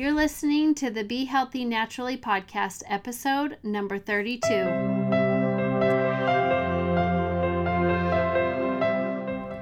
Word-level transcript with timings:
You're 0.00 0.12
listening 0.12 0.74
to 0.76 0.88
the 0.88 1.04
Be 1.04 1.26
Healthy 1.26 1.66
Naturally 1.66 2.16
podcast, 2.16 2.82
episode 2.88 3.58
number 3.62 3.98
32. 3.98 4.46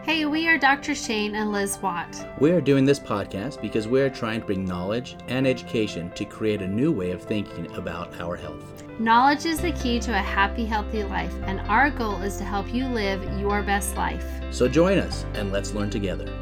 Hey, 0.05 0.27
we 0.27 0.47
are 0.47 0.57
Dr. 0.57 0.95
Shane 0.95 1.35
and 1.35 1.51
Liz 1.51 1.81
Watt. 1.83 2.25
We 2.39 2.53
are 2.53 2.61
doing 2.61 2.85
this 2.85 3.01
podcast 3.01 3.61
because 3.61 3.89
we 3.89 4.01
are 4.01 4.09
trying 4.09 4.43
to 4.43 4.47
bring 4.47 4.65
knowledge 4.65 5.17
and 5.27 5.45
education 5.45 6.13
to 6.13 6.25
create 6.25 6.63
a 6.63 6.69
new 6.69 6.93
way 6.93 7.11
of 7.11 7.21
thinking 7.21 7.75
about 7.75 8.21
our 8.21 8.37
health. 8.37 8.85
Knowledge 9.01 9.45
is 9.45 9.61
the 9.61 9.73
key 9.73 9.99
to 9.99 10.13
a 10.13 10.23
happy, 10.23 10.65
healthy 10.65 11.03
life, 11.03 11.35
and 11.47 11.59
our 11.63 11.91
goal 11.91 12.23
is 12.23 12.37
to 12.37 12.45
help 12.45 12.73
you 12.73 12.87
live 12.87 13.25
your 13.41 13.65
best 13.65 13.97
life. 13.97 14.25
So 14.53 14.69
join 14.69 14.99
us 14.99 15.27
and 15.35 15.51
let's 15.51 15.75
learn 15.75 15.91
together. 15.91 16.33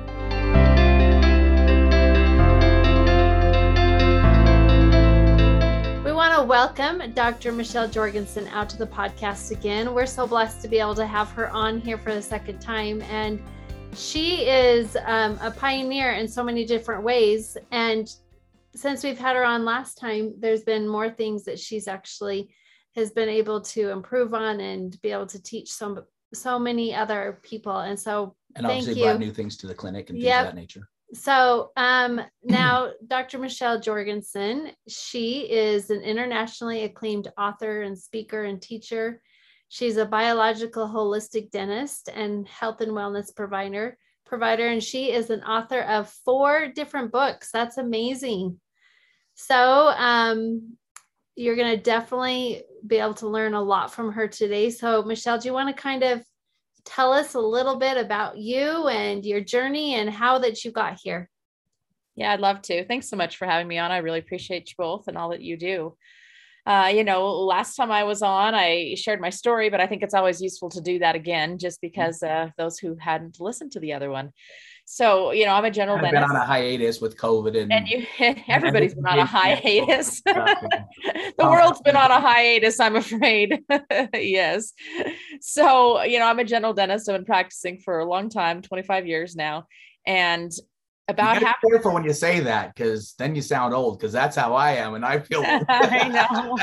Welcome 6.47 7.13
Dr. 7.13 7.51
Michelle 7.51 7.89
Jorgensen 7.89 8.47
out 8.49 8.69
to 8.69 8.77
the 8.77 8.87
podcast 8.87 9.51
again. 9.51 9.93
We're 9.93 10.07
so 10.07 10.29
blessed 10.29 10.63
to 10.63 10.69
be 10.69 10.79
able 10.79 10.95
to 10.95 11.05
have 11.05 11.29
her 11.33 11.51
on 11.51 11.81
here 11.81 11.99
for 11.99 12.15
the 12.15 12.23
second 12.23 12.61
time. 12.61 13.03
And 13.03 13.43
she 13.97 14.49
is 14.49 14.97
um, 15.07 15.41
a 15.43 15.51
pioneer 15.51 16.13
in 16.13 16.29
so 16.29 16.45
many 16.45 16.65
different 16.65 17.03
ways. 17.03 17.59
And 17.73 18.09
since 18.77 19.03
we've 19.03 19.19
had 19.19 19.35
her 19.35 19.45
on 19.45 19.65
last 19.65 19.99
time, 19.99 20.35
there's 20.39 20.63
been 20.63 20.87
more 20.87 21.11
things 21.11 21.43
that 21.47 21.59
she's 21.59 21.89
actually 21.89 22.55
has 22.95 23.11
been 23.11 23.29
able 23.29 23.61
to 23.63 23.91
improve 23.91 24.33
on 24.33 24.61
and 24.61 25.03
be 25.03 25.11
able 25.11 25.27
to 25.27 25.43
teach 25.43 25.73
so 25.73 26.05
so 26.33 26.61
many 26.61 26.95
other 26.95 27.41
people. 27.43 27.79
And 27.79 27.99
so 27.99 28.37
and 28.55 28.65
obviously 28.67 29.03
brought 29.03 29.19
new 29.19 29.33
things 29.33 29.57
to 29.57 29.67
the 29.67 29.75
clinic 29.75 30.11
and 30.11 30.17
things 30.17 30.27
yep. 30.27 30.47
of 30.47 30.55
that 30.55 30.61
nature. 30.61 30.89
So 31.15 31.71
um, 31.77 32.21
now, 32.43 32.91
Dr. 33.07 33.39
Michelle 33.39 33.81
Jorgensen, 33.81 34.73
she 34.89 35.51
is 35.51 35.91
an 35.91 36.03
internationally 36.03 36.85
acclaimed 36.85 37.29
author 37.39 37.83
and 37.83 37.99
speaker 37.99 38.45
and 38.45 38.61
teacher. 38.61 39.21
She's 39.69 39.97
a 39.97 40.07
biological 40.07 40.87
holistic 40.87 41.51
dentist 41.51 42.09
and 42.13 42.47
health 42.47 42.81
and 42.81 42.93
wellness 42.93 43.35
provider. 43.35 43.99
Provider, 44.25 44.67
and 44.67 44.83
she 44.83 45.13
is 45.13 45.31
an 45.31 45.43
author 45.45 45.83
of 45.83 46.11
four 46.25 46.69
different 46.75 47.13
books. 47.13 47.51
That's 47.53 47.79
amazing. 47.79 48.61
So 49.37 49.55
um, 49.97 50.77
you're 51.37 51.55
going 51.55 51.77
to 51.77 51.83
definitely 51.83 52.65
be 52.85 52.97
able 52.97 53.15
to 53.15 53.29
learn 53.29 53.55
a 53.55 53.63
lot 53.63 53.93
from 53.93 54.13
her 54.13 54.27
today. 54.27 54.71
So 54.71 55.03
Michelle, 55.03 55.39
do 55.39 55.47
you 55.47 55.53
want 55.53 55.75
to 55.75 55.81
kind 55.81 56.03
of 56.03 56.25
tell 56.87 57.13
us 57.13 57.35
a 57.35 57.41
little 57.41 57.77
bit 57.77 57.99
about 57.99 58.39
you 58.39 58.89
and 58.89 59.27
your 59.27 59.41
journey 59.41 59.97
and 59.97 60.09
how 60.09 60.39
that 60.39 60.65
you 60.65 60.71
got 60.71 60.99
here. 61.03 61.29
Yeah, 62.15 62.33
I'd 62.33 62.41
love 62.41 62.63
to. 62.63 62.87
Thanks 62.87 63.11
so 63.11 63.17
much 63.17 63.37
for 63.37 63.45
having 63.45 63.69
me 63.69 63.77
on. 63.77 63.93
I 63.93 63.99
really 63.99 64.21
appreciate 64.21 64.71
you 64.71 64.75
both 64.79 65.07
and 65.09 65.19
all 65.19 65.31
that 65.31 65.43
you 65.43 65.59
do. 65.59 65.97
Uh, 66.65 66.91
you 66.93 67.05
know, 67.05 67.31
last 67.45 67.77
time 67.77 67.93
I 67.93 68.05
was 68.05 68.23
on, 68.23 68.55
I 68.55 68.95
shared 68.97 69.21
my 69.21 69.31
story, 69.31 69.71
but 69.71 69.81
I 69.81 69.87
think 69.87 70.03
it's 70.03 70.15
always 70.15 70.41
useful 70.41 70.69
to 70.71 70.81
do 70.81 70.99
that 70.99 71.15
again, 71.15 71.59
just 71.59 71.77
mm-hmm. 71.77 71.89
because 71.89 72.23
uh, 72.23 72.49
those 72.57 72.79
who 72.79 72.97
hadn't 72.99 73.39
listened 73.39 73.73
to 73.73 73.81
the 73.81 73.93
other 73.93 74.11
one. 74.11 74.33
So, 74.89 75.33
you 75.33 75.45
know, 75.45 75.53
I'm 75.53 75.65
a 75.65 75.71
general 75.71 75.97
I've 75.97 76.05
dentist. 76.05 76.29
been 76.29 76.37
on 76.37 76.43
a 76.43 76.47
hiatus 76.47 77.01
with 77.01 77.17
COVID 77.17 77.61
and, 77.61 77.73
and 77.73 77.89
you, 77.89 78.07
everybody's 78.49 78.95
been 78.95 79.05
on 79.05 79.19
a 79.19 79.25
hiatus. 79.25 80.21
the 80.25 81.35
um, 81.41 81.51
world's 81.51 81.81
been 81.81 81.97
on 81.97 82.13
a 82.13 82.21
hiatus, 82.21 82.79
I'm 82.79 82.95
afraid. 82.95 83.65
yes. 84.15 84.73
So, 85.41 86.05
you 86.05 86.21
know, 86.21 86.27
I'm 86.27 86.39
a 86.39 86.45
general 86.45 86.73
dentist. 86.73 87.09
I've 87.09 87.17
been 87.17 87.25
practicing 87.25 87.79
for 87.79 87.99
a 87.99 88.05
long 88.05 88.31
time, 88.31 88.63
25 88.63 89.09
years 89.09 89.35
now. 89.35 89.67
And 90.07 90.53
about 91.09 91.43
half 91.43 91.57
careful 91.69 91.93
when 91.93 92.05
you 92.05 92.13
say 92.13 92.39
that 92.41 92.73
because 92.75 93.15
then 93.19 93.35
you 93.35 93.43
sound 93.43 93.75
old 93.75 93.99
because 93.99 94.13
that's 94.13 94.37
how 94.37 94.55
I 94.55 94.73
am 94.73 94.95
and 94.95 95.05
I 95.05 95.19
feel 95.19 95.43
I 95.45 96.09
know. 96.09 96.57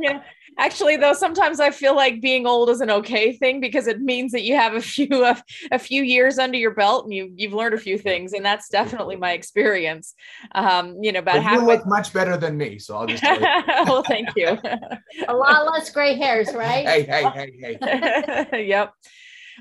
yeah. 0.00 0.22
Actually, 0.58 0.96
though, 0.96 1.12
sometimes 1.12 1.58
I 1.58 1.70
feel 1.70 1.96
like 1.96 2.20
being 2.20 2.46
old 2.46 2.70
is 2.70 2.80
an 2.80 2.90
okay 2.90 3.32
thing 3.32 3.60
because 3.60 3.86
it 3.86 4.00
means 4.00 4.32
that 4.32 4.42
you 4.42 4.54
have 4.54 4.74
a 4.74 4.80
few 4.94 5.24
a, 5.24 5.42
a 5.72 5.78
few 5.78 6.02
years 6.02 6.38
under 6.38 6.58
your 6.58 6.74
belt 6.74 7.04
and 7.04 7.14
you 7.14 7.32
you've 7.34 7.52
learned 7.52 7.74
a 7.74 7.78
few 7.78 7.98
things, 7.98 8.32
and 8.32 8.44
that's 8.44 8.68
definitely 8.68 9.16
my 9.16 9.32
experience. 9.32 10.14
Um, 10.54 10.96
you 11.02 11.12
know, 11.12 11.20
about 11.20 11.42
half. 11.42 11.60
You 11.60 11.66
look 11.66 11.86
much 11.86 12.12
better 12.12 12.36
than 12.36 12.56
me, 12.56 12.78
so 12.78 12.96
I'll 12.96 13.06
just. 13.06 13.22
well, 13.86 14.02
thank 14.02 14.28
you. 14.36 14.58
a 15.28 15.34
lot 15.34 15.66
less 15.72 15.90
gray 15.90 16.16
hairs, 16.16 16.52
right? 16.54 16.86
Hey, 16.86 17.02
hey, 17.02 17.50
hey, 17.60 17.78
hey. 17.80 18.66
yep. 18.68 18.92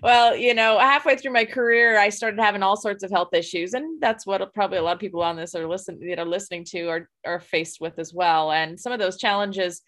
Well, 0.01 0.35
you 0.35 0.53
know, 0.53 0.79
halfway 0.79 1.15
through 1.15 1.33
my 1.33 1.45
career, 1.45 1.99
I 1.99 2.09
started 2.09 2.39
having 2.39 2.63
all 2.63 2.75
sorts 2.75 3.03
of 3.03 3.11
health 3.11 3.33
issues, 3.33 3.73
and 3.73 4.01
that's 4.01 4.25
what 4.25 4.53
probably 4.53 4.79
a 4.79 4.81
lot 4.81 4.93
of 4.93 4.99
people 4.99 5.21
on 5.21 5.35
this 5.35 5.53
are 5.55 5.67
listening, 5.67 6.01
you 6.01 6.15
know, 6.15 6.23
listening 6.23 6.65
to 6.69 6.87
are 6.87 7.09
are 7.25 7.39
faced 7.39 7.79
with 7.79 7.99
as 7.99 8.13
well. 8.13 8.51
And 8.51 8.79
some 8.79 8.91
of 8.91 8.99
those 8.99 9.17
challenges 9.17 9.81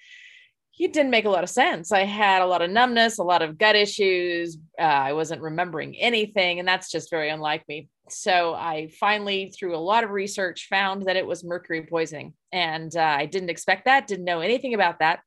it 0.77 0.93
didn't 0.93 1.11
make 1.11 1.25
a 1.25 1.29
lot 1.29 1.43
of 1.43 1.49
sense. 1.49 1.91
I 1.91 2.03
had 2.03 2.41
a 2.41 2.45
lot 2.45 2.61
of 2.61 2.69
numbness, 2.69 3.17
a 3.17 3.23
lot 3.23 3.41
of 3.41 3.57
gut 3.57 3.75
issues. 3.75 4.57
Uh, 4.77 4.83
I 4.83 5.13
wasn't 5.13 5.41
remembering 5.41 5.95
anything, 5.95 6.59
and 6.59 6.67
that's 6.67 6.91
just 6.91 7.09
very 7.09 7.29
unlike 7.29 7.63
me. 7.67 7.89
So 8.09 8.53
I 8.53 8.89
finally, 8.99 9.51
through 9.57 9.75
a 9.75 9.77
lot 9.77 10.03
of 10.03 10.11
research, 10.11 10.67
found 10.69 11.03
that 11.03 11.15
it 11.15 11.25
was 11.25 11.43
mercury 11.43 11.85
poisoning, 11.85 12.33
and 12.51 12.95
uh, 12.95 13.15
I 13.17 13.25
didn't 13.25 13.49
expect 13.49 13.85
that. 13.85 14.07
Didn't 14.07 14.25
know 14.25 14.41
anything 14.41 14.73
about 14.73 14.99
that. 14.99 15.21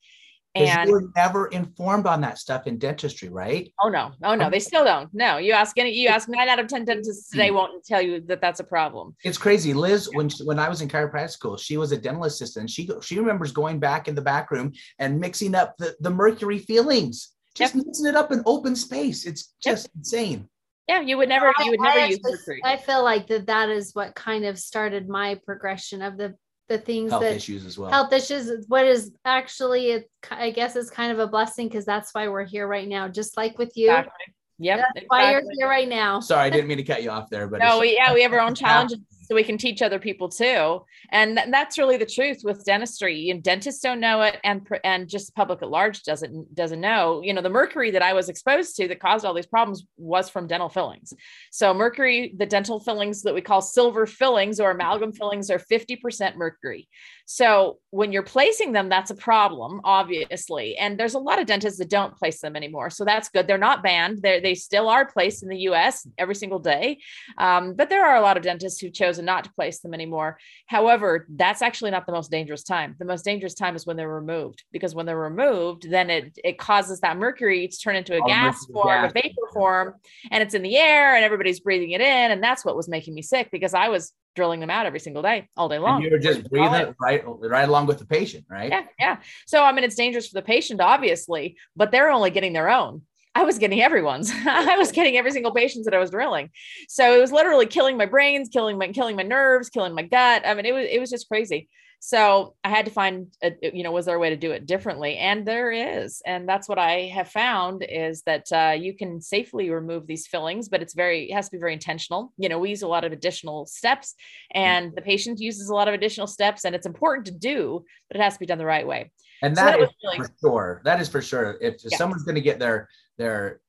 And 0.66 0.88
you 0.88 0.92
were 0.92 1.10
never 1.16 1.46
informed 1.48 2.06
on 2.06 2.20
that 2.22 2.38
stuff 2.38 2.66
in 2.66 2.78
dentistry, 2.78 3.28
right? 3.28 3.72
Oh 3.80 3.88
no, 3.88 4.12
oh 4.22 4.34
no, 4.34 4.46
um, 4.46 4.50
they 4.50 4.60
still 4.60 4.84
don't. 4.84 5.12
No, 5.12 5.38
you 5.38 5.52
ask 5.52 5.78
any, 5.78 5.92
you 5.92 6.08
ask 6.08 6.28
nine 6.28 6.48
out 6.48 6.58
of 6.58 6.66
ten 6.66 6.84
dentists 6.84 7.30
they 7.30 7.48
hmm. 7.48 7.56
won't 7.56 7.84
tell 7.84 8.02
you 8.02 8.20
that 8.22 8.41
that's 8.41 8.60
a 8.60 8.64
problem. 8.64 9.14
It's 9.24 9.38
crazy. 9.38 9.74
Liz, 9.74 10.08
when 10.12 10.30
when 10.44 10.58
I 10.58 10.69
was 10.69 10.80
in 10.80 10.88
chiropractic 10.88 11.30
school, 11.30 11.56
she 11.56 11.76
was 11.76 11.92
a 11.92 11.98
dental 11.98 12.24
assistant. 12.24 12.70
She 12.70 12.88
she 13.02 13.19
remembers 13.19 13.52
going 13.52 13.78
back 13.78 14.08
in 14.08 14.14
the 14.14 14.22
back 14.22 14.50
room 14.50 14.72
and 14.98 15.20
mixing 15.20 15.54
up 15.54 15.76
the 15.78 15.96
the 16.00 16.10
mercury 16.10 16.58
fillings, 16.58 17.34
just 17.54 17.75
yep. 17.75 17.86
mixing 17.86 18.06
it 18.06 18.16
up 18.16 18.32
in 18.32 18.42
open 18.46 18.76
space. 18.76 19.26
It's 19.26 19.54
just 19.62 19.86
yep. 19.86 19.92
insane. 19.96 20.48
Yeah, 20.88 21.02
you 21.02 21.19
would 21.19 21.28
never, 21.28 21.52
you 21.62 21.70
would 21.72 21.80
never 21.80 22.00
I 22.00 22.06
use 22.06 22.20
mercury. 22.22 22.62
I 22.64 22.78
feel 22.78 23.04
like 23.04 23.26
that 23.26 23.46
that 23.46 23.69
is 23.69 23.94
what 23.94 24.14
kind 24.14 24.46
of 24.46 24.58
started 24.58 25.06
my 25.06 25.38
progression 25.44 26.00
of 26.00 26.16
the 26.16 26.34
the 26.69 26.79
things 26.79 27.11
health 27.11 27.23
that 27.23 27.34
issues 27.34 27.65
as 27.65 27.79
well. 27.79 27.91
Health 27.91 28.12
issues, 28.12 28.67
what 28.69 28.87
is 28.87 29.12
actually, 29.25 29.91
it, 29.91 30.11
I 30.31 30.51
guess, 30.51 30.77
is 30.77 30.91
kind 30.91 31.12
of 31.12 31.19
a 31.19 31.27
blessing 31.27 31.69
because 31.69 31.84
that's 31.84 32.15
why 32.15 32.29
we're 32.29 32.45
here 32.45 32.67
right 32.67 32.87
now. 32.87 33.09
Just 33.09 33.37
like 33.37 33.59
with 33.59 33.77
you, 33.77 33.91
exactly. 33.91 34.34
Yep. 34.59 34.79
That's 34.79 34.91
exactly. 34.91 35.06
why 35.09 35.31
you're 35.31 35.43
here 35.59 35.69
right 35.69 35.89
now. 35.89 36.21
Sorry, 36.21 36.43
I 36.43 36.51
didn't 36.51 36.69
mean 36.69 36.79
to 36.79 36.84
cut 36.84 37.03
you 37.03 37.11
off 37.11 37.31
there, 37.31 37.47
but 37.49 37.61
no, 37.61 37.79
we, 37.79 37.95
yeah, 37.95 38.12
we 38.12 38.23
have 38.23 38.33
our 38.33 38.41
own 38.41 38.55
challenges 38.56 38.99
so 39.28 39.34
we 39.34 39.44
can 39.44 39.59
teach 39.59 39.83
other 39.83 39.99
people 39.99 40.31
too. 40.31 40.83
And 41.12 41.37
th- 41.37 41.50
that's 41.50 41.77
really 41.77 41.99
the 41.99 42.06
truth 42.06 42.41
with 42.43 42.65
dentistry. 42.65 43.31
Know, 43.33 43.41
dentists 43.41 43.83
don't 43.83 44.00
know 44.00 44.22
it, 44.22 44.39
and 44.43 44.66
and 44.84 45.06
just 45.06 45.34
public 45.34 45.61
at 45.61 45.69
large 45.69 46.03
doesn't 46.03 46.55
doesn't 46.55 46.81
know. 46.81 47.21
You 47.22 47.34
know, 47.34 47.43
the 47.43 47.50
mercury 47.50 47.91
that 47.91 48.03
I 48.03 48.15
was 48.15 48.31
exposed 48.31 48.77
to 48.77 48.88
that 48.88 49.00
caused 49.00 49.27
all 49.27 49.34
these 49.34 49.47
problems 49.47 49.84
was 49.99 50.31
from 50.31 50.47
dental 50.47 50.71
fillings. 50.71 51.12
So 51.50 51.75
mercury, 51.75 52.34
the 52.38 52.47
dental 52.47 52.81
fillings 52.81 53.21
that 53.22 53.34
we 53.34 53.43
call 53.43 53.61
silver 53.61 54.06
fillings 54.06 54.61
or 54.61 54.71
amalgam 54.71 55.12
fillings, 55.12 55.50
are 55.50 55.59
fifty 55.59 55.97
percent 55.97 56.37
mercury. 56.37 56.88
So 57.27 57.78
when 57.91 58.11
you're 58.11 58.22
placing 58.22 58.72
them, 58.72 58.88
that's 58.88 59.11
a 59.11 59.15
problem, 59.15 59.83
obviously. 59.84 60.78
And 60.78 60.99
there's 60.99 61.12
a 61.12 61.19
lot 61.19 61.38
of 61.38 61.47
dentists 61.47 61.78
that 61.78 61.91
don't 61.91 62.17
place 62.17 62.41
them 62.41 62.56
anymore. 62.56 62.88
So 62.88 63.05
that's 63.05 63.28
good. 63.28 63.47
They're 63.47 63.59
not 63.59 63.83
banned. 63.83 64.22
They 64.22 64.41
they 64.41 64.55
still 64.55 64.88
are 64.88 65.05
placed 65.05 65.43
in 65.43 65.50
the 65.50 65.59
U.S. 65.59 66.06
every 66.17 66.34
single 66.34 66.59
day. 66.59 67.00
Um, 67.37 67.75
but 67.75 67.91
there 67.91 68.06
are 68.06 68.17
a 68.17 68.22
lot 68.22 68.38
of 68.38 68.43
dentists 68.43 68.81
who 68.81 68.88
chose 68.88 69.18
chosen 69.19 69.25
not 69.25 69.45
to 69.45 69.53
place 69.53 69.81
them 69.81 69.95
anymore. 69.95 70.39
However, 70.67 71.27
that's 71.29 71.62
actually 71.62 71.91
not 71.91 72.06
the 72.06 72.12
most 72.12 72.31
dangerous 72.31 72.62
time. 72.62 72.95
The 72.99 73.05
most 73.05 73.25
dangerous 73.25 73.55
time 73.55 73.77
is 73.77 73.87
when 73.87 73.97
they're 73.97 74.09
removed 74.09 74.65
because 74.73 74.95
when 74.95 75.06
they're 75.06 75.19
removed, 75.19 75.91
then 75.91 76.11
it 76.11 76.39
it 76.45 76.59
causes 76.59 77.01
that 77.01 77.17
mercury 77.17 77.69
to 77.69 77.79
turn 77.79 77.97
into 77.97 78.17
a 78.17 78.27
gas 78.27 78.65
form, 78.67 78.89
gas. 78.89 79.11
a 79.11 79.15
vapor 79.15 79.49
form, 79.53 79.95
and 80.31 80.43
it's 80.43 80.55
in 80.55 80.62
the 80.62 80.77
air 80.77 81.15
and 81.15 81.25
everybody's 81.25 81.61
breathing 81.61 81.93
it 81.93 82.01
in. 82.01 82.31
And 82.31 82.43
that's 82.43 82.65
what 82.65 82.77
was 82.77 82.89
making 82.89 83.15
me 83.15 83.23
sick 83.23 83.51
because 83.51 83.75
I 83.75 83.89
was 83.89 84.12
drilling 84.37 84.61
them 84.61 84.71
out 84.71 84.87
every 84.87 85.01
single 85.01 85.23
day, 85.23 85.49
all 85.56 85.69
day 85.69 85.79
long. 85.79 85.97
And 85.97 86.05
you 86.05 86.11
were 86.11 86.19
just 86.19 86.49
breathing 86.49 86.75
it 86.75 86.95
right, 87.00 87.23
right 87.27 87.69
along 87.69 87.87
with 87.87 87.99
the 87.99 88.06
patient, 88.06 88.44
right? 88.49 88.71
Yeah, 88.71 88.85
yeah. 88.99 89.17
So 89.47 89.64
I 89.64 89.73
mean, 89.73 89.85
it's 89.85 89.97
dangerous 89.97 90.29
for 90.29 90.35
the 90.35 90.47
patient, 90.47 90.81
obviously, 90.81 91.56
but 91.75 91.91
they're 91.91 92.11
only 92.11 92.31
getting 92.31 92.53
their 92.53 92.71
own. 92.71 93.03
I 93.38 93.44
was 93.44 93.56
getting 93.56 93.81
everyone's. 93.81 94.32
I 94.46 94.76
was 94.76 94.90
getting 94.90 95.17
every 95.17 95.31
single 95.37 95.52
patient 95.52 95.85
that 95.85 95.94
I 95.94 95.99
was 95.99 96.11
drilling. 96.11 96.50
So 96.88 97.17
it 97.17 97.20
was 97.20 97.31
literally 97.31 97.67
killing 97.67 97.96
my 97.96 98.06
brains, 98.06 98.49
killing 98.49 98.76
my 98.79 98.88
killing 98.88 99.14
my 99.14 99.23
nerves, 99.23 99.70
killing 99.70 99.94
my 99.94 100.02
gut. 100.02 100.43
I 100.44 100.55
mean, 100.55 100.67
it 100.67 100.73
was 100.73 100.87
it 100.90 100.99
was 100.99 101.11
just 101.11 101.29
crazy. 101.29 101.69
So 102.00 102.55
I 102.62 102.69
had 102.69 102.85
to 102.85 102.93
find, 102.93 103.26
a, 103.43 103.52
you 103.61 103.82
know, 103.82 103.90
was 103.90 104.06
there 104.06 104.14
a 104.14 104.20
way 104.20 104.31
to 104.31 104.37
do 104.37 104.52
it 104.52 104.67
differently? 104.67 105.17
And 105.17 105.44
there 105.44 105.73
is, 105.73 106.23
and 106.25 106.49
that's 106.49 106.69
what 106.69 106.79
I 106.79 107.11
have 107.12 107.29
found 107.29 107.85
is 107.88 108.23
that 108.23 108.46
uh, 108.52 108.76
you 108.79 108.94
can 108.94 109.20
safely 109.20 109.70
remove 109.70 110.06
these 110.06 110.26
fillings, 110.26 110.69
but 110.69 110.81
it's 110.81 110.94
very 110.94 111.31
it 111.31 111.35
has 111.35 111.46
to 111.46 111.56
be 111.56 111.61
very 111.61 111.73
intentional. 111.73 112.32
You 112.38 112.49
know, 112.49 112.58
we 112.58 112.70
use 112.70 112.82
a 112.82 112.88
lot 112.88 113.05
of 113.05 113.12
additional 113.12 113.67
steps, 113.67 114.14
and 114.52 114.93
the 114.96 115.02
patient 115.02 115.38
uses 115.38 115.69
a 115.69 115.75
lot 115.75 115.88
of 115.88 115.94
additional 115.94 116.26
steps, 116.26 116.64
and 116.64 116.75
it's 116.75 116.87
important 116.87 117.26
to 117.26 117.32
do, 117.32 117.85
but 118.08 118.17
it 118.17 118.23
has 118.23 118.35
to 118.35 118.40
be 118.40 118.46
done 118.46 118.58
the 118.58 118.67
right 118.67 118.87
way. 118.87 119.12
And 119.43 119.56
that, 119.56 119.75
so 119.75 119.79
that 119.79 119.81
is 119.81 119.94
really- 120.02 120.19
for 120.19 120.35
sure. 120.40 120.82
That 120.85 121.00
is 121.00 121.08
for 121.08 121.23
sure. 121.23 121.58
If 121.61 121.76
yeah. 121.85 121.96
someone's 121.96 122.25
going 122.25 122.35
to 122.35 122.40
get 122.40 122.58
their 122.58 122.88
their 123.19 123.61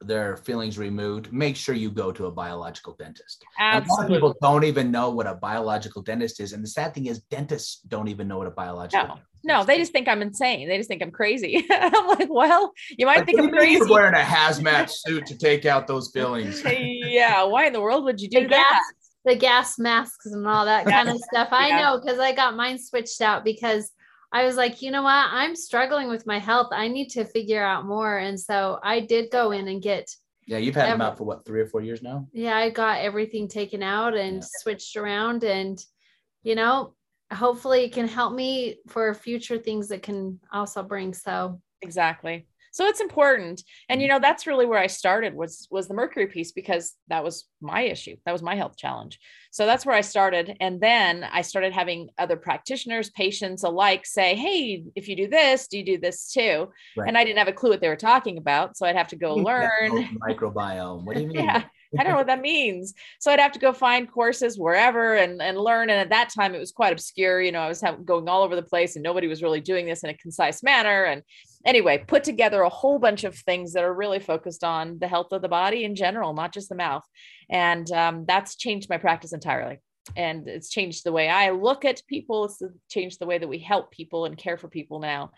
their 0.00 0.36
fillings 0.36 0.78
removed, 0.78 1.32
make 1.32 1.56
sure 1.56 1.74
you 1.74 1.90
go 1.90 2.12
to 2.12 2.26
a 2.26 2.30
biological 2.30 2.94
dentist. 2.98 3.44
Absolutely. 3.58 3.90
A 3.90 3.96
lot 3.96 4.04
of 4.04 4.16
people 4.16 4.36
don't 4.40 4.64
even 4.64 4.90
know 4.90 5.10
what 5.10 5.26
a 5.26 5.34
biological 5.34 6.02
dentist 6.02 6.40
is. 6.40 6.52
And 6.52 6.62
the 6.62 6.68
sad 6.68 6.94
thing 6.94 7.06
is, 7.06 7.20
dentists 7.22 7.80
don't 7.88 8.06
even 8.06 8.28
know 8.28 8.38
what 8.38 8.46
a 8.46 8.52
biological 8.52 9.08
no. 9.08 9.18
No, 9.44 9.64
they 9.64 9.78
just 9.78 9.92
think 9.92 10.08
I'm 10.08 10.20
insane. 10.20 10.68
They 10.68 10.76
just 10.76 10.88
think 10.88 11.02
I'm 11.02 11.10
crazy. 11.10 11.64
I'm 11.70 12.06
like, 12.08 12.28
well, 12.28 12.72
you 12.96 13.06
might 13.06 13.18
like, 13.18 13.26
think 13.26 13.38
I'm 13.38 13.50
crazy. 13.50 13.78
You're 13.78 13.88
wearing 13.88 14.14
a 14.14 14.24
hazmat 14.24 14.90
suit 15.06 15.26
to 15.26 15.38
take 15.38 15.64
out 15.64 15.86
those 15.86 16.10
fillings. 16.12 16.62
yeah. 16.66 17.44
Why 17.44 17.66
in 17.66 17.72
the 17.72 17.80
world 17.80 18.04
would 18.04 18.20
you 18.20 18.28
do 18.28 18.42
the 18.42 18.48
that? 18.48 18.80
Gas, 18.80 19.12
the 19.24 19.36
gas 19.36 19.78
masks 19.78 20.26
and 20.26 20.46
all 20.46 20.64
that 20.64 20.86
kind 20.86 21.08
of 21.08 21.18
stuff. 21.32 21.48
I 21.52 21.68
yeah. 21.68 21.80
know 21.80 22.00
because 22.00 22.18
I 22.18 22.32
got 22.32 22.56
mine 22.56 22.78
switched 22.78 23.20
out 23.20 23.44
because 23.44 23.90
I 24.32 24.44
was 24.44 24.56
like, 24.56 24.82
you 24.82 24.90
know 24.90 25.02
what? 25.02 25.26
I'm 25.30 25.56
struggling 25.56 26.08
with 26.08 26.26
my 26.26 26.38
health. 26.38 26.68
I 26.72 26.88
need 26.88 27.08
to 27.10 27.24
figure 27.24 27.62
out 27.62 27.86
more. 27.86 28.18
And 28.18 28.38
so 28.38 28.78
I 28.82 29.00
did 29.00 29.30
go 29.30 29.52
in 29.52 29.68
and 29.68 29.82
get. 29.82 30.10
Yeah, 30.46 30.58
you've 30.58 30.74
had 30.74 30.86
every, 30.86 30.98
them 30.98 31.02
out 31.02 31.18
for 31.18 31.24
what, 31.24 31.44
three 31.44 31.60
or 31.60 31.66
four 31.66 31.82
years 31.82 32.02
now? 32.02 32.26
Yeah, 32.32 32.56
I 32.56 32.70
got 32.70 33.00
everything 33.00 33.48
taken 33.48 33.82
out 33.82 34.14
and 34.14 34.36
yeah. 34.36 34.48
switched 34.60 34.96
around. 34.96 35.44
And, 35.44 35.78
you 36.42 36.54
know, 36.54 36.94
hopefully 37.32 37.84
it 37.84 37.92
can 37.92 38.08
help 38.08 38.34
me 38.34 38.78
for 38.88 39.12
future 39.14 39.58
things 39.58 39.88
that 39.88 40.02
can 40.02 40.40
also 40.52 40.82
bring. 40.82 41.14
So, 41.14 41.60
exactly 41.82 42.46
so 42.78 42.86
it's 42.86 43.00
important. 43.00 43.64
And 43.88 44.00
you 44.00 44.06
mm-hmm. 44.06 44.14
know 44.14 44.20
that's 44.20 44.46
really 44.46 44.64
where 44.64 44.78
i 44.78 44.86
started 44.86 45.34
was 45.34 45.66
was 45.68 45.88
the 45.88 45.94
mercury 45.94 46.28
piece 46.28 46.52
because 46.52 46.94
that 47.08 47.24
was 47.24 47.44
my 47.60 47.80
issue. 47.80 48.14
That 48.24 48.30
was 48.30 48.40
my 48.40 48.54
health 48.54 48.76
challenge. 48.76 49.18
So 49.50 49.66
that's 49.66 49.84
where 49.84 49.96
i 49.96 50.00
started. 50.00 50.56
And 50.60 50.80
then 50.80 51.24
i 51.24 51.42
started 51.42 51.72
having 51.72 52.10
other 52.18 52.36
practitioners 52.36 53.10
patients 53.10 53.64
alike 53.64 54.06
say 54.06 54.36
hey 54.36 54.84
if 54.94 55.08
you 55.08 55.16
do 55.16 55.26
this 55.26 55.66
do 55.66 55.76
you 55.78 55.84
do 55.84 55.98
this 55.98 56.30
too? 56.30 56.68
Right. 56.96 57.08
and 57.08 57.18
i 57.18 57.24
didn't 57.24 57.38
have 57.38 57.48
a 57.48 57.52
clue 57.52 57.70
what 57.70 57.80
they 57.80 57.88
were 57.88 57.96
talking 57.96 58.38
about. 58.38 58.76
So 58.76 58.86
i'd 58.86 58.94
have 58.94 59.08
to 59.08 59.16
go 59.16 59.34
learn. 59.50 59.90
microbiome. 60.28 61.04
What 61.04 61.16
do 61.16 61.22
you 61.22 61.28
mean? 61.32 61.46
yeah. 61.46 61.64
I 61.96 62.02
don't 62.02 62.12
know 62.12 62.18
what 62.18 62.26
that 62.26 62.42
means. 62.42 62.92
So 63.18 63.30
I'd 63.30 63.40
have 63.40 63.52
to 63.52 63.58
go 63.58 63.72
find 63.72 64.10
courses 64.10 64.58
wherever 64.58 65.14
and, 65.14 65.40
and 65.40 65.56
learn. 65.56 65.88
And 65.88 65.98
at 65.98 66.10
that 66.10 66.28
time, 66.28 66.54
it 66.54 66.58
was 66.58 66.72
quite 66.72 66.92
obscure. 66.92 67.40
You 67.40 67.52
know, 67.52 67.60
I 67.60 67.68
was 67.68 67.82
going 68.04 68.28
all 68.28 68.42
over 68.42 68.56
the 68.56 68.62
place 68.62 68.96
and 68.96 69.02
nobody 69.02 69.26
was 69.26 69.42
really 69.42 69.60
doing 69.60 69.86
this 69.86 70.04
in 70.04 70.10
a 70.10 70.16
concise 70.18 70.62
manner. 70.62 71.04
And 71.04 71.22
anyway, 71.64 72.04
put 72.06 72.24
together 72.24 72.62
a 72.62 72.68
whole 72.68 72.98
bunch 72.98 73.24
of 73.24 73.34
things 73.34 73.72
that 73.72 73.84
are 73.84 73.94
really 73.94 74.20
focused 74.20 74.64
on 74.64 74.98
the 74.98 75.08
health 75.08 75.32
of 75.32 75.40
the 75.40 75.48
body 75.48 75.84
in 75.84 75.94
general, 75.94 76.34
not 76.34 76.52
just 76.52 76.68
the 76.68 76.74
mouth. 76.74 77.04
And 77.48 77.90
um, 77.92 78.24
that's 78.26 78.56
changed 78.56 78.90
my 78.90 78.98
practice 78.98 79.32
entirely. 79.32 79.78
And 80.16 80.46
it's 80.48 80.70
changed 80.70 81.04
the 81.04 81.12
way 81.12 81.28
I 81.28 81.50
look 81.50 81.84
at 81.84 82.02
people. 82.06 82.44
It's 82.44 82.62
changed 82.90 83.18
the 83.18 83.26
way 83.26 83.38
that 83.38 83.48
we 83.48 83.58
help 83.58 83.90
people 83.90 84.26
and 84.26 84.36
care 84.36 84.58
for 84.58 84.68
people 84.68 85.00
now. 85.00 85.32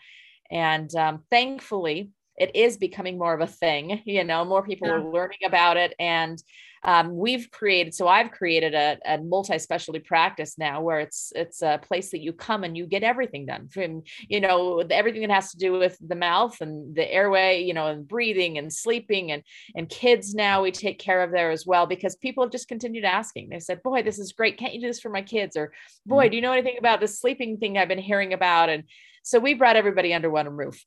And 0.49 0.93
um, 0.95 1.23
thankfully, 1.31 2.11
it 2.37 2.55
is 2.55 2.77
becoming 2.77 3.17
more 3.17 3.33
of 3.33 3.41
a 3.41 3.47
thing 3.47 4.01
you 4.05 4.23
know 4.23 4.43
more 4.45 4.63
people 4.63 4.87
yeah. 4.87 4.95
are 4.95 5.03
learning 5.03 5.39
about 5.45 5.77
it. 5.77 5.93
And 5.99 6.41
um, 6.83 7.15
we've 7.15 7.51
created 7.51 7.93
so 7.93 8.07
i've 8.07 8.31
created 8.31 8.73
a, 8.73 8.97
a, 9.05 9.17
multi-specialty 9.19 9.99
practice 9.99 10.57
now 10.57 10.81
where 10.81 10.99
it's 10.99 11.31
it's 11.35 11.61
a 11.61 11.79
place 11.83 12.09
that 12.09 12.21
you 12.21 12.33
come 12.33 12.63
and 12.63 12.75
you 12.75 12.87
get 12.87 13.03
everything 13.03 13.45
done 13.45 13.67
from 13.67 14.01
you 14.27 14.39
know 14.39 14.79
everything 14.89 15.21
that 15.21 15.31
has 15.31 15.51
to 15.51 15.57
do 15.57 15.73
with 15.73 15.97
the 16.07 16.15
mouth 16.15 16.59
and 16.59 16.95
the 16.95 17.11
airway 17.11 17.61
you 17.61 17.73
know 17.73 17.87
and 17.87 18.07
breathing 18.07 18.57
and 18.57 18.73
sleeping 18.73 19.31
and 19.31 19.43
and 19.75 19.89
kids 19.89 20.33
now 20.33 20.63
we 20.63 20.71
take 20.71 20.97
care 20.97 21.21
of 21.21 21.31
there 21.31 21.51
as 21.51 21.65
well 21.65 21.85
because 21.85 22.15
people 22.15 22.43
have 22.43 22.51
just 22.51 22.67
continued 22.67 23.05
asking. 23.05 23.49
They 23.49 23.59
said 23.59 23.83
boy 23.83 24.03
this 24.03 24.19
is 24.19 24.33
great. 24.33 24.57
Can't 24.57 24.73
you 24.73 24.81
do 24.81 24.87
this 24.87 24.99
for 24.99 25.09
my 25.09 25.21
kids? 25.21 25.55
or 25.55 25.71
boy 26.05 26.25
mm-hmm. 26.25 26.31
do 26.31 26.35
you 26.37 26.41
know 26.41 26.53
anything 26.53 26.77
about 26.77 26.99
the 26.99 27.07
sleeping 27.07 27.57
thing 27.57 27.77
i've 27.77 27.87
been 27.87 27.99
hearing 27.99 28.33
about? 28.33 28.69
And 28.69 28.83
so 29.23 29.39
we 29.39 29.53
brought 29.53 29.75
everybody 29.75 30.13
under 30.13 30.29
one 30.29 30.49
roof 30.49 30.83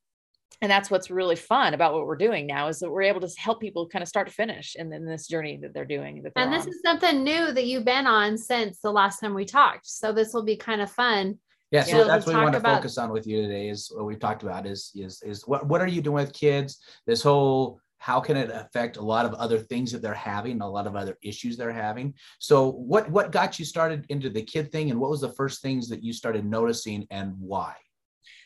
and 0.62 0.71
that's 0.71 0.91
what's 0.91 1.11
really 1.11 1.37
fun 1.37 1.75
about 1.75 1.93
what 1.93 2.06
we're 2.06 2.17
doing 2.17 2.47
now 2.47 2.69
is 2.69 2.79
that 2.79 2.91
we're 2.91 3.03
able 3.03 3.21
to 3.21 3.29
help 3.39 3.61
people 3.61 3.89
kind 3.89 4.03
of 4.03 4.09
start 4.09 4.29
to 4.29 4.33
finish 4.33 4.77
in, 4.77 4.93
in 4.93 5.05
this 5.05 5.27
journey 5.27 5.59
that 5.62 5.75
they're 5.75 5.85
doing 5.85 6.23
that 6.23 6.35
they're 6.35 6.45
and 6.45 6.53
this 6.53 6.65
on. 6.65 6.69
is 6.69 6.81
something 6.85 7.25
new 7.25 7.53
that 7.53 7.67
you've 7.67 7.85
been 7.85 8.06
on 8.06 8.37
since 8.37 8.81
the 8.81 8.91
last 8.91 9.21
time 9.21 9.35
we 9.35 9.45
talked 9.45 9.87
so 9.87 10.12
this 10.12 10.33
will 10.33 10.45
be 10.45 10.56
kind 10.56 10.81
of 10.81 10.91
fun 10.91 11.39
yeah 11.71 11.83
so 11.83 11.99
know, 11.99 12.06
that's 12.06 12.27
what 12.27 12.37
we 12.37 12.43
want 12.43 12.53
to 12.53 12.59
about... 12.59 12.77
focus 12.77 12.99
on 12.99 13.11
with 13.11 13.27
you 13.27 13.43
today 13.43 13.69
is 13.69 13.91
what 13.95 14.05
we've 14.06 14.21
talked 14.21 14.43
about 14.43 14.67
is 14.67 14.91
is 14.95 15.23
is 15.23 15.47
what, 15.47 15.67
what 15.67 15.81
are 15.81 15.87
you 15.87 16.01
doing 16.01 16.17
with 16.17 16.33
kids? 16.33 16.79
This 17.06 17.23
whole 17.23 17.81
how 17.99 18.21
can 18.21 18.37
it 18.37 18.51
affect 18.51 18.99
a 18.99 19.03
lot 19.03 19.25
of 19.25 19.33
other 19.33 19.59
things 19.59 19.91
that 19.91 20.03
they're 20.03 20.12
having 20.12 20.61
a 20.61 20.69
lot 20.69 20.87
of 20.87 20.95
other 20.95 21.17
issues 21.23 21.56
they're 21.56 21.73
having? 21.73 22.12
So 22.39 22.73
what 22.73 23.11
what 23.11 23.33
got 23.33 23.59
you 23.59 23.65
started 23.65 24.05
into 24.11 24.29
the 24.29 24.43
kid 24.43 24.71
thing 24.71 24.91
and 24.91 25.01
what 25.01 25.11
was 25.11 25.23
the 25.23 25.33
first 25.33 25.62
things 25.62 25.89
that 25.89 26.05
you 26.05 26.12
started 26.12 26.45
noticing 26.45 27.06
and 27.11 27.33
why 27.39 27.75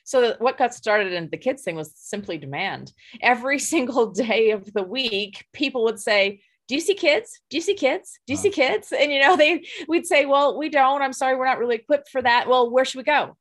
so 0.08 0.34
what 0.38 0.56
got 0.56 0.72
started 0.72 1.12
in 1.12 1.28
the 1.28 1.36
kids 1.36 1.62
thing 1.62 1.76
was 1.76 1.92
simply 1.94 2.38
demand. 2.38 2.94
Every 3.20 3.58
single 3.74 4.10
day 4.10 4.52
of 4.52 4.72
the 4.72 4.82
week, 4.82 5.44
people 5.52 5.84
would 5.84 6.00
say, 6.00 6.40
do 6.66 6.74
you 6.74 6.80
see 6.80 6.94
kids? 6.94 7.38
Do 7.50 7.58
you 7.58 7.60
see 7.60 7.74
kids? 7.74 8.18
Do 8.26 8.32
you 8.32 8.38
see 8.38 8.48
kids? 8.48 8.90
And 8.90 9.12
you 9.12 9.20
know, 9.20 9.36
they 9.36 9.64
we'd 9.86 10.06
say, 10.06 10.24
well, 10.24 10.58
we 10.58 10.70
don't. 10.70 11.02
I'm 11.02 11.12
sorry, 11.12 11.36
we're 11.36 11.44
not 11.44 11.58
really 11.58 11.76
equipped 11.76 12.08
for 12.08 12.22
that. 12.22 12.48
Well, 12.48 12.70
where 12.70 12.86
should 12.86 12.98
we 12.98 13.04
go? 13.04 13.36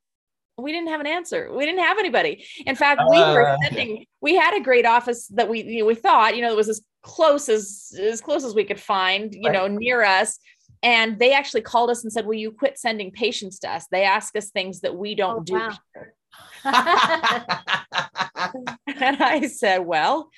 We 0.58 0.74
didn't 0.74 0.90
have 0.90 1.00
an 1.00 1.08
answer. 1.08 1.54
We 1.54 1.66
didn't 1.66 1.84
have 1.84 2.00
anybody. 2.00 2.46
In 2.66 2.76
fact, 2.76 3.02
we 3.10 3.18
uh, 3.18 3.34
were 3.34 3.58
sending, 3.64 4.06
we 4.22 4.36
had 4.36 4.58
a 4.58 4.64
great 4.64 4.86
office 4.86 5.28
that 5.36 5.48
we 5.48 5.64
you 5.64 5.80
know, 5.80 5.86
we 5.86 5.96
thought, 5.96 6.36
you 6.36 6.42
know, 6.42 6.52
it 6.52 6.58
was 6.58 6.68
as 6.68 6.82
close 7.02 7.48
as 7.48 7.94
as 7.98 8.20
close 8.20 8.44
as 8.44 8.56
we 8.56 8.66
could 8.66 8.80
find, 8.80 9.34
you 9.34 9.50
right. 9.50 9.54
know, 9.54 9.68
near 9.68 10.04
us. 10.04 10.38
And 10.84 11.18
they 11.18 11.34
actually 11.34 11.62
called 11.62 11.90
us 11.90 12.04
and 12.04 12.12
said, 12.12 12.26
Will 12.26 12.34
you 12.34 12.52
quit 12.52 12.78
sending 12.78 13.12
patients 13.12 13.60
to 13.60 13.72
us? 13.72 13.88
They 13.90 14.04
ask 14.04 14.36
us 14.36 14.50
things 14.50 14.82
that 14.82 14.96
we 14.96 15.16
don't 15.16 15.40
oh, 15.40 15.44
do. 15.44 15.54
Wow. 15.54 15.78
and 16.64 16.74
I 19.22 19.48
said, 19.48 19.80
Well, 19.80 20.30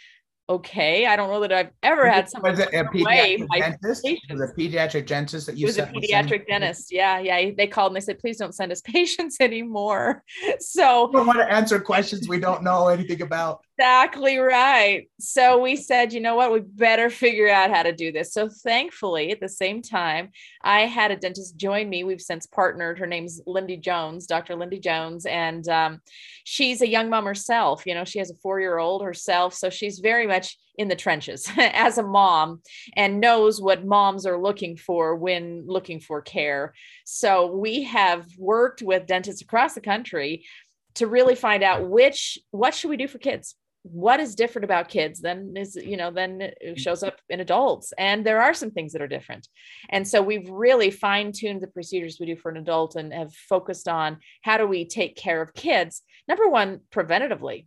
okay. 0.49 1.05
I 1.05 1.15
don't 1.15 1.29
know 1.29 1.41
that 1.41 1.53
I've 1.53 1.69
ever 1.83 2.09
had 2.09 2.29
someone. 2.29 2.51
Was 2.51 2.59
it 2.59 2.73
a 2.73 2.83
pediatric 2.85 3.47
dentist? 3.59 4.07
Was 4.31 4.41
a 4.41 4.59
pediatric 4.59 5.05
dentist 5.05 5.45
that 5.45 5.57
you 5.57 5.65
it 5.65 5.69
was 5.69 5.77
a 5.77 5.85
pediatric 5.85 6.47
dentist. 6.47 6.91
Yeah, 6.91 7.19
yeah. 7.19 7.51
They 7.55 7.67
called 7.67 7.91
and 7.91 7.97
they 7.97 8.05
said, 8.05 8.19
please 8.19 8.37
don't 8.37 8.53
send 8.53 8.71
us 8.71 8.81
patients 8.81 9.37
anymore. 9.39 10.23
So 10.59 11.07
we 11.07 11.13
don't 11.13 11.27
want 11.27 11.39
to 11.39 11.51
answer 11.51 11.79
questions 11.79 12.27
we 12.27 12.39
don't 12.39 12.63
know 12.63 12.87
anything 12.87 13.21
about. 13.21 13.61
Exactly 13.79 14.37
right. 14.39 15.07
So 15.21 15.57
we 15.59 15.77
said, 15.77 16.11
you 16.11 16.19
know 16.19 16.35
what, 16.35 16.51
we 16.51 16.59
better 16.59 17.09
figure 17.09 17.47
out 17.47 17.69
how 17.71 17.81
to 17.83 17.93
do 17.93 18.11
this. 18.11 18.33
So 18.33 18.49
thankfully, 18.49 19.31
at 19.31 19.39
the 19.39 19.47
same 19.47 19.81
time, 19.81 20.31
I 20.61 20.81
had 20.81 21.11
a 21.11 21.15
dentist 21.15 21.55
join 21.55 21.87
me. 21.87 22.03
We've 22.03 22.19
since 22.19 22.45
partnered. 22.45 22.99
Her 22.99 23.07
name's 23.07 23.39
Lindy 23.47 23.77
Jones, 23.77 24.27
Dr. 24.27 24.57
Lindy 24.57 24.79
Jones, 24.81 25.25
and 25.25 25.65
um, 25.69 26.01
she's 26.43 26.81
a 26.81 26.89
young 26.89 27.09
mom 27.09 27.23
herself. 27.23 27.83
You 27.85 27.93
know, 27.93 28.03
she 28.03 28.19
has 28.19 28.29
a 28.29 28.35
four-year-old 28.43 29.01
herself, 29.01 29.53
so 29.53 29.69
she's 29.69 29.99
very 29.99 30.27
much 30.27 30.57
in 30.77 30.89
the 30.89 30.95
trenches 30.97 31.49
as 31.57 31.97
a 31.97 32.03
mom 32.03 32.61
and 32.97 33.21
knows 33.21 33.61
what 33.61 33.85
moms 33.85 34.25
are 34.25 34.41
looking 34.41 34.75
for 34.75 35.15
when 35.15 35.63
looking 35.67 36.01
for 36.01 36.21
care. 36.21 36.73
So 37.05 37.45
we 37.55 37.83
have 37.83 38.25
worked 38.37 38.81
with 38.81 39.07
dentists 39.07 39.41
across 39.41 39.73
the 39.73 39.79
country 39.79 40.43
to 40.95 41.07
really 41.07 41.35
find 41.35 41.63
out 41.63 41.87
which 41.87 42.37
what 42.51 42.73
should 42.75 42.89
we 42.89 42.97
do 42.97 43.07
for 43.07 43.19
kids 43.19 43.55
what 43.83 44.19
is 44.19 44.35
different 44.35 44.65
about 44.65 44.89
kids 44.89 45.21
than 45.21 45.55
is 45.55 45.75
you 45.75 45.97
know 45.97 46.11
then 46.11 46.41
it 46.41 46.57
mm. 46.63 46.77
shows 46.77 47.03
up 47.03 47.19
in 47.29 47.39
adults? 47.39 47.93
And 47.97 48.25
there 48.25 48.41
are 48.41 48.53
some 48.53 48.71
things 48.71 48.93
that 48.93 49.01
are 49.01 49.07
different. 49.07 49.47
And 49.89 50.07
so 50.07 50.21
we've 50.21 50.49
really 50.49 50.91
fine-tuned 50.91 51.61
the 51.61 51.67
procedures 51.67 52.17
we 52.19 52.25
do 52.25 52.35
for 52.35 52.51
an 52.51 52.57
adult 52.57 52.95
and 52.95 53.13
have 53.13 53.33
focused 53.33 53.87
on 53.87 54.17
how 54.41 54.57
do 54.57 54.67
we 54.67 54.85
take 54.85 55.15
care 55.15 55.41
of 55.41 55.53
kids 55.53 56.01
number 56.27 56.47
one 56.49 56.81
preventatively 56.91 57.65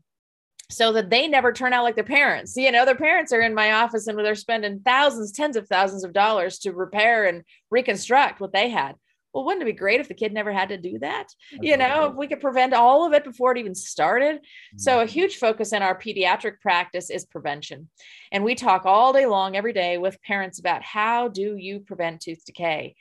so 0.70 0.92
that 0.92 1.10
they 1.10 1.28
never 1.28 1.52
turn 1.52 1.74
out 1.74 1.84
like 1.84 1.94
their 1.94 2.04
parents. 2.04 2.56
You 2.56 2.72
know 2.72 2.84
their 2.84 2.94
parents 2.94 3.32
are 3.32 3.40
in 3.40 3.54
my 3.54 3.72
office 3.72 4.06
and 4.06 4.18
they're 4.18 4.34
spending 4.34 4.80
thousands 4.80 5.32
tens 5.32 5.56
of 5.56 5.68
thousands 5.68 6.04
of 6.04 6.12
dollars 6.12 6.58
to 6.60 6.72
repair 6.72 7.26
and 7.26 7.42
reconstruct 7.70 8.40
what 8.40 8.52
they 8.52 8.68
had 8.70 8.94
well, 9.32 9.44
wouldn't 9.44 9.62
it 9.62 9.66
be 9.66 9.72
great 9.72 10.00
if 10.00 10.08
the 10.08 10.14
kid 10.14 10.32
never 10.32 10.52
had 10.52 10.68
to 10.68 10.76
do 10.76 10.98
that? 10.98 11.28
You 11.60 11.76
know, 11.76 12.06
if 12.06 12.14
we 12.14 12.26
could 12.26 12.40
prevent 12.40 12.74
all 12.74 13.06
of 13.06 13.12
it 13.14 13.24
before 13.24 13.52
it 13.52 13.58
even 13.58 13.74
started. 13.74 14.40
So, 14.76 15.00
a 15.00 15.04
mm-hmm. 15.04 15.12
huge 15.12 15.36
focus 15.36 15.72
in 15.72 15.82
our 15.82 15.98
pediatric 15.98 16.60
practice 16.60 17.10
is 17.10 17.24
prevention. 17.24 17.88
And 18.30 18.44
we 18.44 18.54
talk 18.54 18.84
all 18.84 19.12
day 19.12 19.26
long, 19.26 19.56
every 19.56 19.72
day 19.72 19.98
with 19.98 20.20
parents 20.22 20.58
about 20.58 20.82
how 20.82 21.28
do 21.28 21.56
you 21.56 21.80
prevent 21.80 22.20
tooth 22.20 22.44
decay? 22.44 22.94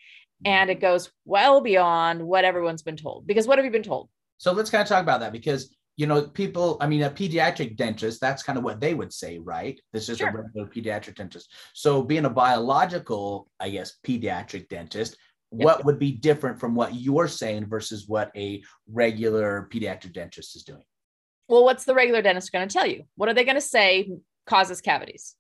And 0.46 0.70
it 0.70 0.76
mm-hmm. 0.76 0.82
goes 0.82 1.12
well 1.26 1.62
beyond 1.62 2.22
what 2.24 2.46
everyone's 2.46 2.84
been 2.84 2.98
told. 2.98 3.28
Because 3.28 3.48
what 3.48 3.58
have 3.58 3.66
you 3.66 3.72
been 3.72 3.84
told? 3.84 4.10
So, 4.38 4.54
let's 4.54 4.70
kind 4.70 4.82
of 4.82 4.88
talk 4.88 5.04
about 5.04 5.20
that 5.20 5.34
because 5.34 5.76
you 5.98 6.08
know, 6.08 6.22
people, 6.24 6.78
I 6.82 6.88
mean, 6.88 7.04
a 7.04 7.10
pediatric 7.10 7.76
dentist, 7.76 8.22
that's 8.22 8.44
kind 8.44 8.58
of 8.58 8.64
what 8.64 8.80
they 8.80 8.94
would 8.94 9.14
say, 9.14 9.38
right? 9.38 9.80
This 9.94 10.10
is 10.10 10.18
sure. 10.18 10.30
a 10.30 10.34
regular 10.34 10.68
pediatric 10.68 11.16
dentist. 11.16 11.54
So, 11.74 12.02
being 12.02 12.26
a 12.26 12.30
biological, 12.30 13.50
I 13.60 13.70
guess, 13.70 14.00
pediatric 14.04 14.70
dentist, 14.70 15.18
what 15.52 15.84
would 15.84 16.00
be 16.00 16.14
different 16.14 16.60
from 16.60 16.76
what 16.76 16.96
you're 16.96 17.28
saying 17.28 17.66
versus 17.66 18.08
what 18.08 18.32
a 18.36 18.64
regular 18.88 19.68
pediatric 19.72 20.14
dentist 20.14 20.56
is 20.56 20.64
doing? 20.64 20.84
Well, 21.50 21.66
what's 21.66 21.84
the 21.84 21.94
regular 21.94 22.22
dentist 22.22 22.54
going 22.54 22.68
to 22.68 22.74
tell 22.74 22.88
you? 22.88 23.04
What 23.16 23.28
are 23.28 23.34
they 23.34 23.44
going 23.44 23.56
to 23.56 23.62
say 23.62 24.10
causes 24.48 24.80
cavities? 24.80 25.36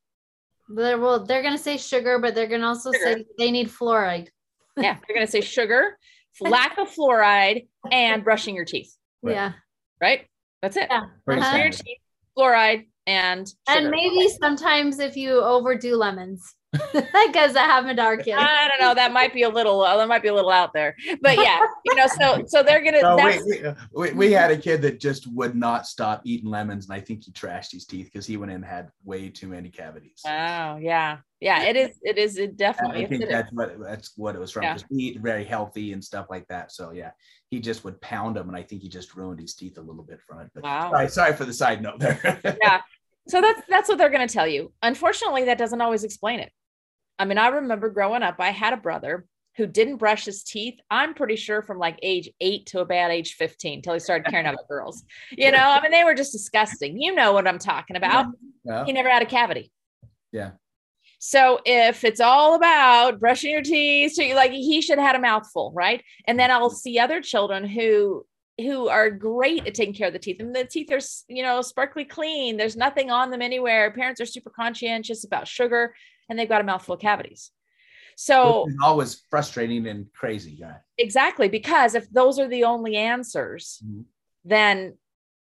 They're, 0.67 0.99
well, 0.99 1.25
they're 1.25 1.41
going 1.41 1.55
to 1.55 1.63
say 1.63 1.77
sugar, 1.77 2.19
but 2.19 2.35
they're 2.35 2.47
going 2.47 2.59
to 2.59 2.67
also 2.67 2.91
sugar. 2.91 3.03
say 3.05 3.25
they 3.37 3.51
need 3.51 3.69
fluoride. 3.69 4.27
yeah, 4.75 4.97
they're 5.07 5.15
going 5.15 5.25
to 5.25 5.31
say 5.31 5.41
sugar, 5.41 5.97
lack 6.41 6.77
of 6.77 6.93
fluoride, 6.93 7.67
and 7.89 8.23
brushing 8.23 8.53
your 8.53 8.65
teeth. 8.65 8.93
Right. 9.21 9.35
Yeah. 9.35 9.53
Right? 10.01 10.27
That's 10.61 10.75
it. 10.75 10.87
Yeah. 10.89 11.05
Uh-huh. 11.27 11.55
Your 11.55 11.69
teeth, 11.69 11.99
fluoride, 12.37 12.87
and 13.07 13.47
sugar. 13.47 13.79
and 13.79 13.89
maybe 13.89 14.27
sometimes 14.41 14.99
if 14.99 15.15
you 15.15 15.41
overdo 15.41 15.95
lemons 15.95 16.55
because 16.71 17.57
I 17.57 17.63
have 17.65 17.85
a 17.87 17.93
dark 17.93 18.23
kid. 18.23 18.35
I 18.37 18.69
don't 18.69 18.79
know. 18.79 18.95
That 18.95 19.11
might 19.11 19.33
be 19.33 19.43
a 19.43 19.49
little. 19.49 19.81
Uh, 19.81 19.97
that 19.97 20.07
might 20.07 20.21
be 20.21 20.29
a 20.29 20.33
little 20.33 20.51
out 20.51 20.71
there. 20.73 20.95
But 21.21 21.37
yeah, 21.37 21.59
you 21.85 21.95
know. 21.95 22.07
So 22.07 22.45
so 22.47 22.63
they're 22.63 22.81
gonna. 22.81 23.01
No, 23.01 23.17
we, 23.17 23.73
we, 23.93 24.11
we, 24.13 24.31
had 24.31 24.51
a 24.51 24.57
kid 24.57 24.81
that 24.83 24.99
just 24.99 25.27
would 25.33 25.53
not 25.53 25.85
stop 25.85 26.21
eating 26.23 26.49
lemons, 26.49 26.87
and 26.87 26.95
I 26.95 27.01
think 27.01 27.25
he 27.25 27.31
trashed 27.33 27.73
his 27.73 27.85
teeth 27.85 28.05
because 28.05 28.25
he 28.25 28.37
went 28.37 28.51
in 28.51 28.57
and 28.57 28.65
had 28.65 28.89
way 29.03 29.27
too 29.27 29.47
many 29.47 29.69
cavities. 29.69 30.21
Oh 30.25 30.77
yeah, 30.77 31.17
yeah. 31.41 31.63
It 31.63 31.75
is. 31.75 31.89
It 32.03 32.17
is. 32.17 32.37
It 32.37 32.55
definitely. 32.55 33.05
I 33.05 33.09
think 33.09 33.27
that's 33.27 33.51
what 33.51 33.77
that's 33.77 34.13
what 34.15 34.35
it 34.35 34.39
was 34.39 34.51
from. 34.51 34.61
Because 34.61 34.85
yeah. 34.89 35.11
he 35.11 35.17
very 35.17 35.43
healthy 35.43 35.91
and 35.91 36.01
stuff 36.01 36.27
like 36.29 36.47
that. 36.47 36.71
So 36.71 36.91
yeah, 36.91 37.11
he 37.49 37.59
just 37.59 37.83
would 37.83 37.99
pound 37.99 38.37
them, 38.37 38.47
and 38.47 38.57
I 38.57 38.63
think 38.63 38.81
he 38.81 38.87
just 38.87 39.13
ruined 39.15 39.41
his 39.41 39.55
teeth 39.55 39.77
a 39.77 39.81
little 39.81 40.03
bit 40.03 40.21
from 40.25 40.39
it. 40.39 40.51
But 40.55 40.63
wow. 40.63 40.91
sorry, 40.91 41.09
sorry 41.09 41.33
for 41.33 41.43
the 41.43 41.53
side 41.53 41.81
note 41.81 41.99
there. 41.99 42.39
yeah. 42.63 42.81
So 43.27 43.41
that's 43.41 43.61
that's 43.67 43.89
what 43.89 43.97
they're 43.97 44.09
going 44.09 44.27
to 44.27 44.33
tell 44.33 44.47
you. 44.47 44.71
Unfortunately, 44.81 45.45
that 45.45 45.57
doesn't 45.57 45.81
always 45.81 46.03
explain 46.03 46.39
it. 46.39 46.51
I 47.21 47.25
mean, 47.25 47.37
I 47.37 47.49
remember 47.49 47.91
growing 47.91 48.23
up, 48.23 48.37
I 48.39 48.49
had 48.49 48.73
a 48.73 48.77
brother 48.77 49.25
who 49.55 49.67
didn't 49.67 49.97
brush 49.97 50.25
his 50.25 50.43
teeth. 50.43 50.79
I'm 50.89 51.13
pretty 51.13 51.35
sure 51.35 51.61
from 51.61 51.77
like 51.77 51.99
age 52.01 52.31
eight 52.41 52.65
to 52.67 52.79
about 52.79 53.11
age 53.11 53.35
15 53.35 53.83
till 53.83 53.93
he 53.93 53.99
started 53.99 54.27
caring 54.27 54.47
about 54.47 54.67
girls. 54.67 55.03
You 55.29 55.51
know, 55.51 55.59
I 55.59 55.79
mean, 55.83 55.91
they 55.91 56.03
were 56.03 56.15
just 56.15 56.31
disgusting. 56.31 56.99
You 56.99 57.13
know 57.13 57.31
what 57.31 57.47
I'm 57.47 57.59
talking 57.59 57.95
about. 57.95 58.25
Yeah. 58.63 58.85
He 58.85 58.93
never 58.93 59.07
had 59.07 59.21
a 59.21 59.27
cavity. 59.27 59.71
Yeah. 60.31 60.51
So 61.19 61.59
if 61.63 62.03
it's 62.03 62.19
all 62.19 62.55
about 62.55 63.19
brushing 63.19 63.51
your 63.51 63.61
teeth, 63.61 64.13
so 64.13 64.23
you 64.23 64.33
like 64.33 64.51
he 64.51 64.81
should 64.81 64.97
have 64.97 65.05
had 65.05 65.15
a 65.15 65.19
mouthful, 65.19 65.71
right? 65.75 66.03
And 66.25 66.39
then 66.39 66.49
I'll 66.49 66.71
see 66.71 66.97
other 66.97 67.21
children 67.21 67.67
who 67.67 68.25
who 68.57 68.87
are 68.87 69.09
great 69.09 69.67
at 69.67 69.73
taking 69.73 69.93
care 69.93 70.07
of 70.07 70.13
the 70.13 70.19
teeth 70.19 70.39
and 70.39 70.55
the 70.55 70.65
teeth 70.65 70.91
are 70.91 70.99
you 71.27 71.41
know 71.41 71.61
sparkly 71.61 72.03
clean 72.03 72.57
there's 72.57 72.75
nothing 72.75 73.09
on 73.09 73.31
them 73.31 73.41
anywhere 73.41 73.91
parents 73.91 74.19
are 74.21 74.25
super 74.25 74.49
conscientious 74.49 75.23
about 75.23 75.47
sugar 75.47 75.93
and 76.31 76.39
they've 76.39 76.49
got 76.49 76.61
a 76.61 76.63
mouthful 76.63 76.95
of 76.95 77.01
cavities. 77.01 77.51
So 78.15 78.67
always 78.81 79.21
frustrating 79.29 79.85
and 79.87 80.11
crazy. 80.13 80.53
Yeah. 80.53 80.75
Exactly. 80.97 81.49
Because 81.49 81.93
if 81.93 82.09
those 82.09 82.39
are 82.39 82.47
the 82.47 82.63
only 82.63 82.95
answers, 82.95 83.79
mm-hmm. 83.85 84.01
then 84.45 84.97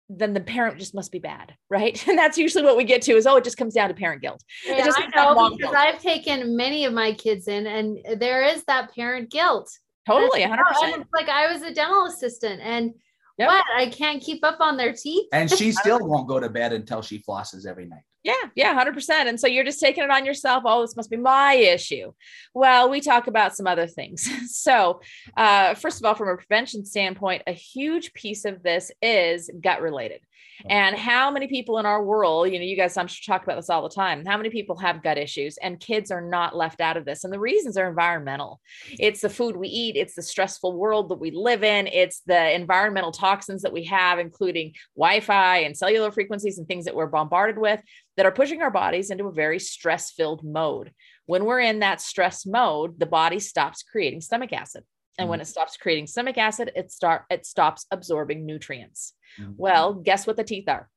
then 0.08 0.34
the 0.34 0.40
parent 0.40 0.78
just 0.78 0.94
must 0.94 1.12
be 1.12 1.18
bad, 1.18 1.56
right? 1.68 2.08
And 2.08 2.16
that's 2.16 2.38
usually 2.38 2.64
what 2.64 2.78
we 2.78 2.84
get 2.84 3.02
to 3.04 3.14
is 3.14 3.26
oh, 3.26 3.38
it 3.38 3.44
just 3.44 3.58
comes 3.58 3.74
down 3.74 3.90
to 3.90 3.96
parent 3.96 4.22
guilt. 4.22 4.44
Yeah, 4.66 4.78
it 4.78 4.86
just 4.86 5.00
I 5.00 5.08
know 5.16 5.50
because 5.50 5.58
guilt. 5.58 5.76
I've 5.76 6.02
taken 6.02 6.56
many 6.56 6.86
of 6.86 6.94
my 6.94 7.14
kids 7.14 7.48
in, 7.48 7.66
and 7.66 8.20
there 8.20 8.44
is 8.44 8.64
that 8.66 8.94
parent 8.94 9.32
guilt. 9.32 9.72
Totally, 10.08 10.44
hundred 10.44 10.66
percent. 10.66 11.08
Like 11.12 11.30
I 11.30 11.52
was 11.52 11.64
a 11.64 11.74
dental 11.74 12.06
assistant, 12.06 12.62
and 12.62 12.94
Yep. 13.38 13.50
What? 13.50 13.66
I 13.76 13.90
can't 13.90 14.22
keep 14.22 14.46
up 14.46 14.62
on 14.62 14.78
their 14.78 14.94
teeth. 14.94 15.28
And 15.34 15.52
she 15.52 15.72
still 15.82 16.00
won't 16.00 16.28
go 16.28 16.40
to 16.40 16.48
bed 16.48 16.72
until 16.72 17.02
she 17.02 17.20
flosses 17.20 17.66
every 17.66 17.86
night. 17.86 18.04
Yeah, 18.26 18.34
yeah, 18.56 18.84
100%. 18.84 19.10
And 19.28 19.40
so 19.40 19.46
you're 19.46 19.64
just 19.64 19.80
taking 19.80 20.04
it 20.04 20.10
on 20.10 20.26
yourself. 20.26 20.64
Oh, 20.66 20.82
this 20.82 20.96
must 20.96 21.12
be 21.12 21.18
my 21.18 21.54
issue. 21.54 22.12
Well, 22.56 22.90
we 22.90 23.00
talk 23.00 23.28
about 23.28 23.56
some 23.56 23.68
other 23.68 23.86
things. 23.86 24.28
so, 24.52 25.02
uh, 25.38 25.76
first 25.76 26.02
of 26.02 26.06
all, 26.06 26.16
from 26.16 26.30
a 26.30 26.36
prevention 26.36 26.86
standpoint, 26.86 27.44
a 27.46 27.52
huge 27.52 28.14
piece 28.14 28.46
of 28.46 28.64
this 28.64 28.92
is 29.00 29.52
gut 29.62 29.80
related. 29.80 30.22
And 30.70 30.96
how 30.96 31.30
many 31.30 31.48
people 31.48 31.78
in 31.80 31.86
our 31.86 32.04
world, 32.04 32.50
you 32.50 32.58
know, 32.58 32.66
you 32.66 32.78
guys, 32.78 32.98
I'm 32.98 33.08
sure 33.08 33.34
talk 33.34 33.44
about 33.44 33.58
this 33.58 33.70
all 33.70 33.84
the 33.84 33.94
time. 33.94 34.26
How 34.26 34.38
many 34.38 34.50
people 34.50 34.78
have 34.78 35.04
gut 35.04 35.18
issues 35.18 35.58
and 35.58 35.80
kids 35.80 36.12
are 36.12 36.22
not 36.22 36.56
left 36.56 36.82
out 36.82 36.98
of 36.98 37.06
this? 37.06 37.24
And 37.24 37.34
the 37.34 37.40
reasons 37.40 37.78
are 37.78 37.88
environmental. 37.88 38.62
It's 38.98 39.22
the 39.22 39.30
food 39.30 39.58
we 39.58 39.68
eat, 39.68 39.98
it's 39.98 40.16
the 40.16 40.22
stressful 40.22 40.76
world 40.76 41.10
that 41.10 41.20
we 41.20 41.32
live 41.32 41.64
in, 41.64 41.88
it's 41.88 42.22
the 42.26 42.56
environmental 42.56 43.12
toxins 43.12 43.62
that 43.64 43.74
we 43.74 43.84
have, 43.86 44.18
including 44.18 44.74
Wi 44.96 45.20
Fi 45.20 45.58
and 45.58 45.78
cellular 45.78 46.10
frequencies 46.12 46.58
and 46.58 46.68
things 46.68 46.86
that 46.86 46.96
we're 46.96 47.08
bombarded 47.08 47.58
with 47.58 47.82
that 48.18 48.26
are 48.26 48.32
pushing 48.32 48.62
our 48.62 48.72
bodies 48.72 49.10
into 49.10 49.28
a 49.28 49.32
very 49.32 49.60
stress 49.60 50.12
filled 50.12 50.44
mode. 50.44 50.92
When 51.26 51.46
we're 51.46 51.60
in 51.60 51.80
that 51.80 52.02
stress 52.02 52.46
mode, 52.46 53.00
the 53.00 53.06
body 53.06 53.40
stops 53.40 53.84
creating 53.84 54.22
stomach 54.22 54.54
acid. 54.54 54.84
And 55.18 55.30
when 55.30 55.38
mm-hmm. 55.38 55.44
it 55.44 55.48
stops 55.48 55.78
creating 55.78 56.08
stomach 56.08 56.38
acid, 56.38 56.72
it 56.76 56.92
start 56.92 57.24
it 57.30 57.46
stops 57.46 57.86
absorbing 57.92 58.46
nutrients. 58.46 59.14
Mm-hmm. 59.40 59.54
Well, 59.58 59.94
guess 59.94 60.28
what 60.28 60.36
the 60.36 60.44
teeth 60.44 60.68
are? 60.68 60.90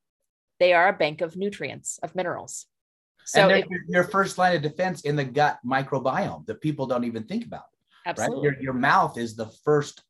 They 0.58 0.72
are 0.72 0.88
a 0.88 0.92
bank 0.92 1.20
of 1.20 1.36
nutrients, 1.36 1.98
of 2.02 2.14
minerals. 2.16 2.66
So 3.24 3.62
your 3.88 4.04
first 4.04 4.38
line 4.38 4.56
of 4.56 4.62
defense 4.62 5.02
in 5.02 5.14
the 5.14 5.24
gut 5.24 5.58
microbiome 5.64 6.46
that 6.46 6.62
people 6.62 6.86
don't 6.86 7.04
even 7.04 7.24
think 7.24 7.44
about. 7.44 7.64
Absolutely. 8.06 8.36
Right? 8.36 8.56
Your, 8.56 8.62
your 8.62 8.72
mouth 8.72 9.18
is 9.18 9.36
the 9.36 9.50
first 9.64 10.02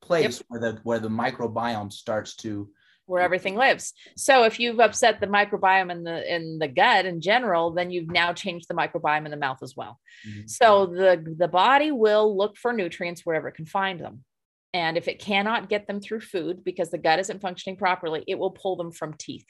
place 0.00 0.38
yep. 0.38 0.46
where 0.48 0.60
the 0.60 0.80
where 0.82 0.98
the 0.98 1.08
microbiome 1.08 1.92
starts 1.92 2.34
to 2.36 2.68
where 3.06 3.22
everything 3.22 3.56
lives. 3.56 3.92
So 4.16 4.44
if 4.44 4.60
you've 4.60 4.80
upset 4.80 5.20
the 5.20 5.26
microbiome 5.26 5.90
in 5.90 6.04
the 6.04 6.34
in 6.34 6.58
the 6.58 6.68
gut 6.68 7.06
in 7.06 7.20
general, 7.20 7.72
then 7.72 7.90
you've 7.90 8.10
now 8.10 8.32
changed 8.32 8.68
the 8.68 8.74
microbiome 8.74 9.24
in 9.24 9.30
the 9.30 9.36
mouth 9.36 9.58
as 9.62 9.74
well. 9.76 9.98
Mm-hmm. 10.28 10.46
So 10.46 10.86
the 10.86 11.34
the 11.38 11.48
body 11.48 11.90
will 11.92 12.36
look 12.36 12.56
for 12.56 12.72
nutrients 12.72 13.22
wherever 13.24 13.48
it 13.48 13.54
can 13.54 13.66
find 13.66 14.00
them. 14.00 14.24
And 14.74 14.96
if 14.96 15.06
it 15.06 15.18
cannot 15.18 15.68
get 15.68 15.86
them 15.86 16.00
through 16.00 16.20
food 16.20 16.64
because 16.64 16.90
the 16.90 16.98
gut 16.98 17.18
isn't 17.18 17.42
functioning 17.42 17.76
properly, 17.76 18.24
it 18.26 18.38
will 18.38 18.50
pull 18.50 18.76
them 18.76 18.90
from 18.90 19.14
teeth. 19.14 19.44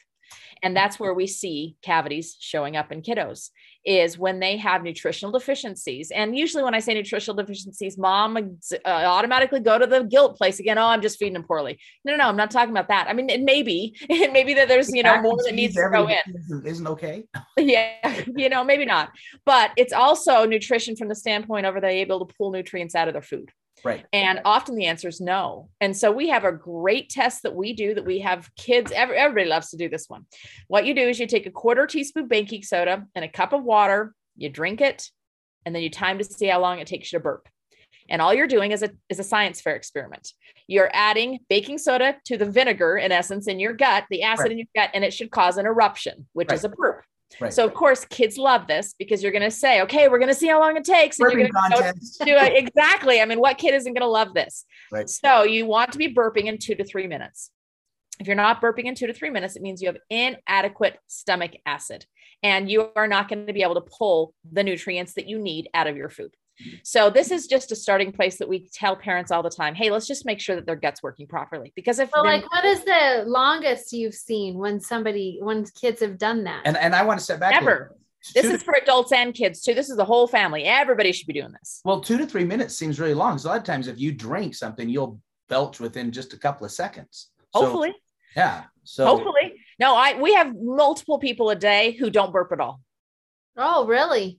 And 0.63 0.77
that's 0.77 1.01
where 1.01 1.15
we 1.15 1.27
see 1.27 1.77
cavities 1.83 2.37
showing 2.39 2.77
up 2.77 2.93
in 2.93 3.03
kiddos 3.03 3.51
is 3.85 4.17
when 4.17 4.39
they 4.39 4.57
have 4.57 4.83
nutritional 4.83 5.33
deficiencies. 5.33 6.13
And 6.13 6.37
usually 6.37 6.63
when 6.63 6.75
I 6.75 6.79
say 6.79 6.95
nutritional 6.95 7.37
deficiencies, 7.37 7.99
mom 7.99 8.37
uh, 8.37 8.89
automatically 8.89 9.61
go 9.61 9.79
to 9.79 9.87
the 9.87 10.05
guilt 10.05 10.37
place 10.37 10.61
again. 10.61 10.79
Oh, 10.79 10.87
I'm 10.87 11.03
just 11.03 11.19
feeding 11.19 11.35
them 11.35 11.43
poorly. 11.43 11.79
No, 12.05 12.13
no, 12.13 12.19
no, 12.19 12.29
I'm 12.29 12.37
not 12.37 12.51
talking 12.51 12.71
about 12.71 12.89
that. 12.89 13.09
I 13.09 13.13
mean, 13.13 13.29
it 13.29 13.43
may 13.43 13.63
be, 13.63 13.97
it 14.09 14.33
may 14.33 14.45
be 14.45 14.55
that 14.55 14.69
there's, 14.69 14.95
you 14.95 15.03
know, 15.03 15.21
more 15.21 15.37
that 15.45 15.55
needs 15.55 15.75
to 15.75 15.89
go 15.93 16.09
in. 16.09 16.65
Isn't 16.65 16.87
okay. 16.87 17.25
yeah. 17.59 18.23
You 18.37 18.49
know, 18.49 18.63
maybe 18.63 18.85
not, 18.85 19.11
but 19.45 19.73
it's 19.77 19.93
also 19.93 20.47
nutrition 20.47 20.95
from 20.95 21.09
the 21.09 21.17
standpoint 21.17 21.67
of 21.67 21.75
are 21.75 21.81
they 21.81 22.01
able 22.01 22.25
to 22.25 22.35
pull 22.35 22.53
nutrients 22.53 22.95
out 22.95 23.09
of 23.09 23.15
their 23.15 23.23
food? 23.23 23.51
Right. 23.85 24.07
And 24.13 24.41
often 24.45 24.77
the 24.77 24.87
answer 24.87 25.09
is 25.09 25.21
no. 25.21 25.69
And 25.81 25.97
so 25.97 26.13
we 26.13 26.29
have 26.29 26.45
a 26.45 26.53
great 26.53 27.11
test 27.11 27.43
that 27.43 27.55
we 27.55 27.73
do 27.73 27.95
that 27.95 28.05
we 28.05 28.21
have 28.21 28.51
kids, 28.57 28.93
every, 28.93 29.17
everybody 29.17 29.49
loves 29.49 29.71
to 29.71 29.77
do 29.77 29.89
this 29.89 30.09
one. 30.09 30.27
What 30.69 30.87
you 30.87 30.95
do 30.95 31.03
is 31.03 31.19
you 31.19 31.27
take 31.27 31.47
a 31.47 31.51
quarter 31.51 31.87
teaspoon 31.87 32.29
baking 32.29 32.63
soda 32.63 33.05
and 33.15 33.25
a 33.25 33.29
cup 33.29 33.53
of 33.53 33.65
water, 33.65 34.15
you 34.37 34.49
drink 34.49 34.81
it, 34.81 35.09
and 35.67 35.75
then 35.75 35.83
you 35.83 35.91
time 35.91 36.19
to 36.19 36.25
see 36.25 36.47
how 36.47 36.61
long 36.61 36.79
it 36.79 36.87
takes 36.87 37.13
you 37.13 37.19
to 37.19 37.23
burp. 37.23 37.49
And 38.09 38.21
all 38.21 38.35
you're 38.35 38.49
doing 38.49 38.73
is 38.73 38.83
a, 38.83 38.91
is 39.09 39.19
a 39.19 39.25
science 39.25 39.61
fair 39.61 39.77
experiment. 39.77 40.33
You're 40.67 40.91
adding 40.93 41.41
baking 41.49 41.79
soda 41.79 42.17
to 42.27 42.37
the 42.37 42.47
vinegar, 42.47 42.97
in 42.97 43.13
essence, 43.13 43.47
in 43.47 43.61
your 43.61 43.73
gut, 43.73 44.05
the 44.11 44.23
acid 44.23 44.45
right. 44.45 44.53
in 44.53 44.59
your 44.59 44.67
gut, 44.75 44.91
and 44.95 45.05
it 45.05 45.13
should 45.13 45.31
cause 45.31 45.57
an 45.57 45.67
eruption, 45.67 46.27
which 46.33 46.49
right. 46.49 46.59
is 46.59 46.65
a 46.65 46.69
burp. 46.69 47.05
Right. 47.41 47.53
So 47.53 47.65
of 47.65 47.75
course, 47.75 48.05
kids 48.05 48.37
love 48.37 48.67
this 48.67 48.95
because 48.99 49.23
you're 49.23 49.33
going 49.33 49.43
to 49.43 49.51
say, 49.51 49.83
"Okay, 49.83 50.09
we're 50.09 50.19
going 50.19 50.29
to 50.29 50.35
see 50.35 50.49
how 50.49 50.61
long 50.61 50.77
it 50.77 50.85
takes." 50.85 51.19
And 51.19 51.33
you're 51.33 51.49
going 51.49 51.53
to 51.53 51.95
do 52.25 52.37
it 52.37 52.57
exactly. 52.57 53.21
I 53.21 53.25
mean, 53.25 53.41
what 53.41 53.59
kid 53.59 53.75
isn't 53.75 53.93
going 53.93 54.03
to 54.03 54.09
love 54.09 54.35
this? 54.35 54.65
Right. 54.91 55.09
So 55.09 55.43
you 55.43 55.67
want 55.67 55.93
to 55.93 55.99
be 55.99 56.15
burping 56.15 56.45
in 56.45 56.59
two 56.59 56.75
to 56.75 56.85
three 56.85 57.07
minutes. 57.07 57.51
If 58.21 58.27
you're 58.27 58.37
not 58.37 58.61
burping 58.61 58.85
in 58.85 58.95
two 58.95 59.07
to 59.07 59.15
three 59.15 59.31
minutes, 59.31 59.57
it 59.57 59.63
means 59.63 59.81
you 59.81 59.89
have 59.89 59.97
inadequate 60.11 60.99
stomach 61.09 61.53
acid, 61.67 62.05
and 62.43 62.71
you 62.71 62.91
are 62.95 63.09
not 63.09 63.29
going 63.29 63.47
to 63.47 63.53
be 63.53 63.63
able 63.63 63.75
to 63.75 63.81
pull 63.81 64.35
the 64.51 64.63
nutrients 64.63 65.15
that 65.15 65.29
you 65.29 65.39
need 65.39 65.69
out 65.75 65.87
of 65.87 65.97
your 65.97 66.11
food. 66.11 66.33
So 66.83 67.11
this 67.11 67.31
is 67.31 67.47
just 67.47 67.73
a 67.73 67.77
starting 67.77 68.13
place 68.13 68.39
that 68.39 68.49
we 68.49 68.69
tell 68.73 68.97
parents 68.97 69.31
all 69.31 69.43
the 69.43 69.51
time. 69.51 69.75
Hey, 69.75 69.91
let's 69.91 70.07
just 70.07 70.27
make 70.27 70.41
sure 70.41 70.57
that 70.57 70.67
their 70.67 70.77
gut's 70.77 71.03
working 71.03 71.27
properly. 71.27 71.73
Because 71.77 71.99
if 71.99 72.11
well, 72.13 72.25
like 72.25 72.51
what 72.51 72.65
is 72.65 72.85
the 72.85 73.25
longest 73.27 73.93
you've 73.93 74.15
seen 74.15 74.59
when 74.59 74.81
somebody 74.81 75.39
when 75.41 75.65
kids 75.81 76.01
have 76.01 76.19
done 76.19 76.45
that? 76.45 76.63
And 76.65 76.77
and 76.77 76.95
I 76.95 77.05
want 77.05 77.19
to 77.19 77.25
step 77.25 77.41
back. 77.41 77.53
Never. 77.53 77.97
This 78.35 78.47
is 78.47 78.63
for 78.63 78.75
adults 78.75 79.13
and 79.13 79.35
kids 79.35 79.63
too. 79.63 79.75
This 79.75 79.91
is 79.91 79.97
the 79.97 80.05
whole 80.05 80.29
family. 80.29 80.65
Everybody 80.65 81.13
should 81.13 81.27
be 81.27 81.33
doing 81.33 81.53
this. 81.53 81.81
Well, 81.85 82.01
two 82.01 82.19
to 82.19 82.27
three 82.27 82.45
minutes 82.45 82.77
seems 82.77 83.01
really 83.01 83.15
long. 83.15 83.37
So 83.39 83.49
a 83.49 83.51
lot 83.51 83.59
of 83.59 83.65
times 83.65 83.89
if 83.89 83.99
you 83.99 84.13
drink 84.13 84.55
something, 84.55 84.89
you'll 84.89 85.21
belch 85.49 85.81
within 85.81 86.13
just 86.13 86.33
a 86.33 86.39
couple 86.39 86.65
of 86.65 86.71
seconds. 86.71 87.31
Hopefully. 87.53 87.91
So, 87.91 88.41
yeah. 88.41 88.65
So 88.85 89.07
hopefully. 89.07 89.55
No, 89.79 89.97
I 89.97 90.21
we 90.21 90.35
have 90.35 90.55
multiple 90.55 91.19
people 91.19 91.51
a 91.51 91.57
day 91.57 91.93
who 91.93 92.11
don't 92.11 92.33
burp 92.33 92.53
at 92.53 92.61
all. 92.61 92.81
Oh, 93.57 93.87
really? 93.87 94.39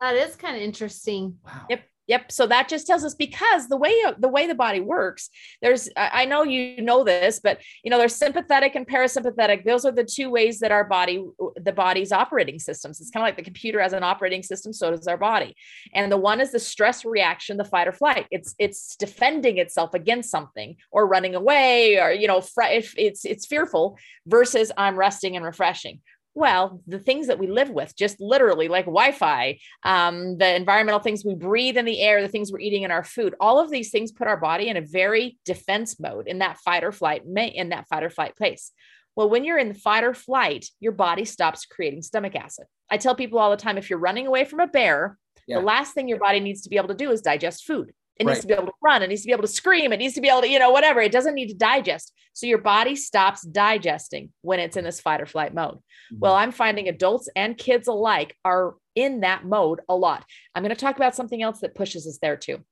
That 0.00 0.16
is 0.16 0.36
kind 0.36 0.56
of 0.56 0.62
interesting. 0.62 1.38
Wow. 1.44 1.66
Yep. 1.70 1.82
Yep. 2.08 2.30
So 2.30 2.46
that 2.46 2.68
just 2.68 2.86
tells 2.86 3.04
us 3.04 3.14
because 3.14 3.68
the 3.68 3.76
way 3.76 3.92
the 4.18 4.28
way 4.28 4.46
the 4.46 4.54
body 4.54 4.80
works, 4.80 5.28
there's 5.60 5.88
I 5.96 6.24
know 6.24 6.44
you 6.44 6.80
know 6.80 7.02
this, 7.02 7.40
but 7.40 7.60
you 7.82 7.90
know 7.90 7.98
there's 7.98 8.14
sympathetic 8.14 8.76
and 8.76 8.86
parasympathetic. 8.86 9.64
Those 9.64 9.84
are 9.84 9.92
the 9.92 10.04
two 10.04 10.30
ways 10.30 10.60
that 10.60 10.70
our 10.70 10.84
body 10.84 11.24
the 11.56 11.72
body's 11.72 12.12
operating 12.12 12.60
systems. 12.60 13.00
It's 13.00 13.10
kind 13.10 13.24
of 13.24 13.26
like 13.26 13.36
the 13.36 13.42
computer 13.42 13.80
has 13.80 13.92
an 13.92 14.04
operating 14.04 14.44
system, 14.44 14.72
so 14.72 14.92
does 14.92 15.08
our 15.08 15.16
body. 15.16 15.56
And 15.94 16.10
the 16.10 16.16
one 16.16 16.40
is 16.40 16.52
the 16.52 16.60
stress 16.60 17.04
reaction, 17.04 17.56
the 17.56 17.64
fight 17.64 17.88
or 17.88 17.92
flight. 17.92 18.26
It's 18.30 18.54
it's 18.58 18.94
defending 18.96 19.58
itself 19.58 19.92
against 19.92 20.30
something 20.30 20.76
or 20.92 21.08
running 21.08 21.34
away 21.34 21.98
or 21.98 22.12
you 22.12 22.28
know 22.28 22.38
if 22.38 22.94
it's 22.96 23.24
it's 23.24 23.46
fearful 23.46 23.98
versus 24.26 24.70
I'm 24.76 24.96
resting 24.96 25.34
and 25.34 25.44
refreshing 25.44 26.00
well, 26.36 26.82
the 26.86 26.98
things 26.98 27.28
that 27.28 27.38
we 27.38 27.46
live 27.46 27.70
with, 27.70 27.96
just 27.96 28.20
literally 28.20 28.68
like 28.68 28.84
Wi 28.84 29.10
Fi, 29.12 29.58
um, 29.84 30.36
the 30.36 30.54
environmental 30.54 31.00
things 31.00 31.24
we 31.24 31.34
breathe 31.34 31.78
in 31.78 31.86
the 31.86 32.02
air, 32.02 32.20
the 32.20 32.28
things 32.28 32.52
we're 32.52 32.60
eating 32.60 32.82
in 32.82 32.90
our 32.90 33.02
food, 33.02 33.34
all 33.40 33.58
of 33.58 33.70
these 33.70 33.90
things 33.90 34.12
put 34.12 34.28
our 34.28 34.36
body 34.36 34.68
in 34.68 34.76
a 34.76 34.82
very 34.82 35.38
defense 35.46 35.98
mode 35.98 36.28
in 36.28 36.40
that 36.40 36.58
fight 36.58 36.84
or 36.84 36.92
flight, 36.92 37.22
in 37.24 37.70
that 37.70 37.88
fight 37.88 38.02
or 38.02 38.10
flight 38.10 38.36
place. 38.36 38.70
Well, 39.16 39.30
when 39.30 39.46
you're 39.46 39.56
in 39.56 39.72
fight 39.72 40.04
or 40.04 40.12
flight, 40.12 40.66
your 40.78 40.92
body 40.92 41.24
stops 41.24 41.64
creating 41.64 42.02
stomach 42.02 42.36
acid. 42.36 42.66
I 42.90 42.98
tell 42.98 43.14
people 43.14 43.38
all 43.38 43.50
the 43.50 43.56
time 43.56 43.78
if 43.78 43.88
you're 43.88 43.98
running 43.98 44.26
away 44.26 44.44
from 44.44 44.60
a 44.60 44.66
bear, 44.66 45.16
yeah. 45.48 45.58
the 45.58 45.64
last 45.64 45.94
thing 45.94 46.06
your 46.06 46.18
body 46.18 46.38
needs 46.38 46.60
to 46.62 46.68
be 46.68 46.76
able 46.76 46.88
to 46.88 46.94
do 46.94 47.10
is 47.12 47.22
digest 47.22 47.64
food. 47.64 47.92
It 48.18 48.24
right. 48.24 48.32
needs 48.32 48.40
to 48.42 48.46
be 48.46 48.54
able 48.54 48.66
to 48.66 48.72
run. 48.82 49.02
It 49.02 49.08
needs 49.08 49.22
to 49.22 49.26
be 49.26 49.32
able 49.32 49.42
to 49.42 49.48
scream. 49.48 49.92
It 49.92 49.98
needs 49.98 50.14
to 50.14 50.20
be 50.20 50.28
able 50.28 50.42
to, 50.42 50.48
you 50.48 50.58
know, 50.58 50.70
whatever. 50.70 51.00
It 51.00 51.12
doesn't 51.12 51.34
need 51.34 51.48
to 51.48 51.54
digest. 51.54 52.12
So 52.32 52.46
your 52.46 52.58
body 52.58 52.96
stops 52.96 53.42
digesting 53.42 54.32
when 54.42 54.60
it's 54.60 54.76
in 54.76 54.84
this 54.84 55.00
fight 55.00 55.20
or 55.20 55.26
flight 55.26 55.54
mode. 55.54 55.76
Mm-hmm. 55.76 56.18
Well, 56.20 56.34
I'm 56.34 56.52
finding 56.52 56.88
adults 56.88 57.28
and 57.36 57.56
kids 57.56 57.88
alike 57.88 58.34
are 58.44 58.74
in 58.94 59.20
that 59.20 59.44
mode 59.44 59.80
a 59.88 59.94
lot. 59.94 60.24
I'm 60.54 60.62
going 60.62 60.74
to 60.74 60.80
talk 60.80 60.96
about 60.96 61.14
something 61.14 61.42
else 61.42 61.60
that 61.60 61.74
pushes 61.74 62.06
us 62.06 62.18
there 62.20 62.36
too. 62.36 62.64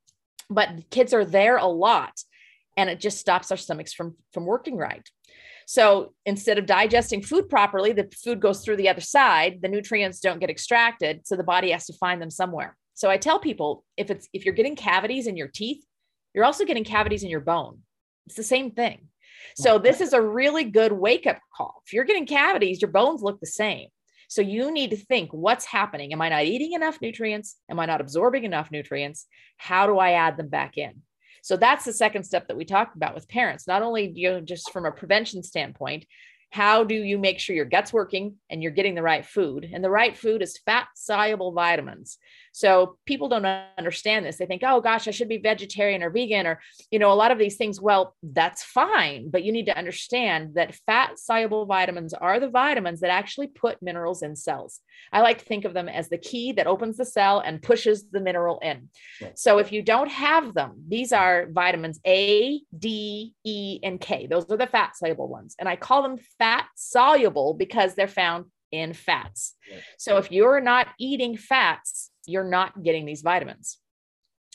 But 0.50 0.90
kids 0.90 1.12
are 1.14 1.24
there 1.24 1.56
a 1.56 1.66
lot 1.66 2.12
and 2.76 2.90
it 2.90 3.00
just 3.00 3.18
stops 3.18 3.50
our 3.50 3.56
stomachs 3.56 3.92
from 3.92 4.16
from 4.32 4.46
working 4.46 4.76
right. 4.76 5.08
So 5.66 6.12
instead 6.26 6.58
of 6.58 6.66
digesting 6.66 7.22
food 7.22 7.48
properly, 7.48 7.92
the 7.92 8.10
food 8.22 8.40
goes 8.40 8.62
through 8.62 8.76
the 8.76 8.88
other 8.88 9.00
side, 9.00 9.60
the 9.62 9.68
nutrients 9.68 10.20
don't 10.20 10.40
get 10.40 10.50
extracted, 10.50 11.26
so 11.26 11.36
the 11.36 11.44
body 11.44 11.70
has 11.70 11.86
to 11.86 11.94
find 11.94 12.20
them 12.20 12.30
somewhere. 12.30 12.76
So 12.94 13.10
I 13.10 13.16
tell 13.16 13.38
people 13.38 13.84
if 13.96 14.10
it's 14.10 14.28
if 14.32 14.44
you're 14.44 14.54
getting 14.54 14.76
cavities 14.76 15.26
in 15.26 15.36
your 15.36 15.48
teeth, 15.48 15.84
you're 16.34 16.44
also 16.44 16.64
getting 16.64 16.84
cavities 16.84 17.22
in 17.22 17.30
your 17.30 17.40
bone. 17.40 17.80
It's 18.26 18.36
the 18.36 18.42
same 18.42 18.70
thing. 18.70 19.08
So 19.56 19.78
this 19.78 20.00
is 20.00 20.12
a 20.12 20.22
really 20.22 20.64
good 20.64 20.92
wake 20.92 21.26
up 21.26 21.38
call. 21.54 21.82
If 21.86 21.92
you're 21.92 22.04
getting 22.04 22.26
cavities, 22.26 22.80
your 22.80 22.90
bones 22.90 23.22
look 23.22 23.40
the 23.40 23.46
same. 23.46 23.88
So 24.28 24.40
you 24.40 24.72
need 24.72 24.90
to 24.90 24.96
think 24.96 25.32
what's 25.32 25.64
happening? 25.64 26.12
Am 26.12 26.20
I 26.20 26.28
not 26.28 26.44
eating 26.44 26.72
enough 26.72 27.00
nutrients? 27.00 27.56
Am 27.70 27.78
I 27.78 27.86
not 27.86 28.00
absorbing 28.00 28.44
enough 28.44 28.70
nutrients? 28.70 29.26
How 29.58 29.86
do 29.86 29.98
I 29.98 30.12
add 30.12 30.36
them 30.36 30.48
back 30.48 30.78
in? 30.78 31.02
So 31.42 31.56
that's 31.58 31.84
the 31.84 31.92
second 31.92 32.24
step 32.24 32.48
that 32.48 32.56
we 32.56 32.64
talked 32.64 32.96
about 32.96 33.14
with 33.14 33.28
parents. 33.28 33.68
Not 33.68 33.82
only 33.82 34.10
you 34.14 34.30
know, 34.30 34.40
just 34.40 34.72
from 34.72 34.86
a 34.86 34.92
prevention 34.92 35.42
standpoint, 35.42 36.06
how 36.54 36.84
do 36.84 36.94
you 36.94 37.18
make 37.18 37.40
sure 37.40 37.56
your 37.56 37.64
gut's 37.64 37.92
working 37.92 38.36
and 38.48 38.62
you're 38.62 38.70
getting 38.70 38.94
the 38.94 39.02
right 39.02 39.26
food? 39.26 39.68
And 39.72 39.82
the 39.82 39.90
right 39.90 40.16
food 40.16 40.40
is 40.40 40.56
fat 40.64 40.86
soluble 40.94 41.50
vitamins. 41.50 42.16
So 42.52 42.96
people 43.06 43.28
don't 43.28 43.44
understand 43.44 44.24
this. 44.24 44.36
They 44.36 44.46
think, 44.46 44.62
oh 44.64 44.80
gosh, 44.80 45.08
I 45.08 45.10
should 45.10 45.28
be 45.28 45.38
vegetarian 45.38 46.04
or 46.04 46.10
vegan 46.10 46.46
or, 46.46 46.60
you 46.92 47.00
know, 47.00 47.12
a 47.12 47.14
lot 47.14 47.32
of 47.32 47.38
these 47.38 47.56
things. 47.56 47.80
Well, 47.80 48.14
that's 48.22 48.62
fine. 48.62 49.30
But 49.30 49.42
you 49.42 49.50
need 49.50 49.66
to 49.66 49.76
understand 49.76 50.54
that 50.54 50.76
fat 50.86 51.18
soluble 51.18 51.66
vitamins 51.66 52.14
are 52.14 52.38
the 52.38 52.48
vitamins 52.48 53.00
that 53.00 53.10
actually 53.10 53.48
put 53.48 53.82
minerals 53.82 54.22
in 54.22 54.36
cells. 54.36 54.80
I 55.12 55.22
like 55.22 55.38
to 55.38 55.44
think 55.44 55.64
of 55.64 55.74
them 55.74 55.88
as 55.88 56.08
the 56.08 56.18
key 56.18 56.52
that 56.52 56.68
opens 56.68 56.98
the 56.98 57.04
cell 57.04 57.40
and 57.40 57.60
pushes 57.60 58.08
the 58.12 58.20
mineral 58.20 58.60
in. 58.60 58.90
So 59.34 59.58
if 59.58 59.72
you 59.72 59.82
don't 59.82 60.10
have 60.10 60.54
them, 60.54 60.84
these 60.86 61.12
are 61.12 61.48
vitamins 61.50 61.98
A, 62.06 62.60
D, 62.78 63.34
E, 63.42 63.80
and 63.82 64.00
K. 64.00 64.28
Those 64.28 64.48
are 64.48 64.56
the 64.56 64.68
fat 64.68 64.96
soluble 64.96 65.26
ones. 65.26 65.56
And 65.58 65.68
I 65.68 65.74
call 65.74 66.04
them 66.04 66.18
fat 66.44 66.66
soluble 66.74 67.54
because 67.54 67.94
they're 67.94 68.06
found 68.06 68.44
in 68.70 68.92
fats. 68.92 69.54
So 69.96 70.18
if 70.18 70.30
you're 70.30 70.60
not 70.60 70.88
eating 70.98 71.38
fats, 71.38 72.10
you're 72.26 72.44
not 72.44 72.82
getting 72.82 73.06
these 73.06 73.22
vitamins 73.22 73.78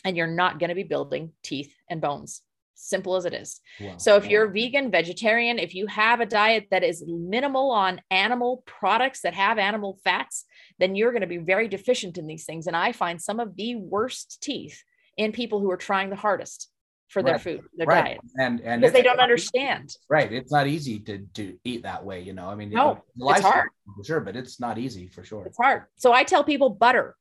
and 0.06 0.16
you're 0.16 0.28
not 0.28 0.60
going 0.60 0.70
to 0.70 0.76
be 0.76 0.84
building 0.84 1.32
teeth 1.44 1.74
and 1.90 2.00
bones. 2.00 2.42
Simple 2.76 3.16
as 3.16 3.26
it 3.26 3.34
is. 3.34 3.60
Wow. 3.82 3.98
So, 3.98 4.16
if 4.16 4.28
you're 4.28 4.48
vegan, 4.48 4.90
vegetarian, 4.90 5.60
if 5.60 5.76
you 5.76 5.86
have 5.88 6.22
a 6.22 6.26
diet 6.26 6.68
that 6.72 6.82
is 6.82 7.04
minimal 7.06 7.72
on 7.72 8.00
animal 8.10 8.64
products 8.66 9.20
that 9.24 9.34
have 9.34 9.58
animal 9.58 10.00
fats, 10.06 10.46
then 10.80 10.96
you're 10.96 11.12
going 11.12 11.28
to 11.28 11.28
be 11.28 11.40
very 11.40 11.68
deficient 11.68 12.18
in 12.18 12.26
these 12.26 12.46
things. 12.46 12.68
And 12.68 12.78
I 12.78 12.94
find 12.94 13.22
some 13.22 13.42
of 13.42 13.58
the 13.58 13.76
worst 13.76 14.42
teeth 14.42 14.82
in 15.18 15.34
people 15.34 15.60
who 15.60 15.70
are 15.70 15.76
trying 15.78 16.10
the 16.10 16.16
hardest 16.16 16.70
for 17.10 17.24
their 17.24 17.34
right. 17.34 17.42
food, 17.42 17.62
their 17.76 17.88
right. 17.88 18.04
diet, 18.06 18.20
and 18.38 18.62
and 18.62 18.82
because 18.82 18.94
they 18.94 19.02
don't 19.02 19.20
understand. 19.20 19.96
Right, 20.10 20.32
it's 20.32 20.52
not 20.52 20.68
easy 20.68 21.00
to 21.02 21.20
to 21.34 21.58
eat 21.64 21.84
that 21.84 22.06
way. 22.06 22.22
You 22.22 22.34
know, 22.34 22.48
I 22.48 22.56
mean, 22.56 22.70
no, 22.70 23.04
it's 23.18 23.42
hard 23.42 23.70
for 23.98 24.04
sure, 24.04 24.20
but 24.20 24.36
it's 24.36 24.60
not 24.60 24.78
easy 24.78 25.08
for 25.08 25.24
sure. 25.24 25.46
It's 25.46 25.58
hard. 25.58 25.84
So 25.98 26.14
I 26.14 26.24
tell 26.24 26.44
people 26.44 26.70
butter. 26.70 27.16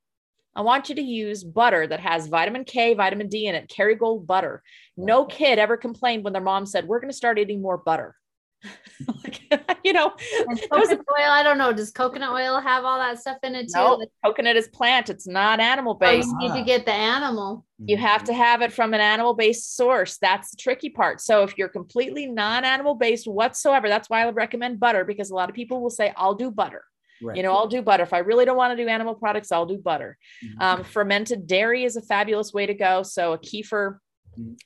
I 0.54 0.62
want 0.62 0.88
you 0.88 0.97
to 0.97 1.02
use 1.02 1.45
butter 1.45 1.87
that 1.87 2.00
has 2.00 2.26
vitamin 2.26 2.64
K, 2.64 2.95
vitamin 2.95 3.28
D 3.28 3.47
in 3.47 3.54
it, 3.54 3.68
Kerrygold 3.68 4.26
butter. 4.26 4.62
No 4.97 5.25
kid 5.25 5.59
ever 5.59 5.76
complained 5.76 6.25
when 6.25 6.33
their 6.33 6.42
mom 6.42 6.66
said, 6.66 6.87
We're 6.87 7.00
going 7.00 7.11
to 7.11 7.16
start 7.16 7.38
eating 7.38 7.62
more 7.62 7.78
butter. 7.78 8.16
you 9.84 9.92
know, 9.92 10.12
coconut 10.70 11.04
oil. 11.18 11.30
I 11.30 11.42
don't 11.42 11.59
know. 11.59 11.72
Does 11.72 11.90
coconut 11.90 12.30
oil 12.30 12.61
have 12.61 12.85
all 12.85 12.98
that 12.98 13.18
stuff 13.18 13.38
in 13.42 13.54
it 13.54 13.68
too? 13.68 13.72
No, 13.76 14.04
coconut 14.24 14.56
is 14.56 14.68
plant. 14.68 15.11
It's 15.11 15.26
not 15.26 15.61
animal 15.61 15.94
based. 15.94 16.28
Oh, 16.30 16.42
you 16.42 16.52
need 16.52 16.59
to 16.61 16.64
get 16.64 16.85
the 16.85 16.92
animal. 16.92 17.64
You 17.78 17.96
have 17.96 18.24
to 18.24 18.35
have 18.35 18.61
it 18.62 18.72
from 18.72 18.92
an 18.94 19.00
animal 19.00 19.35
based 19.35 19.76
source. 19.76 20.18
That's 20.18 20.50
the 20.50 20.56
tricky 20.56 20.90
part. 20.90 21.20
So 21.20 21.42
if 21.42 21.56
you're 21.56 21.68
completely 21.68 22.26
non 22.26 22.64
animal 22.64 22.94
based 22.94 23.26
whatsoever, 23.26 23.88
that's 23.88 24.11
why 24.11 24.22
I 24.22 24.26
would 24.26 24.37
recommend 24.37 24.80
butter 24.80 25.04
because 25.04 25.30
a 25.30 25.35
lot 25.35 25.48
of 25.48 25.54
people 25.54 25.80
will 25.80 25.90
say, 25.90 26.12
"I'll 26.16 26.35
do 26.35 26.50
butter." 26.50 26.85
Right. 27.20 27.37
You 27.37 27.42
know, 27.42 27.52
I'll 27.52 27.66
do 27.66 27.83
butter. 27.83 28.04
If 28.04 28.12
I 28.12 28.18
really 28.18 28.44
don't 28.44 28.56
want 28.56 28.76
to 28.76 28.83
do 28.83 28.88
animal 28.88 29.14
products, 29.14 29.50
I'll 29.50 29.66
do 29.66 29.78
butter. 29.78 30.16
Mm-hmm. 30.44 30.62
Um, 30.62 30.85
fermented 30.85 31.46
dairy 31.46 31.85
is 31.85 31.96
a 31.96 32.02
fabulous 32.02 32.52
way 32.52 32.66
to 32.66 32.74
go. 32.74 33.02
So 33.02 33.33
a 33.33 33.38
kefir, 33.38 33.72
mm-hmm. 33.72 33.96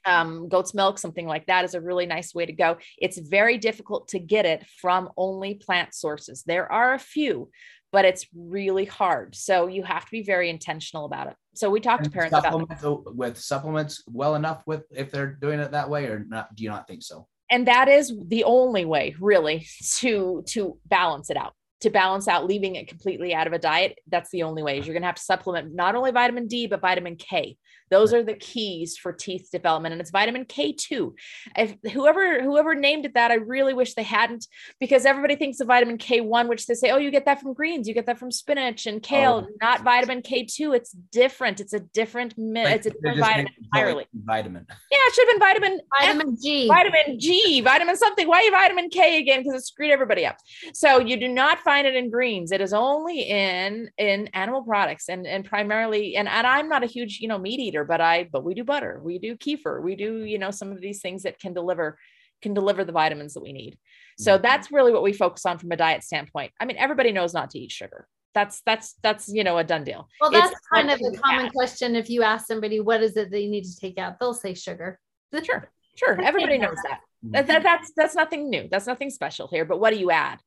Um, 0.05 0.49
goat's 0.49 0.75
milk, 0.75 0.99
something 0.99 1.27
like 1.27 1.47
that 1.47 1.65
is 1.65 1.75
a 1.75 1.81
really 1.81 2.07
nice 2.07 2.35
way 2.35 2.47
to 2.47 2.53
go. 2.53 2.77
It's 2.99 3.19
very 3.19 3.59
difficult 3.59 4.09
to 4.09 4.19
get 4.19 4.47
it 4.47 4.65
from 4.81 5.11
only 5.17 5.55
plant 5.55 5.95
sources. 5.95 6.43
There 6.45 6.71
are 6.71 6.95
a 6.95 6.99
few, 6.99 7.51
but 7.91 8.05
it's 8.05 8.27
really 8.35 8.85
hard. 8.85 9.35
So 9.35 9.67
you 9.67 9.83
have 9.83 10.05
to 10.05 10.11
be 10.11 10.23
very 10.23 10.51
intentional 10.51 11.05
about 11.05 11.29
it. 11.29 11.37
So 11.55 11.71
we 11.71 11.81
talk 11.81 12.01
and 12.01 12.07
to 12.07 12.11
parents 12.11 12.37
about 12.37 13.15
with 13.15 13.39
supplements 13.39 14.03
well 14.07 14.35
enough 14.35 14.63
with 14.67 14.85
if 14.91 15.11
they're 15.11 15.35
doing 15.35 15.61
it 15.61 15.73
that 15.73 15.91
way 15.91 16.07
or 16.07 16.25
not. 16.27 16.55
Do 16.55 16.65
you 16.65 16.71
not 16.71 16.89
think 16.89 17.03
so? 17.03 17.29
And 17.51 17.69
that 17.69 17.89
is 17.89 18.15
the 18.29 18.45
only 18.45 18.87
way 18.87 19.15
really 19.21 19.67
to 19.97 20.43
to 20.49 20.79
balance 20.87 21.29
it 21.29 21.37
out 21.37 21.53
to 21.83 21.91
balance 21.91 22.29
out 22.29 22.47
leaving 22.47 22.77
it 22.77 22.87
completely 22.89 23.35
out 23.35 23.49
of 23.49 23.53
a 23.53 23.59
diet 23.59 23.99
that's 24.07 24.31
the 24.31 24.45
only 24.45 24.63
way 24.63 24.79
is 24.79 24.87
you're 24.87 24.95
going 24.95 25.03
to 25.03 25.07
have 25.07 25.17
to 25.17 25.23
supplement 25.23 25.75
not 25.75 25.95
only 25.95 26.13
vitamin 26.13 26.47
d 26.47 26.67
but 26.69 26.81
vitamin 26.81 27.17
k 27.17 27.57
those 27.93 28.13
are 28.13 28.23
the 28.23 28.35
keys 28.35 28.97
for 28.97 29.13
teeth 29.13 29.49
development 29.51 29.93
and 29.93 30.01
it's 30.01 30.11
vitamin 30.11 30.45
k2 30.45 31.13
if 31.57 31.75
whoever 31.93 32.43
whoever 32.43 32.75
named 32.75 33.05
it 33.05 33.15
that 33.15 33.31
i 33.31 33.35
really 33.35 33.75
wish 33.75 33.95
they 33.95 34.03
hadn't 34.03 34.47
because 34.81 35.05
everybody 35.05 35.37
thinks 35.37 35.61
of 35.61 35.67
vitamin 35.67 35.99
k1 35.99 36.49
which 36.49 36.67
they 36.67 36.75
say 36.75 36.91
oh 36.91 36.97
you 36.97 37.11
get 37.11 37.25
that 37.25 37.41
from 37.41 37.53
greens 37.53 37.87
you 37.87 37.95
get 37.95 38.07
that 38.07 38.19
from 38.19 38.31
spinach 38.31 38.87
and 38.87 39.03
kale 39.03 39.47
oh. 39.47 39.55
not 39.61 39.83
vitamin 39.83 40.23
k2 40.23 40.75
it's 40.75 40.93
different 41.13 41.61
it's 41.61 41.73
a 41.73 41.81
different 41.81 42.35
like, 42.37 42.77
it's 42.77 42.87
a 42.87 42.91
different 42.91 43.19
vitamin 43.19 43.53
entirely. 43.73 44.07
vitamin. 44.15 44.67
Yeah 44.91 44.99
it 45.07 45.15
should 45.15 45.29
have 45.29 45.35
been 45.35 45.41
vitamin 45.41 45.81
vitamin 46.01 46.35
F, 46.35 46.43
g. 46.43 46.69
vitamin 46.69 47.19
g 47.19 47.61
vitamin 47.61 47.97
something. 47.97 48.27
Why 48.27 48.43
you 48.43 48.51
vitamin 48.51 48.89
k 48.89 49.19
again? 49.19 49.41
Because 49.41 49.61
it 49.61 49.67
screwed 49.67 49.91
everybody 49.91 50.27
up. 50.27 50.37
So 50.73 51.01
you 51.01 51.17
do 51.19 51.29
not 51.29 51.59
find 51.61 51.87
it 51.87 51.95
in 51.95 52.11
greens. 52.11 52.53
It 52.53 52.61
is 52.61 52.73
only 52.73 53.23
in 53.23 53.91
in 53.99 54.29
animal 54.29 54.63
products 54.63 55.09
and 55.09 55.27
and 55.27 55.45
primarily 55.45 56.17
and, 56.17 56.29
and 56.29 56.47
i'm 56.47 56.69
not 56.69 56.83
a 56.83 56.87
huge 56.87 57.19
you 57.21 57.29
know 57.29 57.39
meat 57.39 57.61
eater 57.61 57.82
but 57.85 58.01
I, 58.01 58.29
but 58.31 58.45
we 58.45 58.55
do 58.55 58.65
butter, 58.65 59.01
we 59.03 59.19
do 59.19 59.37
kefir, 59.37 59.83
we 59.83 59.97
do, 59.97 60.25
you 60.25 60.39
know, 60.39 60.51
some 60.51 60.73
of 60.73 60.81
these 60.81 61.01
things 61.01 61.23
that 61.23 61.39
can 61.39 61.53
deliver, 61.53 61.99
can 62.41 62.55
deliver 62.55 62.85
the 62.85 62.93
vitamins 62.93 63.35
that 63.35 63.43
we 63.43 63.53
need. 63.53 63.79
So 64.19 64.35
mm-hmm. 64.35 64.43
that's 64.43 64.73
really 64.73 64.93
what 64.93 65.03
we 65.03 65.13
focus 65.13 65.47
on 65.47 65.59
from 65.59 65.73
a 65.73 65.77
diet 65.77 66.03
standpoint. 66.03 66.53
I 66.61 66.65
mean, 66.65 66.77
everybody 66.77 67.13
knows 67.13 67.35
not 67.35 67.51
to 67.51 67.59
eat 67.59 67.73
sugar. 67.73 68.07
That's 68.35 68.63
that's 68.65 68.95
that's 69.03 69.29
you 69.29 69.45
know 69.45 69.59
a 69.59 69.65
done 69.65 69.85
deal. 69.85 70.09
Well, 70.21 70.31
that's 70.31 70.53
it's 70.53 70.61
kind 70.73 70.91
of 70.91 70.99
a 71.01 71.17
common 71.19 71.47
add. 71.47 71.53
question. 71.53 71.95
If 71.95 72.09
you 72.09 72.23
ask 72.23 72.47
somebody 72.47 72.81
what 72.81 73.03
is 73.03 73.17
it 73.17 73.31
they 73.31 73.47
need 73.47 73.65
to 73.65 73.77
take 73.77 73.99
out, 73.99 74.19
they'll 74.19 74.33
say 74.33 74.55
sugar. 74.55 74.99
Sure, 75.35 75.71
sure. 75.97 76.21
Everybody 76.21 76.59
knows 76.59 76.77
that. 76.85 77.01
That, 77.25 77.47
that. 77.47 77.63
That's 77.63 77.93
that's 77.95 78.15
nothing 78.15 78.49
new. 78.49 78.69
That's 78.71 78.87
nothing 78.87 79.11
special 79.11 79.49
here. 79.49 79.65
But 79.65 79.81
what 79.81 79.93
do 79.93 79.99
you 79.99 80.11
add? 80.11 80.39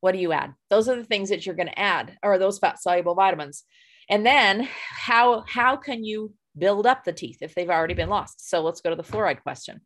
What 0.00 0.12
do 0.12 0.18
you 0.18 0.32
add? 0.32 0.54
Those 0.68 0.88
are 0.88 0.96
the 0.96 1.04
things 1.04 1.28
that 1.28 1.46
you're 1.46 1.54
going 1.54 1.68
to 1.68 1.78
add, 1.78 2.18
or 2.24 2.38
those 2.38 2.58
fat 2.58 2.82
soluble 2.82 3.14
vitamins. 3.14 3.62
And 4.10 4.26
then 4.26 4.68
how 4.72 5.44
how 5.46 5.76
can 5.76 6.04
you 6.04 6.34
build 6.56 6.86
up 6.86 7.04
the 7.04 7.12
teeth 7.12 7.38
if 7.40 7.54
they've 7.54 7.70
already 7.70 7.94
been 7.94 8.08
lost. 8.08 8.48
So 8.48 8.60
let's 8.60 8.80
go 8.80 8.90
to 8.90 8.96
the 8.96 9.02
fluoride 9.02 9.42
question. 9.42 9.80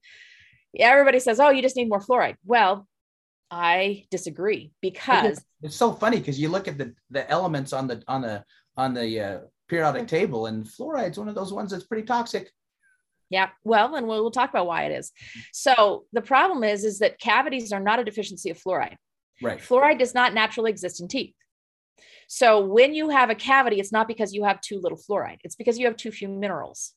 Everybody 0.79 1.21
says, 1.21 1.41
oh, 1.41 1.51
you 1.51 1.63
just 1.63 1.77
need 1.77 1.89
more 1.89 2.01
fluoride. 2.01 2.37
Well, 2.45 2.87
I 3.51 4.07
disagree 4.11 4.73
because 4.81 5.45
it's 5.63 5.77
so 5.77 5.93
funny 5.93 6.19
because 6.19 6.39
you 6.39 6.49
look 6.49 6.67
at 6.67 6.79
the 6.79 6.95
the 7.11 7.31
elements 7.31 7.73
on 7.73 7.87
the 7.87 8.03
on 8.09 8.23
the 8.23 8.45
on 8.77 8.93
the 8.93 9.21
uh, 9.21 9.39
periodic 9.69 10.09
table 10.09 10.47
and 10.47 10.65
fluoride's 10.65 11.19
one 11.19 11.29
of 11.29 11.35
those 11.35 11.53
ones 11.53 11.71
that's 11.71 11.85
pretty 11.85 12.05
toxic. 12.05 12.51
Yeah, 13.31 13.51
well, 13.65 13.95
and 13.97 14.07
we'll, 14.07 14.23
we'll 14.23 14.31
talk 14.31 14.51
about 14.51 14.67
why 14.67 14.85
it 14.85 14.93
is. 14.93 15.13
So 15.53 16.05
the 16.13 16.23
problem 16.23 16.65
is 16.65 16.85
is 16.85 16.99
that 17.01 17.21
cavities 17.21 17.73
are 17.73 17.81
not 17.81 17.99
a 17.99 18.05
deficiency 18.05 18.51
of 18.51 18.59
fluoride. 18.61 18.97
Right. 19.43 19.59
Fluoride 19.59 19.99
does 19.99 20.15
not 20.15 20.35
naturally 20.35 20.71
exist 20.71 21.01
in 21.01 21.09
teeth. 21.09 21.35
So 22.27 22.61
when 22.65 22.95
you 22.95 23.11
have 23.11 23.31
a 23.31 23.35
cavity, 23.35 23.79
it's 23.81 23.93
not 23.93 24.09
because 24.09 24.35
you 24.35 24.45
have 24.45 24.61
too 24.61 24.81
little 24.81 24.99
fluoride, 24.99 25.39
it's 25.45 25.57
because 25.57 25.79
you 25.79 25.87
have 25.87 25.97
too 25.97 26.11
few 26.11 26.29
minerals. 26.29 26.93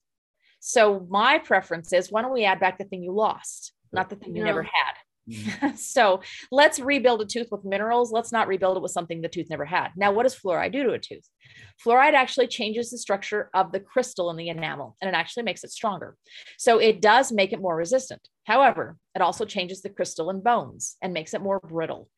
So 0.60 1.06
my 1.10 1.38
preference 1.38 1.94
is 1.94 2.12
why 2.12 2.22
don't 2.22 2.34
we 2.34 2.46
add 2.46 2.60
back 2.60 2.78
the 2.78 2.84
thing 2.84 3.04
you 3.04 3.14
lost, 3.14 3.74
not 3.94 4.10
the 4.10 4.16
thing 4.16 4.36
you 4.36 4.44
never 4.44 4.64
had? 4.64 4.94
Mm-hmm. 5.30 5.76
so 5.76 6.22
let's 6.52 6.80
rebuild 6.80 7.22
a 7.22 7.26
tooth 7.26 7.48
with 7.52 7.64
minerals. 7.64 8.12
Let's 8.12 8.32
not 8.32 8.48
rebuild 8.48 8.78
it 8.78 8.84
with 8.84 8.92
something 8.92 9.22
the 9.22 9.28
tooth 9.28 9.50
never 9.50 9.66
had. 9.66 9.90
Now, 9.96 10.12
what 10.12 10.24
does 10.24 10.36
fluoride 10.36 10.72
do 10.72 10.84
to 10.84 10.92
a 10.92 11.00
tooth? 11.00 11.28
Fluoride 11.84 12.14
actually 12.14 12.48
changes 12.48 12.90
the 12.90 12.98
structure 12.98 13.50
of 13.54 13.72
the 13.72 13.80
crystal 13.80 14.30
in 14.30 14.38
the 14.38 14.50
enamel 14.50 14.96
and 15.02 15.10
it 15.10 15.16
actually 15.16 15.44
makes 15.44 15.64
it 15.64 15.72
stronger. 15.72 16.16
So 16.58 16.80
it 16.80 17.02
does 17.02 17.32
make 17.32 17.54
it 17.54 17.62
more 17.62 17.76
resistant. 17.76 18.28
However, 18.46 18.98
it 19.16 19.22
also 19.22 19.46
changes 19.46 19.82
the 19.82 19.90
crystal 19.90 20.30
in 20.30 20.42
bones 20.42 20.98
and 21.02 21.14
makes 21.14 21.34
it 21.34 21.42
more 21.42 21.60
brittle. 21.60 22.10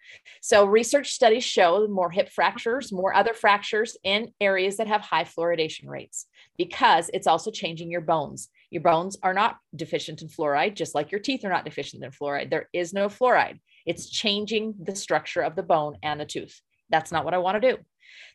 So 0.41 0.65
research 0.65 1.12
studies 1.12 1.43
show 1.43 1.88
more 1.88 2.10
hip 2.10 2.30
fractures, 2.30 2.91
more 2.91 3.13
other 3.13 3.34
fractures 3.34 3.97
in 4.04 4.30
areas 4.39 4.78
that 4.78 4.88
have 4.88 5.02
high 5.02 5.26
fluoridation 5.26 5.88
rates 5.88 6.28
because 6.58 7.10
it's 7.13 7.28
also 7.28 7.52
changing 7.52 7.91
your 7.91 8.02
bones. 8.02 8.50
Your 8.71 8.81
bones 8.81 9.17
are 9.21 9.34
not 9.34 9.57
deficient 9.75 10.21
in 10.21 10.29
fluoride, 10.29 10.75
just 10.75 10.95
like 10.95 11.12
your 11.12 11.19
teeth 11.19 11.45
are 11.45 11.49
not 11.49 11.65
deficient 11.65 12.03
in 12.03 12.12
fluoride. 12.12 12.49
There 12.49 12.69
is 12.73 12.93
no 12.93 13.07
fluoride. 13.07 13.60
It's 13.86 14.10
changing 14.10 14.75
the 14.81 14.95
structure 14.95 15.41
of 15.41 15.55
the 15.55 15.63
bone 15.63 15.97
and 16.01 16.19
the 16.19 16.25
tooth. 16.25 16.60
That's 16.89 17.12
not 17.12 17.25
what 17.25 17.34
I 17.34 17.39
want 17.39 17.62
to 17.62 17.71
do. 17.71 17.77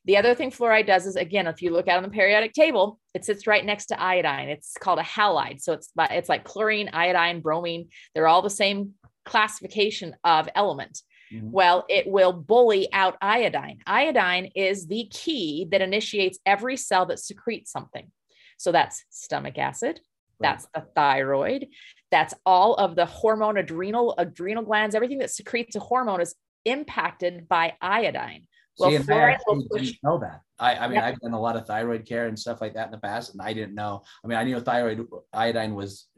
The 0.05 0.19
other 0.19 0.35
thing 0.35 0.51
fluoride 0.51 0.87
does 0.87 1.07
is, 1.07 1.17
again, 1.17 1.47
if 1.47 1.63
you 1.63 1.71
look 1.71 1.89
out 1.89 1.97
on 1.97 2.03
the 2.03 2.11
periodic 2.11 2.53
table, 2.53 3.01
it 3.15 3.25
sits 3.25 3.47
right 3.47 3.65
next 3.65 3.87
to 3.87 4.01
iodine. 4.01 4.49
It's 4.49 4.75
called 4.79 4.99
a 4.99 5.03
halide. 5.03 5.61
So 5.61 5.73
it's, 5.73 5.91
it's 5.99 6.29
like 6.29 6.45
chlorine, 6.45 6.91
iodine, 6.93 7.41
bromine. 7.41 7.89
They're 8.15 8.29
all 8.29 8.43
the 8.43 8.51
same 8.51 8.93
classification 9.25 10.15
of 10.23 10.49
element. 10.55 11.01
Mm-hmm. 11.33 11.51
Well, 11.51 11.85
it 11.89 12.07
will 12.07 12.33
bully 12.33 12.89
out 12.93 13.17
iodine. 13.21 13.81
Iodine 13.87 14.53
is 14.55 14.87
the 14.87 15.09
key 15.11 15.67
that 15.73 15.83
initiates 15.83 16.39
every 16.47 16.77
cell 16.77 17.07
that 17.07 17.19
secretes 17.19 17.73
something. 17.73 18.11
So 18.59 18.71
that's 18.71 19.05
stomach 19.11 19.59
acid. 19.59 20.01
That's 20.41 20.67
the 20.75 20.87
thyroid, 20.95 21.67
that's 22.11 22.35
all 22.45 22.75
of 22.75 22.97
the 22.97 23.07
hormone 23.07 23.57
adrenal 23.57 24.15
adrenal 24.19 24.63
glands, 24.63 24.95
everything 24.95 25.19
that 25.19 25.31
secretes 25.31 25.77
a 25.77 25.81
hormone 25.81 26.21
is 26.21 26.35
impacted 26.65 27.49
by 27.49 27.75
iodine. 27.81 28.47
Well, 28.79 28.91
See, 28.91 28.99
fluoride 28.99 29.39
will 29.47 29.67
push. 29.71 29.95
know 30.03 30.19
that. 30.19 30.43
I, 30.59 30.75
I 30.77 30.89
mean, 30.89 30.99
I've 30.99 31.19
done 31.21 31.33
a 31.33 31.41
lot 31.41 31.57
of 31.57 31.67
thyroid 31.67 32.05
care 32.05 32.27
and 32.27 32.39
stuff 32.39 32.61
like 32.61 32.75
that 32.75 32.87
in 32.87 32.93
the 32.93 32.99
past, 32.99 33.33
and 33.33 33.41
I 33.41 33.55
didn't 33.55 33.75
know. 33.75 34.03
I 34.23 34.29
mean, 34.29 34.37
I 34.37 34.45
knew 34.45 34.61
thyroid 34.61 35.07
iodine 35.33 35.75
was, 35.75 36.09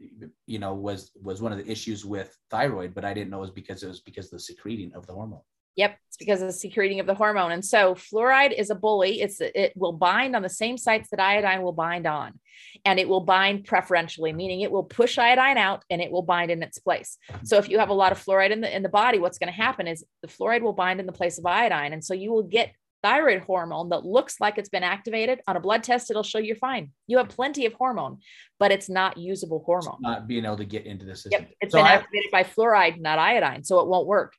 you 0.45 0.59
know, 0.59 0.73
was 0.73 1.11
was 1.21 1.41
one 1.41 1.53
of 1.53 1.57
the 1.57 1.71
issues 1.71 2.03
with 2.03 2.35
thyroid, 2.49 2.93
but 2.93 3.05
I 3.05 3.13
didn't 3.13 3.29
know 3.29 3.37
it 3.37 3.41
was 3.41 3.51
because 3.51 3.83
it 3.83 3.87
was 3.87 4.01
because 4.01 4.25
of 4.25 4.31
the 4.31 4.39
secreting 4.39 4.93
of 4.93 5.07
the 5.07 5.13
hormone. 5.13 5.41
Yep, 5.79 5.97
it's 6.09 6.17
because 6.17 6.41
of 6.41 6.47
the 6.47 6.53
secreting 6.53 6.99
of 6.99 7.07
the 7.07 7.15
hormone. 7.15 7.53
And 7.53 7.63
so 7.63 7.95
fluoride 7.95 8.51
is 8.51 8.69
a 8.69 8.75
bully. 8.75 9.21
It's 9.21 9.39
it 9.39 9.71
will 9.77 9.93
bind 9.93 10.35
on 10.35 10.41
the 10.41 10.49
same 10.49 10.77
sites 10.77 11.09
that 11.11 11.21
iodine 11.21 11.61
will 11.61 11.71
bind 11.71 12.05
on. 12.05 12.37
And 12.83 12.99
it 12.99 13.07
will 13.07 13.21
bind 13.21 13.63
preferentially, 13.63 14.33
meaning 14.33 14.59
it 14.59 14.73
will 14.73 14.83
push 14.83 15.17
iodine 15.17 15.57
out 15.57 15.85
and 15.89 16.01
it 16.01 16.11
will 16.11 16.21
bind 16.21 16.51
in 16.51 16.61
its 16.63 16.79
place. 16.79 17.17
Mm-hmm. 17.31 17.45
So 17.45 17.59
if 17.59 17.69
you 17.69 17.79
have 17.79 17.87
a 17.87 17.93
lot 17.93 18.11
of 18.11 18.21
fluoride 18.21 18.51
in 18.51 18.59
the 18.59 18.75
in 18.75 18.83
the 18.83 18.89
body, 18.89 19.19
what's 19.19 19.37
going 19.37 19.53
to 19.53 19.55
happen 19.55 19.87
is 19.87 20.03
the 20.21 20.27
fluoride 20.27 20.63
will 20.63 20.73
bind 20.73 20.99
in 20.99 21.05
the 21.05 21.13
place 21.13 21.39
of 21.39 21.45
iodine. 21.45 21.93
And 21.93 22.03
so 22.03 22.13
you 22.13 22.29
will 22.29 22.43
get 22.43 22.73
thyroid 23.01 23.41
hormone 23.43 23.87
that 23.87 24.05
looks 24.05 24.41
like 24.41 24.57
it's 24.57 24.67
been 24.67 24.83
activated 24.83 25.39
on 25.47 25.55
a 25.55 25.59
blood 25.61 25.81
test 25.81 26.11
it'll 26.11 26.21
show 26.21 26.37
you're 26.37 26.55
fine 26.55 26.91
you 27.07 27.17
have 27.17 27.29
plenty 27.29 27.65
of 27.65 27.71
hormone 27.71 28.17
but 28.59 28.73
it's 28.73 28.89
not 28.89 29.17
usable 29.17 29.63
hormone 29.65 29.93
it's 29.93 30.01
not 30.01 30.27
being 30.27 30.43
able 30.43 30.57
to 30.57 30.65
get 30.65 30.85
into 30.85 31.05
the 31.05 31.15
system 31.15 31.43
yep. 31.43 31.49
it's 31.61 31.71
so 31.71 31.79
been 31.79 31.85
I, 31.85 31.93
activated 31.93 32.29
by 32.29 32.43
fluoride 32.43 32.99
not 32.99 33.17
iodine 33.17 33.63
so 33.63 33.79
it 33.79 33.87
won't 33.87 34.05
work 34.05 34.35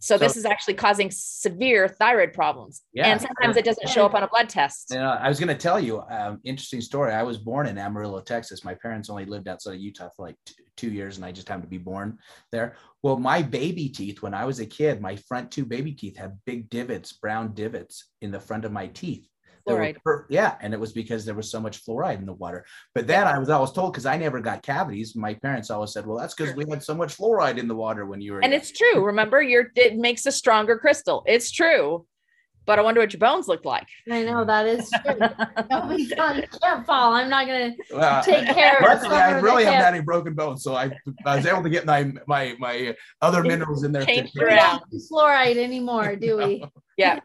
so, 0.00 0.16
so, 0.16 0.18
this 0.18 0.36
is 0.36 0.46
actually 0.46 0.74
causing 0.74 1.10
severe 1.10 1.86
thyroid 1.86 2.32
problems. 2.32 2.82
Yeah. 2.92 3.08
And 3.08 3.20
sometimes 3.20 3.56
it 3.56 3.64
doesn't 3.64 3.88
show 3.88 4.06
up 4.06 4.14
on 4.14 4.22
a 4.22 4.28
blood 4.28 4.48
test. 4.48 4.88
You 4.90 4.98
know, 4.98 5.10
I 5.10 5.28
was 5.28 5.38
going 5.38 5.48
to 5.48 5.54
tell 5.54 5.78
you 5.78 6.02
um, 6.10 6.40
interesting 6.42 6.80
story. 6.80 7.12
I 7.12 7.22
was 7.22 7.36
born 7.36 7.66
in 7.66 7.76
Amarillo, 7.76 8.20
Texas. 8.20 8.64
My 8.64 8.74
parents 8.74 9.10
only 9.10 9.26
lived 9.26 9.46
outside 9.46 9.74
of 9.74 9.80
Utah 9.80 10.08
for 10.16 10.26
like 10.26 10.36
two, 10.46 10.54
two 10.76 10.90
years 10.90 11.16
and 11.16 11.24
I 11.24 11.32
just 11.32 11.48
happened 11.48 11.64
to 11.64 11.68
be 11.68 11.78
born 11.78 12.18
there. 12.50 12.76
Well, 13.02 13.18
my 13.18 13.42
baby 13.42 13.88
teeth, 13.90 14.22
when 14.22 14.34
I 14.34 14.46
was 14.46 14.60
a 14.60 14.66
kid, 14.66 15.00
my 15.00 15.16
front 15.16 15.50
two 15.50 15.66
baby 15.66 15.92
teeth 15.92 16.16
had 16.16 16.38
big 16.46 16.70
divots, 16.70 17.12
brown 17.12 17.54
divots 17.54 18.08
in 18.22 18.30
the 18.30 18.40
front 18.40 18.64
of 18.64 18.72
my 18.72 18.86
teeth 18.88 19.29
fluoride. 19.68 19.96
Were, 20.04 20.26
yeah, 20.28 20.56
and 20.60 20.74
it 20.74 20.80
was 20.80 20.92
because 20.92 21.24
there 21.24 21.34
was 21.34 21.50
so 21.50 21.60
much 21.60 21.84
fluoride 21.84 22.18
in 22.18 22.26
the 22.26 22.32
water. 22.32 22.64
But 22.94 23.06
then 23.06 23.26
I 23.26 23.38
was 23.38 23.50
always 23.50 23.72
told 23.72 23.92
because 23.92 24.06
I 24.06 24.16
never 24.16 24.40
got 24.40 24.62
cavities. 24.62 25.14
My 25.16 25.34
parents 25.34 25.70
always 25.70 25.92
said, 25.92 26.06
"Well, 26.06 26.18
that's 26.18 26.34
because 26.34 26.54
we 26.54 26.64
had 26.68 26.82
so 26.82 26.94
much 26.94 27.16
fluoride 27.16 27.58
in 27.58 27.68
the 27.68 27.76
water 27.76 28.06
when 28.06 28.20
you 28.20 28.32
were." 28.32 28.40
And 28.40 28.54
it's 28.54 28.70
true. 28.70 29.04
Remember, 29.04 29.40
your 29.42 29.70
it 29.76 29.96
makes 29.96 30.26
a 30.26 30.32
stronger 30.32 30.78
crystal. 30.78 31.22
It's 31.26 31.50
true. 31.50 32.06
But 32.66 32.78
I 32.78 32.82
wonder 32.82 33.00
what 33.00 33.12
your 33.12 33.18
bones 33.18 33.48
look 33.48 33.64
like. 33.64 33.86
I 34.10 34.22
know 34.22 34.44
that 34.44 34.66
is 34.66 34.88
true. 34.90 35.18
no, 35.18 36.42
can't 36.62 36.86
fall. 36.86 37.14
I'm 37.14 37.28
not 37.28 37.46
gonna 37.46 37.74
well, 37.92 38.22
take 38.22 38.46
care 38.46 38.76
of 38.78 39.02
it. 39.02 39.10
I 39.10 39.40
really 39.40 39.64
haven't 39.64 39.80
had 39.80 39.94
any 39.94 40.04
broken 40.04 40.34
bones, 40.34 40.62
so 40.62 40.76
I, 40.76 40.90
I 41.24 41.36
was 41.36 41.46
able 41.46 41.62
to 41.62 41.70
get 41.70 41.86
my 41.86 42.12
my 42.26 42.54
my 42.58 42.94
other 43.22 43.42
minerals 43.42 43.82
in 43.82 43.92
there. 43.92 44.04
We 44.06 44.30
don't 44.34 44.82
fluoride 45.10 45.56
anymore, 45.56 46.16
do 46.16 46.36
we? 46.36 46.64
yeah 46.98 47.20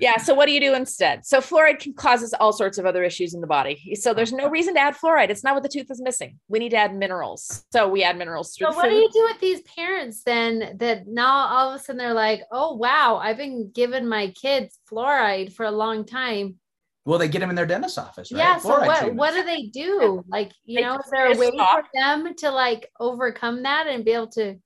yeah. 0.00 0.16
So 0.16 0.34
what 0.34 0.46
do 0.46 0.52
you 0.52 0.60
do 0.60 0.74
instead? 0.74 1.24
So 1.24 1.40
fluoride 1.40 1.80
can 1.80 1.92
causes 1.94 2.34
all 2.34 2.52
sorts 2.52 2.78
of 2.78 2.86
other 2.86 3.02
issues 3.02 3.34
in 3.34 3.40
the 3.40 3.46
body. 3.46 3.94
So 3.94 4.14
there's 4.14 4.32
no 4.32 4.48
reason 4.48 4.74
to 4.74 4.80
add 4.80 4.96
fluoride. 4.96 5.30
It's 5.30 5.44
not 5.44 5.54
what 5.54 5.62
the 5.62 5.68
tooth 5.68 5.90
is 5.90 6.00
missing. 6.00 6.38
We 6.48 6.58
need 6.58 6.70
to 6.70 6.76
add 6.76 6.94
minerals. 6.94 7.64
So 7.72 7.88
we 7.88 8.02
add 8.02 8.16
minerals 8.16 8.54
through. 8.54 8.70
So 8.70 8.76
what 8.76 8.84
food. 8.84 8.90
do 8.90 8.96
you 8.96 9.10
do 9.12 9.28
with 9.30 9.40
these 9.40 9.60
parents 9.62 10.22
then 10.24 10.76
that 10.78 11.06
now 11.06 11.46
all 11.46 11.70
of 11.70 11.80
a 11.80 11.82
sudden 11.82 11.98
they're 11.98 12.14
like, 12.14 12.42
oh 12.50 12.74
wow, 12.76 13.20
I've 13.22 13.36
been 13.36 13.70
giving 13.72 14.08
my 14.08 14.28
kids 14.28 14.78
fluoride 14.90 15.52
for 15.52 15.66
a 15.66 15.70
long 15.70 16.04
time. 16.04 16.56
Well, 17.04 17.18
they 17.18 17.28
get 17.28 17.40
them 17.40 17.50
in 17.50 17.56
their 17.56 17.66
dentist 17.66 17.98
office, 17.98 18.30
right? 18.30 18.38
Yeah. 18.38 18.58
So 18.58 18.78
what, 18.80 19.14
what 19.14 19.34
do 19.34 19.42
they 19.42 19.62
do? 19.62 20.22
Like, 20.28 20.52
you 20.64 20.76
they 20.76 20.82
know, 20.82 20.94
is 20.94 21.10
there 21.10 21.32
a 21.32 21.36
way 21.36 21.50
stop. 21.50 21.80
for 21.80 21.88
them 21.94 22.32
to 22.36 22.50
like 22.50 22.88
overcome 23.00 23.64
that 23.64 23.88
and 23.88 24.04
be 24.04 24.12
able 24.12 24.28
to, 24.28 24.56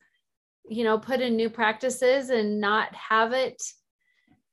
you 0.68 0.84
know, 0.84 0.98
put 0.98 1.22
in 1.22 1.36
new 1.36 1.48
practices 1.48 2.28
and 2.28 2.60
not 2.60 2.94
have 2.94 3.32
it 3.32 3.62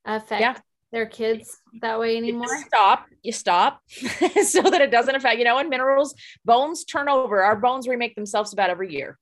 affect 0.06 0.42
yeah. 0.42 0.56
their 0.92 1.06
kids 1.06 1.62
that 1.82 2.00
way 2.00 2.18
anymore? 2.18 2.48
You 2.48 2.64
stop, 2.68 3.06
you 3.22 3.32
stop 3.32 3.82
so 3.88 4.62
that 4.62 4.82
it 4.82 4.92
doesn't 4.92 5.16
affect, 5.16 5.38
you 5.38 5.46
know, 5.46 5.58
and 5.58 5.70
minerals, 5.70 6.16
bones 6.46 6.84
turn 6.84 7.10
over. 7.10 7.44
Our 7.44 7.56
bones 7.56 7.88
remake 7.88 8.16
themselves 8.16 8.54
about 8.54 8.70
every 8.70 8.92
year. 8.94 9.18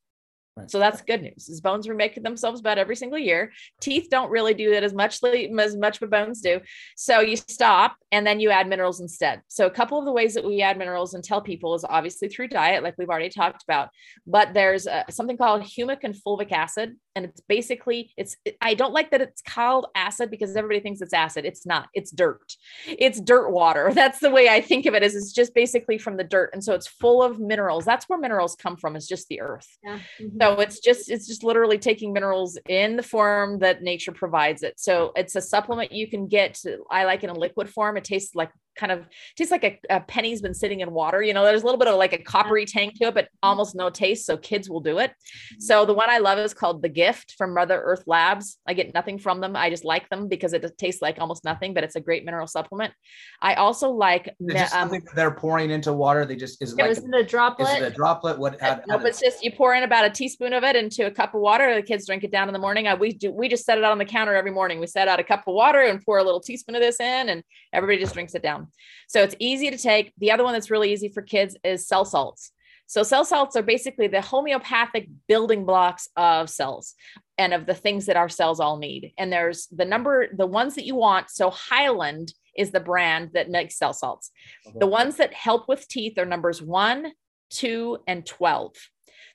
Right. 0.58 0.70
So 0.70 0.80
that's 0.80 1.02
good 1.02 1.22
news. 1.22 1.48
His 1.48 1.62
bones 1.62 1.88
remake 1.88 2.22
themselves 2.22 2.60
about 2.60 2.78
every 2.78 2.98
single 2.98 3.18
year. 3.18 3.54
Teeth 3.80 4.08
don't 4.12 4.30
really 4.30 4.54
do 4.54 4.72
that 4.72 4.84
as 4.84 4.94
much 4.94 5.20
as 5.24 5.78
much, 5.78 6.00
but 6.00 6.10
bones 6.10 6.42
do. 6.42 6.60
So 6.98 7.22
you 7.22 7.38
stop 7.38 7.96
and 8.12 8.28
then 8.28 8.42
you 8.42 8.50
add 8.50 8.68
minerals 8.68 9.00
instead. 9.00 9.42
So 9.48 9.66
a 9.66 9.72
couple 9.72 9.98
of 9.98 10.04
the 10.04 10.12
ways 10.12 10.34
that 10.34 10.44
we 10.44 10.62
add 10.62 10.78
minerals 10.78 11.14
and 11.14 11.24
tell 11.24 11.42
people 11.42 11.74
is 11.76 11.86
obviously 11.88 12.28
through 12.28 12.50
diet, 12.50 12.84
like 12.84 12.96
we've 12.98 13.10
already 13.10 13.30
talked 13.30 13.64
about. 13.64 13.90
But 14.28 14.54
there's 14.54 14.88
uh, 14.88 15.04
something 15.10 15.38
called 15.38 15.62
humic 15.62 16.00
and 16.04 16.14
fulvic 16.14 16.52
acid, 16.52 16.98
and 17.16 17.26
it's 17.26 17.42
basically 17.42 18.14
it's. 18.18 18.36
I 18.60 18.74
don't 18.74 18.94
like 18.94 19.12
that 19.12 19.22
it's 19.22 19.42
called 19.42 19.88
acid 19.96 20.30
because 20.30 20.56
everybody 20.56 20.82
thinks 20.82 21.02
it's 21.02 21.14
acid. 21.14 21.46
It's 21.46 21.66
not. 21.66 21.88
It's 21.94 22.12
dirt. 22.12 22.56
It's 22.86 23.22
dirt 23.22 23.52
water. 23.52 23.92
That's 23.96 24.20
the 24.20 24.30
way 24.30 24.50
I 24.50 24.60
think 24.60 24.86
of 24.86 24.94
it. 24.94 25.04
Is 25.04 25.16
it's 25.16 25.32
just 25.32 25.54
basically 25.54 25.98
from 25.98 26.18
the 26.18 26.24
dirt, 26.26 26.52
and 26.54 26.64
so 26.64 26.74
it's 26.74 26.88
full 26.88 27.24
of 27.24 27.40
minerals. 27.40 27.86
That's 27.86 28.10
where 28.10 28.20
minerals 28.20 28.56
come 28.56 28.76
from. 28.76 28.98
Is 28.98 29.08
just 29.08 29.28
the 29.30 29.42
earth. 29.42 29.68
Yeah. 29.84 30.00
Mm-hmm. 30.20 30.38
So 30.42 30.60
it's 30.60 30.80
just 30.80 31.12
it's 31.12 31.28
just 31.28 31.44
literally 31.44 31.78
taking 31.78 32.12
minerals 32.12 32.58
in 32.68 32.96
the 32.96 33.04
form 33.04 33.60
that 33.60 33.84
nature 33.84 34.12
provides 34.12 34.64
it. 34.64 34.80
So 34.80 35.12
it's 35.16 35.36
a 35.36 35.42
supplement 35.42 35.92
you 35.92 36.08
can 36.08 36.28
get. 36.28 36.60
I 36.90 37.04
like 37.06 37.24
in 37.24 37.30
a 37.30 37.38
liquid 37.38 37.70
form. 37.70 37.96
It 37.96 38.04
tastes 38.04 38.34
like 38.34 38.50
kind 38.76 38.92
of 38.92 39.06
tastes 39.36 39.52
like 39.52 39.64
a, 39.64 39.80
a, 39.90 40.00
penny's 40.02 40.42
been 40.42 40.54
sitting 40.54 40.80
in 40.80 40.92
water. 40.92 41.22
You 41.22 41.34
know, 41.34 41.44
there's 41.44 41.62
a 41.62 41.66
little 41.66 41.80
bit 41.80 41.88
of 41.88 41.96
like 41.96 42.14
a 42.14 42.18
coppery 42.18 42.66
tang 42.66 42.92
to 42.96 43.08
it, 43.08 43.14
but 43.14 43.26
mm-hmm. 43.26 43.50
almost 43.50 43.76
no 43.76 43.90
taste. 43.90 44.26
So 44.26 44.38
kids 44.38 44.70
will 44.70 44.80
do 44.80 45.00
it. 45.00 45.12
Mm-hmm. 45.12 45.62
So 45.62 45.86
the 45.86 45.94
one 45.94 46.10
I 46.10 46.20
love 46.20 46.40
is 46.40 46.54
called 46.54 46.82
The 46.82 46.90
Gift 46.90 47.36
from 47.38 47.54
Mother 47.54 47.82
Earth 47.82 48.04
Labs. 48.08 48.58
I 48.68 48.74
get 48.74 48.94
nothing 48.94 49.18
from 49.18 49.42
them. 49.42 49.56
I 49.56 49.70
just 49.70 49.86
like 49.86 50.10
them 50.10 50.28
because 50.28 50.54
it 50.54 50.66
tastes 50.78 51.02
like 51.02 51.20
almost 51.20 51.44
nothing, 51.44 51.74
but 51.74 51.84
it's 51.84 51.96
a 51.96 52.02
great 52.02 52.26
mineral 52.26 52.48
supplement. 52.48 52.94
I 53.42 53.56
also 53.56 53.92
like 53.92 54.36
um, 54.74 54.92
they're 55.16 55.32
pouring 55.32 55.72
into 55.72 55.94
water. 55.94 56.26
They 56.26 56.36
just 56.36 56.62
is 56.62 56.74
it, 56.74 56.78
like 56.78 56.98
a, 56.98 57.18
a 57.18 57.24
droplet. 57.24 57.70
Is 57.70 57.82
it 57.82 57.94
a 57.94 57.96
droplet? 57.96 58.40
What? 58.40 58.56
Uh, 58.56 58.66
how, 58.66 58.76
how 58.76 58.82
nope, 58.88 59.02
it's 59.06 59.20
just 59.20 59.44
you 59.44 59.52
pour 59.52 59.74
in 59.74 59.84
about 59.84 60.06
a 60.06 60.10
teaspoon 60.10 60.54
of 60.54 60.64
it 60.64 60.76
into 60.76 61.06
a 61.06 61.12
cup 61.12 61.34
of 61.34 61.42
water. 61.42 61.74
The 61.76 61.82
kids 61.82 62.06
drink 62.06 62.24
it 62.24 62.32
down 62.32 62.48
in 62.48 62.54
the 62.54 62.60
morning. 62.60 62.88
I, 62.88 62.94
we 62.96 63.14
do 63.14 63.32
we 63.32 63.50
just 63.50 63.66
set 63.66 63.78
it 63.78 63.84
out 63.84 63.92
on 63.92 63.98
the 63.98 64.06
counter 64.06 64.36
every 64.36 64.52
morning. 64.52 64.80
We 64.80 64.88
set 64.88 65.08
out 65.08 65.20
a 65.20 65.24
cup 65.24 65.48
of 65.48 65.54
water 65.54 65.82
and 65.82 66.04
pour 66.04 66.18
a 66.18 66.24
little 66.24 66.40
teaspoon 66.40 66.76
of 66.76 66.82
this 66.82 67.00
in, 67.00 67.30
and 67.30 67.44
everybody 67.74 68.00
just 68.00 68.14
drinks 68.14 68.36
it 68.36 68.44
down. 68.44 68.61
So 69.08 69.22
it's 69.22 69.36
easy 69.40 69.70
to 69.70 69.78
take. 69.78 70.14
The 70.18 70.32
other 70.32 70.44
one 70.44 70.54
that's 70.54 70.72
really 70.72 70.92
easy 70.92 71.10
for 71.10 71.22
kids 71.22 71.56
is 71.64 71.88
cell 71.88 72.06
salts. 72.06 72.52
So 72.88 73.04
cell 73.04 73.24
salts 73.24 73.56
are 73.56 73.62
basically 73.64 74.08
the 74.08 74.20
homeopathic 74.20 75.08
building 75.28 75.66
blocks 75.66 76.10
of 76.18 76.50
cells 76.50 76.96
and 77.38 77.54
of 77.54 77.66
the 77.66 77.74
things 77.74 78.08
that 78.08 78.18
our 78.18 78.28
cells 78.28 78.60
all 78.60 78.78
need. 78.78 79.14
And 79.18 79.32
there's 79.32 79.68
the 79.68 79.86
number, 79.86 80.28
the 80.36 80.46
ones 80.46 80.76
that 80.76 80.86
you 80.86 80.96
want. 80.96 81.30
So 81.30 81.50
Hyland 81.50 82.34
is 82.58 82.72
the 82.72 82.82
brand 82.82 83.32
that 83.34 83.50
makes 83.50 83.78
cell 83.78 83.94
salts. 83.94 84.32
Okay. 84.68 84.78
The 84.80 84.88
ones 84.88 85.16
that 85.18 85.34
help 85.34 85.70
with 85.70 85.88
teeth 85.88 86.18
are 86.18 86.26
numbers 86.26 86.62
one, 86.62 87.14
two, 87.50 88.00
and 88.08 88.26
12. 88.26 88.74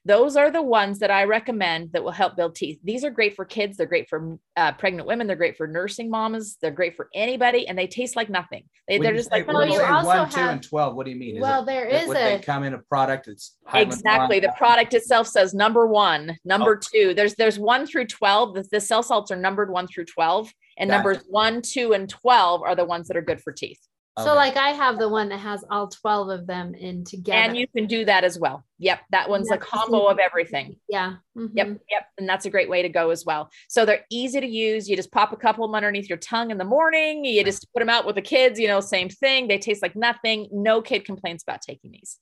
Those 0.06 0.36
are 0.36 0.52
the 0.52 0.62
ones 0.62 1.00
that 1.00 1.10
I 1.10 1.24
recommend 1.24 1.92
that 1.92 2.04
will 2.04 2.12
help 2.12 2.36
build 2.36 2.54
teeth. 2.54 2.78
These 2.84 3.04
are 3.04 3.10
great 3.10 3.34
for 3.34 3.44
kids. 3.44 3.76
They're 3.76 3.86
great 3.86 4.08
for 4.08 4.38
uh, 4.56 4.72
pregnant 4.72 5.08
women. 5.08 5.26
They're 5.26 5.34
great 5.34 5.56
for 5.56 5.66
nursing 5.66 6.08
mamas. 6.08 6.58
They're 6.62 6.70
great 6.70 6.94
for 6.94 7.08
anybody, 7.12 7.66
and 7.66 7.76
they 7.76 7.88
taste 7.88 8.14
like 8.14 8.30
nothing. 8.30 8.64
They, 8.86 8.98
are 8.98 9.14
just 9.14 9.32
like 9.32 9.48
well, 9.48 9.66
you 9.66 9.82
also 9.82 10.06
one, 10.06 10.16
have, 10.18 10.30
two, 10.30 10.40
and 10.40 10.62
twelve. 10.62 10.94
What 10.94 11.06
do 11.06 11.10
you 11.10 11.18
mean? 11.18 11.36
Is 11.36 11.42
well, 11.42 11.62
it, 11.62 11.66
there 11.66 11.86
is 11.86 12.06
would 12.06 12.16
a. 12.16 12.36
They 12.36 12.38
come 12.38 12.62
in 12.62 12.74
a 12.74 12.78
product. 12.78 13.26
It's 13.26 13.56
exactly 13.74 14.38
the 14.38 14.54
product 14.56 14.94
itself 14.94 15.26
says 15.26 15.54
number 15.54 15.88
one, 15.88 16.38
number 16.44 16.80
oh. 16.80 16.88
two. 16.92 17.12
There's 17.12 17.34
there's 17.34 17.58
one 17.58 17.84
through 17.84 18.06
twelve. 18.06 18.54
The, 18.54 18.64
the 18.70 18.80
cell 18.80 19.02
salts 19.02 19.32
are 19.32 19.36
numbered 19.36 19.70
one 19.70 19.88
through 19.88 20.04
twelve, 20.04 20.52
and 20.78 20.88
gotcha. 20.88 20.96
numbers 20.96 21.24
one, 21.28 21.62
two, 21.62 21.94
and 21.94 22.08
twelve 22.08 22.62
are 22.62 22.76
the 22.76 22.84
ones 22.84 23.08
that 23.08 23.16
are 23.16 23.22
good 23.22 23.40
for 23.40 23.52
teeth. 23.52 23.80
So 24.18 24.34
like 24.34 24.56
I 24.56 24.70
have 24.70 24.98
the 24.98 25.10
one 25.10 25.28
that 25.28 25.40
has 25.40 25.62
all 25.70 25.88
12 25.88 26.30
of 26.30 26.46
them 26.46 26.74
in 26.74 27.04
together. 27.04 27.38
And 27.38 27.56
you 27.56 27.66
can 27.68 27.86
do 27.86 28.06
that 28.06 28.24
as 28.24 28.38
well. 28.38 28.64
Yep. 28.78 29.00
That 29.10 29.28
one's 29.28 29.50
a 29.50 29.58
combo 29.58 30.06
of 30.06 30.18
everything. 30.18 30.76
Yeah. 30.88 31.16
Mm-hmm. 31.36 31.56
Yep. 31.56 31.66
Yep. 31.90 32.02
And 32.16 32.26
that's 32.26 32.46
a 32.46 32.50
great 32.50 32.70
way 32.70 32.80
to 32.80 32.88
go 32.88 33.10
as 33.10 33.26
well. 33.26 33.50
So 33.68 33.84
they're 33.84 34.06
easy 34.10 34.40
to 34.40 34.46
use. 34.46 34.88
You 34.88 34.96
just 34.96 35.12
pop 35.12 35.32
a 35.32 35.36
couple 35.36 35.64
of 35.64 35.70
them 35.70 35.74
underneath 35.74 36.08
your 36.08 36.16
tongue 36.16 36.50
in 36.50 36.56
the 36.56 36.64
morning. 36.64 37.26
You 37.26 37.44
just 37.44 37.70
put 37.74 37.80
them 37.80 37.90
out 37.90 38.06
with 38.06 38.14
the 38.14 38.22
kids, 38.22 38.58
you 38.58 38.68
know, 38.68 38.80
same 38.80 39.10
thing. 39.10 39.48
They 39.48 39.58
taste 39.58 39.82
like 39.82 39.94
nothing. 39.94 40.48
No 40.50 40.80
kid 40.80 41.04
complains 41.04 41.42
about 41.42 41.60
taking 41.60 41.90
these. 41.90 42.18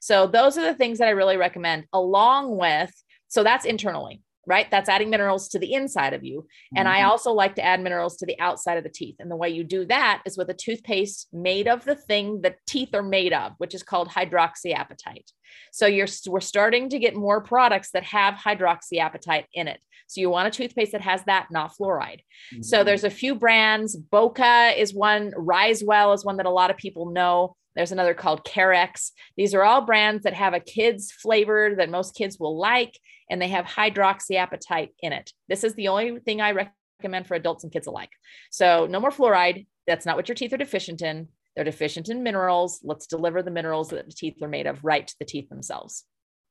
So 0.00 0.26
those 0.26 0.56
are 0.56 0.64
the 0.64 0.74
things 0.74 0.98
that 0.98 1.08
I 1.08 1.12
really 1.12 1.36
recommend 1.36 1.84
along 1.92 2.56
with, 2.56 2.90
so 3.28 3.42
that's 3.42 3.64
internally 3.64 4.22
right? 4.46 4.70
That's 4.70 4.88
adding 4.88 5.10
minerals 5.10 5.48
to 5.48 5.58
the 5.58 5.72
inside 5.72 6.12
of 6.12 6.24
you. 6.24 6.46
And 6.76 6.86
mm-hmm. 6.86 6.96
I 6.96 7.02
also 7.04 7.32
like 7.32 7.54
to 7.56 7.64
add 7.64 7.80
minerals 7.80 8.16
to 8.18 8.26
the 8.26 8.38
outside 8.40 8.78
of 8.78 8.84
the 8.84 8.90
teeth. 8.90 9.16
And 9.18 9.30
the 9.30 9.36
way 9.36 9.50
you 9.50 9.64
do 9.64 9.84
that 9.86 10.22
is 10.24 10.36
with 10.36 10.50
a 10.50 10.54
toothpaste 10.54 11.28
made 11.32 11.68
of 11.68 11.84
the 11.84 11.94
thing 11.94 12.42
that 12.42 12.58
teeth 12.66 12.94
are 12.94 13.02
made 13.02 13.32
of, 13.32 13.52
which 13.58 13.74
is 13.74 13.82
called 13.82 14.08
hydroxyapatite. 14.08 15.30
So 15.72 15.86
you're 15.86 16.08
we're 16.26 16.40
starting 16.40 16.88
to 16.90 16.98
get 16.98 17.14
more 17.14 17.40
products 17.40 17.90
that 17.92 18.04
have 18.04 18.34
hydroxyapatite 18.34 19.46
in 19.54 19.68
it. 19.68 19.80
So 20.06 20.20
you 20.20 20.30
want 20.30 20.48
a 20.48 20.50
toothpaste 20.50 20.92
that 20.92 21.00
has 21.00 21.24
that, 21.24 21.48
not 21.50 21.72
fluoride. 21.76 22.20
Mm-hmm. 22.52 22.62
So 22.62 22.84
there's 22.84 23.04
a 23.04 23.10
few 23.10 23.34
brands. 23.34 23.96
Boka 23.96 24.76
is 24.76 24.94
one, 24.94 25.32
Risewell 25.32 26.14
is 26.14 26.24
one 26.24 26.36
that 26.36 26.46
a 26.46 26.50
lot 26.50 26.70
of 26.70 26.76
people 26.76 27.10
know. 27.10 27.56
There's 27.74 27.92
another 27.92 28.14
called 28.14 28.44
Carex. 28.44 29.10
These 29.36 29.54
are 29.54 29.64
all 29.64 29.80
brands 29.80 30.24
that 30.24 30.34
have 30.34 30.54
a 30.54 30.60
kids 30.60 31.10
flavor 31.10 31.74
that 31.76 31.90
most 31.90 32.14
kids 32.14 32.38
will 32.38 32.56
like, 32.56 32.98
and 33.30 33.40
they 33.40 33.48
have 33.48 33.64
hydroxyapatite 33.64 34.90
in 35.00 35.12
it. 35.12 35.32
This 35.48 35.64
is 35.64 35.74
the 35.74 35.88
only 35.88 36.18
thing 36.20 36.40
I 36.40 36.68
recommend 37.00 37.26
for 37.26 37.34
adults 37.34 37.64
and 37.64 37.72
kids 37.72 37.86
alike. 37.86 38.10
So 38.50 38.86
no 38.86 39.00
more 39.00 39.10
fluoride. 39.10 39.66
That's 39.86 40.06
not 40.06 40.16
what 40.16 40.28
your 40.28 40.34
teeth 40.34 40.52
are 40.52 40.58
deficient 40.58 41.02
in. 41.02 41.28
They're 41.54 41.64
deficient 41.64 42.08
in 42.08 42.22
minerals. 42.22 42.80
Let's 42.82 43.06
deliver 43.06 43.42
the 43.42 43.50
minerals 43.50 43.90
that 43.90 44.06
the 44.06 44.12
teeth 44.12 44.42
are 44.42 44.48
made 44.48 44.66
of 44.66 44.84
right 44.84 45.06
to 45.06 45.14
the 45.18 45.24
teeth 45.24 45.48
themselves. 45.48 46.04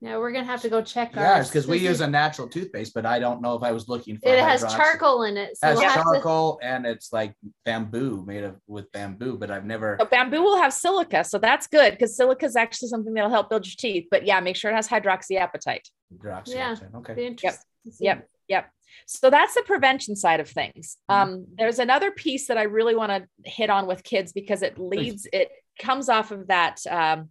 Yeah, 0.04 0.18
we're 0.18 0.34
gonna 0.34 0.44
have 0.44 0.62
to 0.64 0.70
go 0.70 0.82
check. 0.82 1.16
Yeah, 1.16 1.42
because 1.42 1.66
we 1.66 1.78
use 1.78 2.02
a 2.02 2.08
natural 2.08 2.50
toothpaste, 2.50 2.94
but 2.94 3.06
I 3.06 3.20
don't 3.20 3.42
know 3.42 3.56
if 3.56 3.64
I 3.64 3.72
was 3.72 3.88
looking 3.88 4.18
for. 4.18 4.28
It 4.28 4.38
has 4.38 4.62
charcoal 4.62 5.24
in 5.24 5.38
it. 5.38 5.58
So 5.58 5.70
it 5.70 5.80
has 5.80 5.96
we'll 5.96 6.14
charcoal 6.14 6.58
to... 6.58 6.66
and 6.66 6.86
it's 6.86 7.14
like 7.14 7.36
bamboo 7.64 8.22
made 8.28 8.44
of 8.44 8.58
with 8.68 8.92
bamboo, 8.92 9.38
but 9.38 9.50
I've 9.50 9.64
never. 9.64 9.96
So 10.02 10.06
bamboo 10.06 10.42
will 10.42 10.58
have 10.58 10.74
silica, 10.74 11.24
so 11.24 11.38
that's 11.38 11.68
good 11.68 11.92
because 11.92 12.18
silica 12.18 12.46
is 12.46 12.58
actually 12.58 12.90
something 12.90 13.14
that'll 13.14 13.30
help 13.30 13.50
build 13.50 13.66
your 13.66 13.76
teeth. 13.78 14.08
But 14.12 14.26
yeah, 14.26 14.42
make 14.42 14.58
sure 14.58 14.72
it 14.72 14.76
has 14.76 14.90
hydroxyapatite. 14.90 15.88
Hydroxyapatite. 16.14 16.50
Yeah. 16.50 16.76
Okay. 16.96 17.36
Yep. 17.42 17.56
Yep. 18.02 18.28
Yep. 18.50 18.70
So 19.08 19.30
that's 19.30 19.54
the 19.54 19.64
prevention 19.66 20.18
side 20.18 20.42
of 20.42 20.50
things. 20.50 20.98
Mm-hmm. 21.10 21.34
Um, 21.34 21.46
there's 21.58 21.80
another 21.80 22.12
piece 22.12 22.48
that 22.48 22.58
I 22.58 22.64
really 22.64 22.94
want 22.94 23.12
to 23.12 23.50
hit 23.50 23.70
on 23.70 23.88
with 23.88 24.04
kids 24.04 24.34
because 24.34 24.64
it 24.64 24.78
leads, 24.78 25.28
it 25.32 25.50
comes 25.80 26.10
off 26.10 26.32
of 26.32 26.48
that 26.48 26.80
um, 26.90 27.30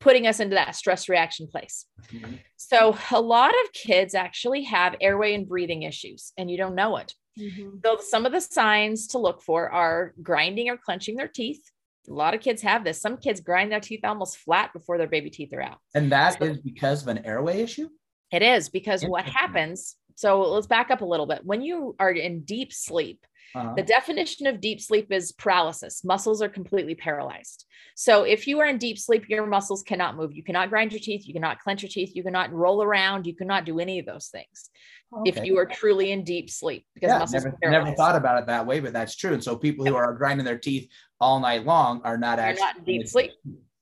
putting 0.00 0.26
us 0.26 0.40
into 0.40 0.54
that 0.54 0.76
stress 0.76 1.08
reaction 1.08 1.46
place. 1.46 1.86
Mm-hmm. 2.12 2.34
So, 2.56 2.96
a 3.10 3.20
lot 3.20 3.50
of 3.50 3.72
kids 3.72 4.14
actually 4.14 4.62
have 4.64 4.96
airway 5.00 5.34
and 5.34 5.48
breathing 5.48 5.82
issues, 5.82 6.32
and 6.36 6.50
you 6.50 6.56
don't 6.56 6.74
know 6.74 6.96
it. 6.96 7.14
Mm-hmm. 7.38 7.78
So, 7.84 7.98
some 8.00 8.26
of 8.26 8.32
the 8.32 8.40
signs 8.40 9.08
to 9.08 9.18
look 9.18 9.42
for 9.42 9.70
are 9.70 10.14
grinding 10.22 10.68
or 10.68 10.76
clenching 10.76 11.16
their 11.16 11.28
teeth. 11.28 11.62
A 12.08 12.12
lot 12.12 12.34
of 12.34 12.40
kids 12.40 12.62
have 12.62 12.84
this. 12.84 13.00
Some 13.00 13.16
kids 13.16 13.40
grind 13.40 13.72
their 13.72 13.80
teeth 13.80 14.04
almost 14.04 14.38
flat 14.38 14.72
before 14.72 14.96
their 14.96 15.08
baby 15.08 15.30
teeth 15.30 15.52
are 15.52 15.62
out. 15.62 15.78
And 15.94 16.10
that 16.12 16.38
so, 16.38 16.44
is 16.46 16.58
because 16.58 17.02
of 17.02 17.08
an 17.08 17.24
airway 17.24 17.62
issue? 17.62 17.88
It 18.32 18.42
is 18.42 18.68
because 18.68 19.04
what 19.04 19.24
happens. 19.24 19.96
So, 20.14 20.42
let's 20.42 20.66
back 20.66 20.90
up 20.90 21.00
a 21.00 21.06
little 21.06 21.26
bit. 21.26 21.44
When 21.44 21.62
you 21.62 21.96
are 21.98 22.10
in 22.10 22.42
deep 22.42 22.72
sleep, 22.72 23.26
uh-huh. 23.56 23.74
The 23.74 23.82
definition 23.82 24.46
of 24.46 24.60
deep 24.60 24.80
sleep 24.80 25.10
is 25.10 25.32
paralysis. 25.32 26.04
Muscles 26.04 26.42
are 26.42 26.48
completely 26.48 26.94
paralyzed. 26.94 27.64
So 27.94 28.24
if 28.24 28.46
you 28.46 28.60
are 28.60 28.66
in 28.66 28.76
deep 28.76 28.98
sleep, 28.98 29.28
your 29.28 29.46
muscles 29.46 29.82
cannot 29.82 30.16
move. 30.16 30.32
You 30.34 30.42
cannot 30.42 30.68
grind 30.68 30.92
your 30.92 31.00
teeth. 31.00 31.26
You 31.26 31.32
cannot 31.32 31.60
clench 31.60 31.82
your 31.82 31.88
teeth. 31.88 32.12
You 32.14 32.22
cannot 32.22 32.52
roll 32.52 32.82
around. 32.82 33.26
You 33.26 33.34
cannot 33.34 33.64
do 33.64 33.78
any 33.78 33.98
of 33.98 34.06
those 34.06 34.28
things 34.28 34.70
okay. 35.12 35.30
if 35.30 35.44
you 35.44 35.58
are 35.58 35.66
truly 35.66 36.12
in 36.12 36.24
deep 36.24 36.50
sleep 36.50 36.84
because 36.94 37.08
yeah, 37.08 37.18
muscles 37.18 37.44
never, 37.44 37.58
never 37.70 37.92
thought 37.94 38.16
about 38.16 38.40
it 38.42 38.46
that 38.46 38.66
way, 38.66 38.80
but 38.80 38.92
that's 38.92 39.16
true. 39.16 39.32
And 39.32 39.42
so 39.42 39.56
people 39.56 39.86
who 39.86 39.94
are 39.94 40.12
grinding 40.14 40.44
their 40.44 40.58
teeth 40.58 40.90
all 41.20 41.40
night 41.40 41.64
long 41.64 42.00
are 42.04 42.18
not 42.18 42.36
They're 42.36 42.46
actually 42.46 42.64
not 42.66 42.78
in 42.78 42.84
deep 42.84 43.08
sleep. 43.08 43.32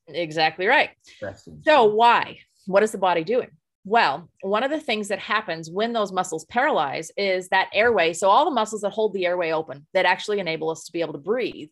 Exactly 0.09 0.67
right. 0.67 0.91
So 1.63 1.85
why? 1.85 2.39
What 2.67 2.83
is 2.83 2.93
the 2.93 2.99
body 2.99 3.25
doing? 3.25 3.51
Well, 3.85 4.31
one 4.41 4.63
of 4.63 4.71
the 4.71 4.81
things 4.81 5.09
that 5.09 5.19
happens 5.19 5.71
when 5.71 5.93
those 5.93 6.11
muscles 6.11 6.47
paralyze 6.47 7.11
is 7.19 7.49
that 7.49 7.69
airway. 7.75 8.15
So 8.15 8.31
all 8.31 8.47
the 8.47 8.51
muscles 8.51 8.81
that 8.81 8.91
hold 8.91 9.13
the 9.13 9.27
airway 9.27 9.53
open 9.53 9.87
that 9.93 10.07
actually 10.07 10.41
enable 10.41 10.71
us 10.71 10.85
to 10.85 10.93
be 10.93 11.03
able 11.03 11.13
to 11.13 11.19
breathe 11.19 11.69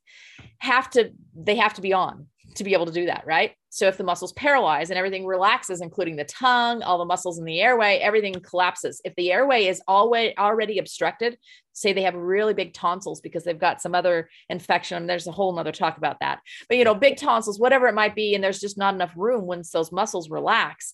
have 0.59 0.91
to 0.91 1.13
they 1.35 1.57
have 1.57 1.75
to 1.75 1.81
be 1.81 1.95
on 1.95 2.27
to 2.57 2.65
be 2.65 2.75
able 2.75 2.87
to 2.87 2.93
do 2.93 3.07
that, 3.07 3.25
right? 3.27 3.53
So 3.71 3.89
if 3.89 3.97
the 3.97 4.05
muscles 4.05 4.33
paralyze 4.35 4.91
and 4.91 4.99
everything 4.99 5.25
relaxes, 5.25 5.81
including 5.81 6.17
the 6.17 6.25
tongue, 6.25 6.83
all 6.83 6.99
the 6.99 7.07
muscles 7.07 7.39
in 7.39 7.47
the 7.47 7.61
airway, 7.61 7.97
everything 7.97 8.35
collapses. 8.35 9.01
If 9.05 9.15
the 9.15 9.33
airway 9.33 9.67
is 9.67 9.81
always 9.89 10.35
already 10.39 10.79
obstructed, 10.79 11.39
say 11.73 11.95
they 11.95 12.03
have 12.03 12.15
really 12.15 12.53
big 12.53 12.75
tonsils 12.75 13.23
because 13.23 13.45
they've 13.45 13.59
got 13.59 13.81
some 13.81 13.95
other 13.95 14.29
infection, 14.51 15.07
there's 15.07 15.27
a 15.27 15.33
whole 15.33 15.55
nother 15.55 15.73
talk 15.73 15.97
about 15.97 16.21
that. 16.21 16.41
But 16.69 16.77
you 16.77 16.85
know, 16.85 16.95
big 16.95 17.17
tonsils, 17.17 17.59
whatever 17.59 17.87
it 17.87 17.95
might 17.95 18.15
be, 18.15 18.35
and 18.35 18.45
there's 18.45 18.61
just 18.61 18.77
not 18.77 18.95
enough 18.95 19.13
room 19.17 19.47
once 19.47 19.71
those 19.71 19.91
muscles 19.91 20.29
relax, 20.29 20.93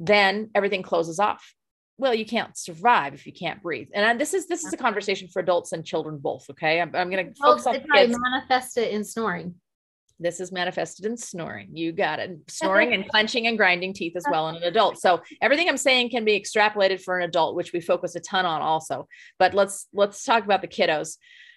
then 0.00 0.50
everything 0.54 0.82
closes 0.82 1.20
off. 1.20 1.54
Well 1.98 2.14
you 2.14 2.24
can't 2.24 2.56
survive 2.56 3.14
if 3.14 3.26
you 3.26 3.32
can't 3.32 3.62
breathe. 3.62 3.88
And 3.94 4.18
this 4.18 4.34
is 4.34 4.48
this 4.48 4.64
is 4.64 4.72
a 4.72 4.76
conversation 4.76 5.28
for 5.28 5.40
adults 5.40 5.72
and 5.72 5.84
children 5.84 6.18
both 6.18 6.48
okay? 6.50 6.80
I'm, 6.80 6.90
I'm 6.96 7.10
going 7.10 7.28
to 7.28 7.34
focus 7.34 7.66
on 7.66 7.74
kids. 7.94 8.18
manifest 8.18 8.78
it 8.78 8.90
in 8.90 9.04
snoring. 9.04 9.54
This 10.18 10.40
is 10.40 10.52
manifested 10.52 11.06
in 11.06 11.16
snoring. 11.16 11.70
You 11.72 11.92
got 11.92 12.18
it. 12.18 12.36
Snoring 12.48 12.92
and 12.92 13.08
clenching 13.08 13.46
and 13.46 13.56
grinding 13.56 13.94
teeth 13.94 14.16
as 14.16 14.24
well 14.30 14.50
in 14.50 14.56
an 14.56 14.64
adult. 14.64 14.98
So 14.98 15.20
everything 15.40 15.68
i'm 15.68 15.76
saying 15.76 16.10
can 16.10 16.24
be 16.24 16.40
extrapolated 16.40 17.00
for 17.00 17.18
an 17.18 17.28
adult 17.28 17.54
which 17.54 17.72
we 17.72 17.80
focus 17.80 18.14
a 18.16 18.20
ton 18.20 18.46
on 18.46 18.62
also. 18.62 19.06
But 19.38 19.54
let's 19.54 19.86
let's 19.92 20.24
talk 20.24 20.44
about 20.44 20.62
the 20.62 20.68
kiddos. 20.68 21.16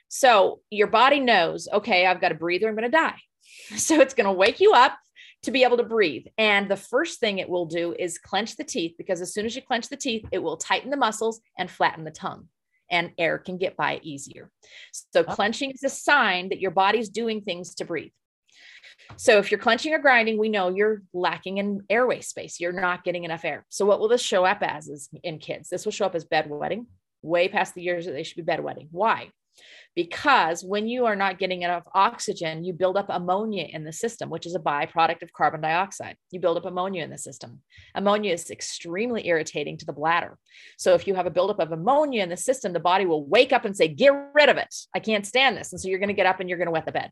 So 0.10 0.60
your 0.70 0.88
body 0.88 1.22
knows 1.22 1.68
okay 1.72 2.06
i've 2.06 2.22
got 2.22 2.34
a 2.34 2.36
breather 2.36 2.68
i'm 2.68 2.76
going 2.76 2.92
to 2.92 2.98
die. 2.98 3.20
So 3.78 4.02
it's 4.02 4.14
going 4.14 4.26
to 4.26 4.34
wake 4.34 4.60
you 4.60 4.74
up 4.74 4.98
to 5.44 5.52
be 5.52 5.64
able 5.64 5.78
to 5.78 5.84
breathe. 5.84 6.26
And 6.38 6.70
the 6.70 6.78
first 6.78 7.20
thing 7.20 7.40
it 7.40 7.50
will 7.50 7.66
do 7.66 7.96
is 7.98 8.18
clench 8.18 8.56
the 8.56 8.64
teeth 8.64 8.96
because 8.98 9.22
as 9.22 9.34
soon 9.34 9.46
as 9.46 9.56
you 9.56 9.62
clench 9.62 9.90
the 9.90 9.98
teeth, 9.98 10.26
it 10.32 10.40
will 10.40 10.58
tighten 10.58 10.90
the 10.90 10.98
muscles 10.98 11.42
and 11.58 11.70
flatten 11.70 12.04
the 12.04 12.12
tongue 12.12 12.48
and 12.90 13.12
air 13.18 13.38
can 13.38 13.58
get 13.58 13.76
by 13.76 14.00
easier. 14.04 14.50
So 15.14 15.24
oh. 15.28 15.34
clenching 15.36 15.72
is 15.72 15.84
a 15.84 15.90
sign 15.90 16.50
that 16.50 16.60
your 16.60 16.72
body's 16.72 17.10
doing 17.10 17.42
things 17.42 17.76
to 17.76 17.86
breathe. 17.86 18.12
So 19.18 19.38
if 19.38 19.52
you're 19.52 19.60
clenching 19.60 19.94
or 19.94 20.00
grinding, 20.00 20.38
we 20.38 20.50
know 20.50 20.70
you're 20.70 21.02
lacking 21.14 21.58
in 21.58 21.84
airway 21.90 22.22
space. 22.22 22.60
You're 22.60 22.72
not 22.72 23.04
getting 23.04 23.24
enough 23.24 23.44
air. 23.44 23.66
So 23.70 23.86
what 23.86 24.00
will 24.00 24.08
this 24.08 24.22
show 24.22 24.46
up 24.46 24.60
as 24.62 24.88
is 24.88 25.10
in 25.24 25.40
kids? 25.40 25.70
This 25.70 25.86
will 25.86 25.92
show 25.92 26.06
up 26.06 26.16
as 26.16 26.26
bedwetting, 26.26 26.86
way 27.22 27.48
past 27.48 27.74
the 27.74 27.82
years 27.82 28.06
that 28.06 28.14
they 28.14 28.24
should 28.24 28.46
be 28.46 28.52
bedwetting. 28.52 28.88
Why? 28.92 29.32
Because 29.96 30.64
when 30.64 30.88
you 30.88 31.06
are 31.06 31.16
not 31.16 31.38
getting 31.38 31.62
enough 31.62 31.84
oxygen, 31.94 32.64
you 32.64 32.74
build 32.74 32.98
up 32.98 33.08
ammonia 33.10 33.68
in 33.70 33.84
the 33.84 33.94
system, 33.94 34.30
which 34.30 34.46
is 34.46 34.56
a 34.56 34.60
byproduct 34.60 35.22
of 35.22 35.34
carbon 35.34 35.62
dioxide. 35.62 36.18
You 36.32 36.40
build 36.40 36.58
up 36.58 36.66
ammonia 36.66 37.04
in 37.04 37.10
the 37.10 37.18
system. 37.18 37.62
Ammonia 37.94 38.34
is 38.34 38.50
extremely 38.50 39.28
irritating 39.28 39.78
to 39.78 39.86
the 39.86 39.94
bladder. 39.94 40.38
So 40.78 40.96
if 40.96 41.08
you 41.08 41.16
have 41.16 41.28
a 41.28 41.32
buildup 41.32 41.60
of 41.60 41.72
ammonia 41.72 42.24
in 42.24 42.30
the 42.30 42.38
system, 42.38 42.74
the 42.74 42.80
body 42.80 43.06
will 43.06 43.26
wake 43.26 43.54
up 43.54 43.66
and 43.66 43.76
say, 43.76 43.88
"Get 43.88 44.14
rid 44.34 44.50
of 44.50 44.58
it. 44.58 44.74
I 44.96 45.00
can't 45.00 45.28
stand 45.28 45.58
this." 45.58 45.72
And 45.72 45.80
so 45.80 45.88
you're 45.88 46.00
going 46.00 46.08
to 46.08 46.14
get 46.14 46.26
up 46.26 46.40
and 46.40 46.50
you're 46.50 46.58
going 46.58 46.68
to 46.68 46.72
wet 46.72 46.86
the 46.86 46.92
bed, 46.92 47.12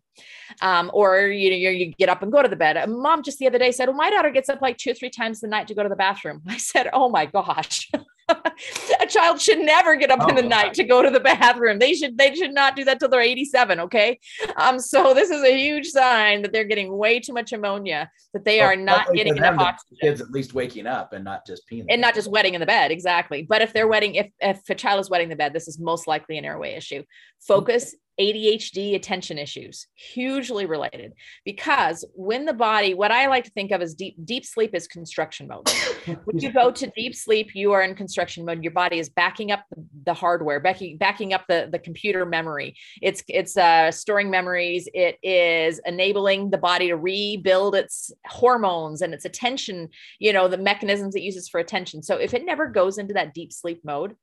um, 0.61 0.89
or 0.93 1.27
you 1.27 1.51
you 1.51 1.93
get 1.93 2.09
up 2.09 2.23
and 2.23 2.31
go 2.31 2.41
to 2.41 2.49
the 2.49 2.55
bed. 2.55 2.89
Mom 2.89 3.23
just 3.23 3.37
the 3.39 3.47
other 3.47 3.59
day 3.59 3.71
said, 3.71 3.87
"Well, 3.87 3.97
my 3.97 4.09
daughter 4.09 4.31
gets 4.31 4.49
up 4.49 4.61
like 4.61 4.77
two 4.77 4.91
or 4.91 4.93
three 4.95 5.09
times 5.09 5.43
a 5.43 5.47
night 5.47 5.67
to 5.67 5.75
go 5.75 5.83
to 5.83 5.89
the 5.89 5.95
bathroom." 5.95 6.41
I 6.47 6.57
said, 6.57 6.89
"Oh 6.93 7.09
my 7.09 7.25
gosh." 7.25 7.89
a 9.01 9.07
child 9.07 9.39
should 9.39 9.59
never 9.59 9.95
get 9.95 10.11
up 10.11 10.19
oh, 10.21 10.27
in 10.27 10.35
the 10.35 10.41
night 10.41 10.73
to 10.75 10.83
go 10.83 11.01
to 11.01 11.09
the 11.09 11.19
bathroom. 11.19 11.79
They 11.79 11.93
should 11.93 12.17
they 12.17 12.33
should 12.35 12.53
not 12.53 12.75
do 12.75 12.83
that 12.85 12.99
till 12.99 13.09
they're 13.09 13.21
87. 13.21 13.79
Okay. 13.81 14.19
Um, 14.57 14.79
so 14.79 15.13
this 15.13 15.29
is 15.29 15.43
a 15.43 15.57
huge 15.57 15.87
sign 15.87 16.41
that 16.41 16.51
they're 16.51 16.65
getting 16.65 16.95
way 16.95 17.19
too 17.19 17.33
much 17.33 17.53
ammonia, 17.53 18.09
that 18.33 18.45
they 18.45 18.59
well, 18.59 18.69
are 18.69 18.75
not 18.75 19.13
getting 19.13 19.37
enough 19.37 19.59
oxygen. 19.59 19.97
Kids 20.01 20.21
at 20.21 20.31
least 20.31 20.53
waking 20.53 20.87
up 20.87 21.13
and 21.13 21.23
not 21.23 21.45
just 21.45 21.63
peeing. 21.69 21.85
And 21.89 22.01
not 22.01 22.15
just 22.15 22.29
wetting 22.29 22.53
in 22.53 22.59
the 22.59 22.65
bed. 22.65 22.91
Exactly. 22.91 23.43
But 23.43 23.61
if 23.61 23.73
they're 23.73 23.87
wetting, 23.87 24.15
if 24.15 24.31
if 24.39 24.69
a 24.69 24.75
child 24.75 24.99
is 24.99 25.09
wetting 25.09 25.29
the 25.29 25.35
bed, 25.35 25.53
this 25.53 25.67
is 25.67 25.79
most 25.79 26.07
likely 26.07 26.37
an 26.37 26.45
airway 26.45 26.73
issue. 26.73 27.03
Focus 27.39 27.95
ADHD 28.19 28.95
attention 28.95 29.37
issues, 29.37 29.87
hugely 29.95 30.65
related. 30.65 31.13
Because 31.45 32.05
when 32.13 32.45
the 32.45 32.53
body, 32.53 32.93
what 32.93 33.11
I 33.11 33.27
like 33.27 33.45
to 33.45 33.51
think 33.51 33.71
of 33.71 33.81
as 33.81 33.95
deep 33.95 34.15
deep 34.23 34.45
sleep 34.45 34.75
is 34.75 34.87
construction 34.87 35.47
mode. 35.47 35.69
when 36.25 36.39
you 36.39 36.51
go 36.51 36.71
to 36.71 36.91
deep 36.95 37.15
sleep, 37.15 37.55
you 37.55 37.71
are 37.71 37.81
in 37.81 37.95
construction 37.95 38.45
mode. 38.45 38.63
Your 38.63 38.73
body 38.73 38.99
is 38.99 39.09
backing 39.09 39.51
up 39.51 39.63
the 40.05 40.13
hardware, 40.13 40.59
backing 40.59 40.97
backing 40.97 41.33
up 41.33 41.45
the 41.47 41.69
the 41.71 41.79
computer 41.79 42.25
memory. 42.25 42.75
It's 43.01 43.23
it's 43.27 43.57
uh, 43.57 43.91
storing 43.91 44.29
memories. 44.29 44.87
It 44.93 45.17
is 45.23 45.79
enabling 45.85 46.49
the 46.49 46.57
body 46.57 46.87
to 46.87 46.97
rebuild 46.97 47.75
its 47.75 48.11
hormones 48.25 49.01
and 49.01 49.13
its 49.13 49.25
attention. 49.25 49.89
You 50.19 50.33
know 50.33 50.47
the 50.47 50.57
mechanisms 50.57 51.15
it 51.15 51.21
uses 51.21 51.49
for 51.49 51.59
attention. 51.59 52.03
So 52.03 52.17
if 52.17 52.33
it 52.33 52.45
never 52.45 52.67
goes 52.67 52.97
into 52.97 53.13
that 53.13 53.33
deep 53.33 53.53
sleep 53.53 53.81
mode, 53.83 54.15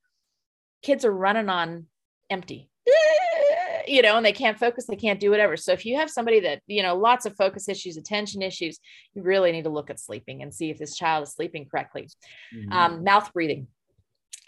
kids 0.82 1.04
are 1.04 1.12
running 1.12 1.48
on 1.48 1.86
empty 2.30 2.70
you 3.88 4.02
know, 4.02 4.16
and 4.16 4.24
they 4.24 4.32
can't 4.32 4.58
focus, 4.58 4.86
they 4.86 4.96
can't 4.96 5.20
do 5.20 5.30
whatever. 5.30 5.56
So 5.56 5.72
if 5.72 5.84
you 5.86 5.96
have 5.96 6.10
somebody 6.10 6.40
that, 6.40 6.62
you 6.66 6.82
know, 6.82 6.96
lots 6.96 7.26
of 7.26 7.36
focus 7.36 7.68
issues, 7.68 7.96
attention 7.96 8.42
issues, 8.42 8.78
you 9.14 9.22
really 9.22 9.52
need 9.52 9.64
to 9.64 9.70
look 9.70 9.90
at 9.90 10.00
sleeping 10.00 10.42
and 10.42 10.52
see 10.52 10.70
if 10.70 10.78
this 10.78 10.96
child 10.96 11.24
is 11.24 11.34
sleeping 11.34 11.66
correctly. 11.66 12.08
Mm-hmm. 12.54 12.72
Um, 12.72 13.04
mouth 13.04 13.32
breathing. 13.32 13.68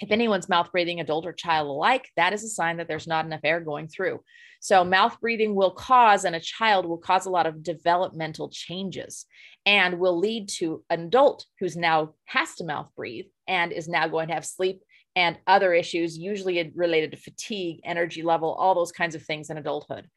If 0.00 0.11
anyone's 0.11 0.48
mouth 0.48 0.72
breathing, 0.72 1.00
adult 1.00 1.26
or 1.26 1.33
child 1.33 1.68
alike, 1.68 2.09
that 2.16 2.33
is 2.33 2.42
a 2.42 2.48
sign 2.48 2.79
that 2.79 2.88
there's 2.88 3.07
not 3.07 3.26
enough 3.26 3.40
air 3.44 3.61
going 3.61 3.87
through. 3.87 4.20
So, 4.59 4.83
mouth 4.83 5.20
breathing 5.20 5.55
will 5.55 5.72
cause, 5.72 6.24
and 6.24 6.35
a 6.35 6.40
child 6.40 6.87
will 6.87 6.98
cause 6.98 7.26
a 7.26 7.31
lot 7.31 7.46
of 7.46 7.62
developmental 7.62 8.48
changes 8.48 9.26
and 9.66 9.98
will 9.98 10.18
lead 10.18 10.48
to 10.48 10.83
an 10.88 11.00
adult 11.03 11.44
who's 11.59 11.76
now 11.76 12.14
has 12.24 12.55
to 12.57 12.64
mouth 12.64 12.88
breathe 12.96 13.26
and 13.46 13.72
is 13.72 13.88
now 13.88 14.09
going 14.09 14.29
to 14.29 14.35
have 14.35 14.46
sleep 14.46 14.83
and 15.20 15.37
other 15.46 15.74
issues, 15.74 16.16
usually 16.16 16.72
related 16.74 17.11
to 17.11 17.16
fatigue, 17.18 17.80
energy 17.85 18.22
level, 18.22 18.54
all 18.54 18.74
those 18.74 18.90
kinds 18.90 19.14
of 19.14 19.22
things 19.22 19.50
in 19.50 19.59
adulthood. 19.59 20.09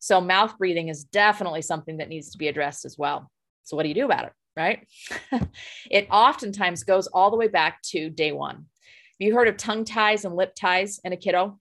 So, 0.00 0.20
mouth 0.20 0.56
breathing 0.56 0.88
is 0.88 1.02
definitely 1.02 1.62
something 1.62 1.96
that 1.96 2.08
needs 2.08 2.30
to 2.30 2.38
be 2.38 2.46
addressed 2.46 2.84
as 2.84 2.96
well. 2.96 3.28
So, 3.64 3.76
what 3.76 3.82
do 3.82 3.88
you 3.88 3.94
do 3.96 4.04
about 4.04 4.26
it? 4.26 4.32
Right? 4.56 4.86
it 5.90 6.06
oftentimes 6.12 6.84
goes 6.84 7.08
all 7.08 7.32
the 7.32 7.36
way 7.36 7.48
back 7.48 7.82
to 7.90 8.08
day 8.08 8.30
one. 8.30 8.54
Have 8.54 9.18
you 9.18 9.34
heard 9.34 9.48
of 9.48 9.56
tongue 9.56 9.84
ties 9.84 10.24
and 10.24 10.36
lip 10.36 10.54
ties 10.54 11.00
in 11.02 11.12
a 11.12 11.16
kiddo? 11.16 11.58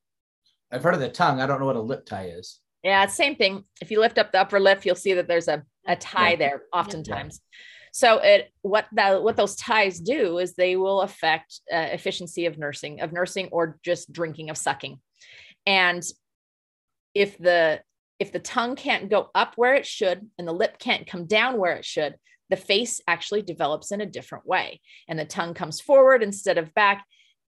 I've 0.71 0.83
heard 0.83 0.93
of 0.93 0.99
the 0.99 1.09
tongue. 1.09 1.41
I 1.41 1.47
don't 1.47 1.59
know 1.59 1.65
what 1.65 1.75
a 1.75 1.81
lip 1.81 2.05
tie 2.05 2.27
is. 2.27 2.59
Yeah, 2.83 3.07
same 3.07 3.35
thing. 3.35 3.63
If 3.81 3.89
you 3.89 3.99
lift 3.99 4.19
up 4.19 4.31
the 4.31 4.41
upper 4.41 4.59
lip, 4.59 4.85
you'll 4.85 4.95
see 4.95 5.13
that 5.13 5.27
there's 5.27 5.47
a, 5.47 5.63
a 5.87 5.95
tie 5.95 6.31
yeah. 6.31 6.35
there 6.35 6.61
oftentimes. 6.71 7.41
Yeah. 7.41 7.57
So 7.91 8.19
it 8.19 8.51
what 8.61 8.87
that 8.93 9.21
what 9.21 9.35
those 9.35 9.55
ties 9.55 9.99
do 9.99 10.37
is 10.37 10.53
they 10.53 10.77
will 10.77 11.01
affect 11.01 11.59
uh, 11.71 11.89
efficiency 11.91 12.45
of 12.45 12.57
nursing, 12.57 13.01
of 13.01 13.11
nursing 13.11 13.49
or 13.51 13.77
just 13.83 14.11
drinking 14.11 14.49
of 14.49 14.57
sucking. 14.57 14.99
And 15.65 16.03
if 17.13 17.37
the 17.37 17.81
if 18.19 18.31
the 18.31 18.39
tongue 18.39 18.75
can't 18.75 19.09
go 19.09 19.29
up 19.35 19.53
where 19.55 19.75
it 19.75 19.85
should 19.85 20.27
and 20.37 20.47
the 20.47 20.53
lip 20.53 20.77
can't 20.79 21.07
come 21.07 21.25
down 21.25 21.57
where 21.57 21.75
it 21.75 21.85
should, 21.85 22.15
the 22.49 22.55
face 22.55 23.01
actually 23.07 23.41
develops 23.41 23.91
in 23.91 24.01
a 24.01 24.05
different 24.05 24.45
way 24.45 24.79
and 25.07 25.17
the 25.17 25.25
tongue 25.25 25.53
comes 25.53 25.81
forward 25.81 26.21
instead 26.21 26.57
of 26.57 26.73
back 26.73 27.05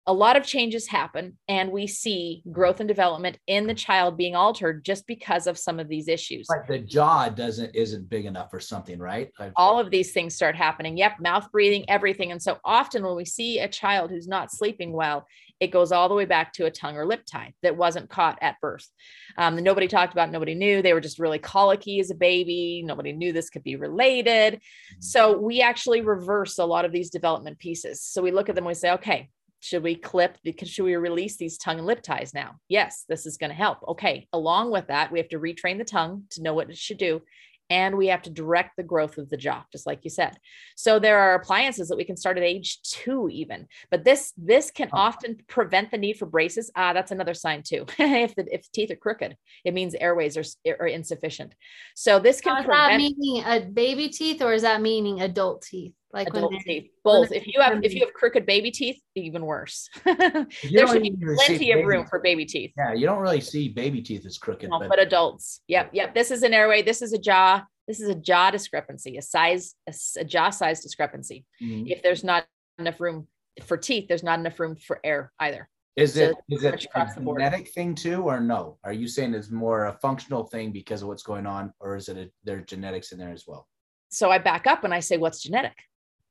a 0.09 0.13
lot 0.13 0.39
of 0.39 0.43
changes 0.43 0.89
happen 0.89 1.37
and 1.49 1.71
we 1.71 1.87
see 1.87 2.43
growth 2.51 2.81
and 2.81 2.89
development 2.89 3.39
in 3.47 3.67
the 3.67 3.75
child 3.75 4.17
being 4.17 4.35
altered 4.35 4.83
just 4.83 5.07
because 5.07 5.47
of 5.47 5.59
some 5.59 5.79
of 5.79 5.87
these 5.87 6.09
issues. 6.09 6.47
Like 6.49 6.67
the 6.67 6.79
jaw 6.79 7.29
doesn't 7.29 7.77
isn't 7.77 8.09
big 8.09 8.25
enough 8.25 8.49
or 8.55 8.59
something 8.59 8.99
right? 8.99 9.31
I've... 9.39 9.53
all 9.55 9.79
of 9.79 9.91
these 9.91 10.13
things 10.13 10.35
start 10.35 10.57
happening. 10.57 10.97
Yep 10.97 11.21
mouth 11.21 11.53
breathing 11.53 11.85
everything. 11.89 12.33
And 12.33 12.43
so 12.43 12.57
often 12.65 13.05
when 13.05 13.17
we 13.17 13.27
see 13.27 13.59
a 13.59 13.69
child 13.69 14.11
who's 14.11 14.27
not 14.27 14.51
sleeping 14.51 14.93
well 14.93 15.27
it 15.61 15.73
goes 15.73 15.91
all 15.91 16.09
the 16.09 16.15
way 16.15 16.25
back 16.25 16.53
to 16.53 16.67
a 16.67 16.71
tongue 16.71 16.97
or 16.97 17.05
lip 17.05 17.25
tie 17.31 17.53
that 17.63 17.77
wasn't 17.77 18.09
caught 18.09 18.39
at 18.41 18.61
birth. 18.61 18.89
Um, 19.37 19.57
nobody 19.57 19.89
talked 19.89 20.13
about 20.13 20.31
nobody 20.31 20.55
knew. 20.55 20.83
They 20.83 20.93
were 20.93 21.01
just 21.01 21.19
really 21.19 21.41
colicky 21.41 21.99
as 21.99 22.13
a 22.13 22.15
baby. 22.15 22.83
Nobody 22.87 23.13
knew 23.13 23.33
this 23.33 23.51
could 23.51 23.65
be 23.65 23.77
related. 23.77 24.55
Mm-hmm. 24.55 25.01
so 25.01 25.37
we 25.37 25.61
actually 25.61 26.01
reverse 26.01 26.59
a 26.59 26.65
lot 26.65 26.85
of 26.87 26.93
these 26.93 27.11
development 27.11 27.59
pieces. 27.59 28.03
So 28.03 28.23
we 28.23 28.31
look 28.31 28.49
at 28.49 28.55
them 28.55 28.63
and 28.63 28.69
we 28.69 28.75
say 28.75 28.93
okay 28.93 29.29
should 29.61 29.83
we 29.83 29.95
clip 29.95 30.39
because 30.45 30.69
should 30.69 30.85
we 30.85 30.97
release 30.97 31.37
these 31.37 31.59
tongue 31.59 31.79
and 31.79 31.87
lip 31.87 32.03
ties 32.03 32.35
now? 32.35 32.57
Yes 32.69 33.05
this 33.09 33.27
is 33.27 33.37
going 33.37 33.51
to 33.51 33.57
help. 33.57 33.79
Okay 33.89 34.29
along 34.33 34.71
with 34.71 34.87
that 34.89 35.11
we 35.11 35.19
have 35.19 35.29
to 35.29 35.39
retrain 35.39 35.79
the 35.79 35.85
tongue 35.85 36.25
to 36.31 36.43
know 36.43 36.55
what 36.55 36.71
it 36.71 36.77
should 36.77 36.99
do 36.99 37.23
and 37.71 37.97
we 37.97 38.07
have 38.07 38.23
to 38.23 38.31
direct 38.31 38.77
the 38.77 38.83
growth 38.83 39.19
of 39.19 39.29
the 39.29 39.37
jaw 39.37 39.63
just 39.73 39.87
like 39.87 40.01
you 40.03 40.11
said. 40.11 40.37
So 40.77 40.99
there 40.99 41.19
are 41.19 41.35
appliances 41.35 41.89
that 41.89 41.97
we 41.97 42.05
can 42.05 42.17
start 42.17 42.39
at 42.39 42.43
age 42.43 42.81
two 42.83 43.29
even 43.31 43.67
but 43.91 44.05
this 44.05 44.33
this 44.37 44.71
can 44.71 44.89
oh. 44.93 44.99
often 44.99 45.37
prevent 45.49 45.91
the 45.91 45.99
need 45.99 46.19
for 46.19 46.27
braces. 46.27 46.71
Ah 46.75 46.93
that's 46.93 47.11
another 47.11 47.35
sign 47.35 47.63
too. 47.63 47.87
If 47.99 48.35
the 48.35 48.47
if 48.53 48.63
the 48.63 48.69
teeth 48.73 48.91
are 48.91 48.97
crooked 48.97 49.37
it 49.65 49.75
means 49.75 49.95
airways 49.95 50.37
are, 50.37 50.45
are 50.81 50.87
insufficient. 50.87 51.55
So 51.95 52.19
this 52.19 52.41
can 52.41 52.57
so 52.57 52.61
is 52.61 52.67
prevent- 52.67 52.91
that 52.91 52.97
meaning 52.97 53.45
a 53.45 53.61
baby 53.61 54.09
teeth 54.09 54.43
or 54.43 54.53
is 54.53 54.63
that 54.63 54.81
meaning 54.81 55.21
adult 55.21 55.63
teeth 55.63 55.93
like 56.13 56.29
adult 56.29 56.55
teeth 56.65 56.91
both. 57.05 57.33
If 57.33 57.47
you 57.47 57.61
have 57.61 57.85
if 57.85 57.95
you 57.95 58.01
have 58.01 58.15
crooked 58.15 58.47
baby 58.47 58.71
teeth 58.71 59.01
even 59.15 59.45
worse. 59.45 59.89
There 60.05 60.87
should 60.87 61.03
be 61.03 61.17
plenty 61.47 61.73
of 61.73 61.87
room 61.87 62.07
for 62.07 62.21
baby 62.21 62.45
teeth. 62.47 62.73
Yeah 62.77 62.95
you 62.95 63.07
don't 63.07 63.21
really 63.21 63.41
see 63.41 63.69
baby 63.69 64.01
teeth 64.01 64.25
as 64.25 64.39
crooked 64.39 64.71
no, 64.71 64.79
but, 64.79 64.89
but 64.89 64.99
adults. 64.99 65.61
Yep 65.69 65.91
yep. 65.93 66.15
This 66.15 66.31
is 66.31 66.43
an 66.43 66.55
airway. 66.55 66.83
This 66.83 67.03
is 67.03 67.13
a 67.13 67.19
jaw. 67.19 67.63
This 67.87 68.01
is 68.01 68.09
a 68.09 68.15
jaw 68.15 68.51
discrepancy 68.51 69.17
a 69.19 69.23
size 69.23 69.75
a, 69.89 69.95
a 70.21 70.25
jaw 70.25 70.51
size 70.51 70.83
discrepancy. 70.83 71.45
Mm-hmm. 71.63 71.89
if 71.89 72.03
there's 72.03 72.25
not 72.25 72.47
enough 72.79 73.01
room 73.01 73.27
for 73.65 73.77
teeth 73.77 74.09
there's 74.09 74.23
not 74.23 74.39
enough 74.39 74.59
room 74.59 74.77
for 74.77 75.01
air 75.05 75.33
either. 75.41 75.69
Is 75.97 76.15
so 76.15 76.21
it 76.23 76.37
is 76.49 76.65
it 76.65 76.87
a 76.95 77.07
genetic 77.17 77.69
thing 77.71 77.95
too 77.95 78.23
or 78.23 78.41
no? 78.41 78.79
Are 78.85 78.93
you 78.93 79.09
saying 79.09 79.35
it's 79.35 79.51
more 79.51 79.87
a 79.87 79.99
functional 80.01 80.45
thing 80.45 80.73
because 80.73 81.03
of 81.03 81.09
what's 81.09 81.25
going 81.25 81.47
on 81.47 81.73
or 81.81 81.97
is 81.97 82.09
it 82.09 82.17
a, 82.17 82.31
there 82.45 82.61
genetics 82.61 83.13
in 83.13 83.19
there 83.19 83.33
as 83.33 83.45
well? 83.47 83.69
So 84.11 84.31
i 84.31 84.39
back 84.39 84.67
up 84.67 84.85
and 84.85 84.95
i 84.95 85.01
say 85.01 85.19
what's 85.19 85.43
genetic 85.43 85.77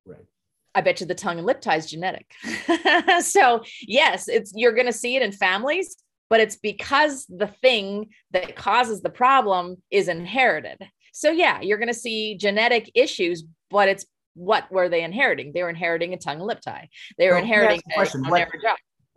Right. 0.08 0.26
I 0.74 0.82
bet 0.82 1.02
you 1.02 1.08
the 1.08 1.16
tongue 1.16 1.38
and 1.38 1.48
lip 1.48 1.62
tie 1.62 1.78
is 1.78 1.90
genetic. 1.90 2.32
so 3.22 3.64
yes, 3.82 4.28
it's 4.28 4.54
you're 4.56 4.74
going 4.74 4.86
to 4.86 4.94
see 4.94 5.16
it 5.16 5.22
in 5.22 5.32
families, 5.32 5.98
but 6.30 6.40
it's 6.40 6.56
because 6.56 7.26
the 7.28 7.48
thing 7.48 8.10
that 8.32 8.56
causes 8.56 9.02
the 9.02 9.10
problem 9.10 9.82
is 9.90 10.08
inherited. 10.08 10.78
So 11.14 11.32
yeah, 11.32 11.62
you're 11.62 11.80
going 11.80 11.88
to 11.88 11.96
see 11.96 12.38
genetic 12.38 12.92
issues, 12.94 13.44
but 13.72 13.90
it's 13.90 14.06
what 14.36 14.72
were 14.72 14.88
they 14.88 15.04
inheriting? 15.04 15.52
They 15.52 15.64
were 15.64 15.70
inheriting 15.70 16.14
a 16.14 16.18
tongue 16.18 16.38
and 16.38 16.46
lip 16.46 16.62
tie. 16.62 16.90
They 17.18 17.28
were 17.28 17.34
well, 17.34 17.44
inheriting 17.44 17.82
a, 17.90 17.94
question. 17.96 18.24
What, 18.28 18.48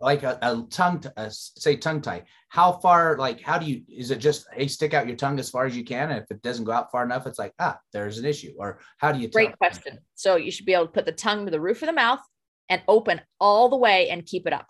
like 0.01 0.23
a, 0.23 0.37
a 0.41 0.65
tongue, 0.69 1.03
a, 1.15 1.29
say 1.29 1.75
tongue 1.75 2.01
tie, 2.01 2.23
how 2.49 2.73
far, 2.73 3.17
like, 3.17 3.39
how 3.39 3.57
do 3.57 3.65
you, 3.65 3.83
is 3.87 4.11
it 4.11 4.17
just, 4.17 4.45
hey, 4.53 4.67
stick 4.67 4.93
out 4.93 5.07
your 5.07 5.15
tongue 5.15 5.39
as 5.39 5.49
far 5.49 5.65
as 5.65 5.77
you 5.77 5.83
can. 5.83 6.11
And 6.11 6.21
if 6.21 6.31
it 6.31 6.41
doesn't 6.41 6.65
go 6.65 6.71
out 6.71 6.91
far 6.91 7.05
enough, 7.05 7.27
it's 7.27 7.39
like, 7.39 7.53
ah, 7.59 7.77
there's 7.93 8.17
an 8.17 8.25
issue. 8.25 8.53
Or 8.57 8.79
how 8.97 9.11
do 9.11 9.19
you? 9.19 9.29
Great 9.29 9.57
question. 9.57 9.99
So 10.15 10.35
you 10.35 10.51
should 10.51 10.65
be 10.65 10.73
able 10.73 10.87
to 10.87 10.91
put 10.91 11.05
the 11.05 11.11
tongue 11.11 11.45
to 11.45 11.51
the 11.51 11.61
roof 11.61 11.81
of 11.81 11.87
the 11.87 11.93
mouth 11.93 12.19
and 12.69 12.81
open 12.87 13.21
all 13.39 13.69
the 13.69 13.77
way 13.77 14.09
and 14.09 14.25
keep 14.25 14.47
it 14.47 14.53
up. 14.53 14.67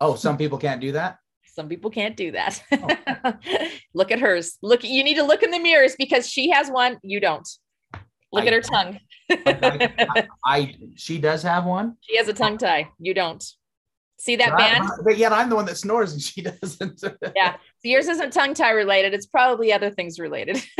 Oh, 0.00 0.14
some 0.14 0.36
people 0.36 0.58
can't 0.58 0.80
do 0.80 0.92
that. 0.92 1.18
Some 1.54 1.68
people 1.68 1.90
can't 1.90 2.16
do 2.16 2.32
that. 2.32 2.62
Oh. 2.72 3.34
look 3.94 4.10
at 4.10 4.20
hers. 4.20 4.56
Look, 4.62 4.84
you 4.84 5.04
need 5.04 5.16
to 5.16 5.22
look 5.22 5.42
in 5.42 5.50
the 5.50 5.58
mirrors 5.58 5.94
because 5.98 6.26
she 6.26 6.48
has 6.48 6.70
one. 6.70 6.98
You 7.02 7.20
don't. 7.20 7.46
Look 8.32 8.44
I, 8.44 8.46
at 8.46 8.52
her 8.54 8.60
tongue. 8.62 8.98
I, 9.30 9.94
I, 10.16 10.28
I, 10.46 10.74
she 10.96 11.18
does 11.18 11.42
have 11.42 11.66
one. 11.66 11.98
She 12.00 12.16
has 12.16 12.28
a 12.28 12.32
tongue 12.32 12.56
tie. 12.56 12.88
You 12.98 13.12
don't. 13.12 13.44
See 14.22 14.36
that 14.36 14.50
but 14.50 14.58
band? 14.58 14.84
I, 14.84 15.02
but 15.02 15.18
yet 15.18 15.32
I'm 15.32 15.50
the 15.50 15.56
one 15.56 15.64
that 15.64 15.76
snores 15.76 16.12
and 16.12 16.22
she 16.22 16.42
doesn't. 16.62 17.02
yeah. 17.34 17.54
So 17.54 17.58
yours 17.82 18.06
isn't 18.06 18.32
tongue 18.32 18.54
tie 18.54 18.70
related. 18.70 19.14
It's 19.14 19.26
probably 19.26 19.72
other 19.72 19.90
things 19.90 20.20
related. 20.20 20.62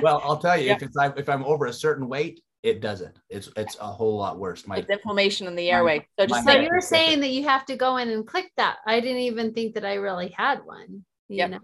well, 0.00 0.22
I'll 0.24 0.38
tell 0.38 0.58
you, 0.58 0.68
yeah. 0.68 0.76
if 0.76 0.82
it's 0.82 0.96
if 1.18 1.28
I'm 1.28 1.44
over 1.44 1.66
a 1.66 1.74
certain 1.74 2.08
weight, 2.08 2.40
it 2.62 2.80
doesn't. 2.80 3.18
It's 3.28 3.50
it's 3.54 3.76
a 3.78 3.86
whole 3.86 4.16
lot 4.16 4.38
worse. 4.38 4.66
My 4.66 4.76
it's 4.76 4.88
inflammation 4.88 5.46
in 5.46 5.56
the 5.56 5.70
airway. 5.70 6.06
so 6.18 6.24
just 6.24 6.46
so 6.46 6.52
you 6.52 6.70
were 6.70 6.80
saying 6.80 7.20
that 7.20 7.28
you 7.28 7.44
have 7.44 7.66
to 7.66 7.76
go 7.76 7.98
in 7.98 8.08
and 8.08 8.26
click 8.26 8.50
that. 8.56 8.78
I 8.86 9.00
didn't 9.00 9.18
even 9.18 9.52
think 9.52 9.74
that 9.74 9.84
I 9.84 9.96
really 9.96 10.34
had 10.34 10.64
one. 10.64 11.04
You 11.28 11.36
yep. 11.36 11.50
know? 11.50 11.60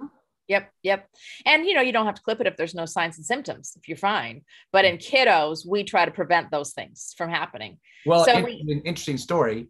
Yep, 0.49 0.71
yep. 0.83 1.09
And 1.47 1.65
you 1.65 1.73
know, 1.73 1.81
you 1.81 1.93
don't 1.93 2.05
have 2.05 2.17
to 2.17 2.23
clip 2.23 2.43
it 2.43 2.47
if 2.47 2.59
there's 2.59 2.75
no 2.75 2.85
signs 2.85 3.17
and 3.17 3.25
symptoms, 3.25 3.73
if 3.77 3.89
you're 3.89 3.97
fine. 3.97 4.43
But 4.71 4.85
in 4.85 4.99
kiddos, 4.99 5.67
we 5.67 5.83
try 5.83 6.05
to 6.05 6.11
prevent 6.11 6.51
those 6.51 6.75
things 6.75 7.15
from 7.17 7.31
happening. 7.31 7.79
Well, 8.05 8.25
so 8.27 8.45
we, 8.45 8.61
an 8.69 8.83
interesting 8.85 9.17
story 9.17 9.69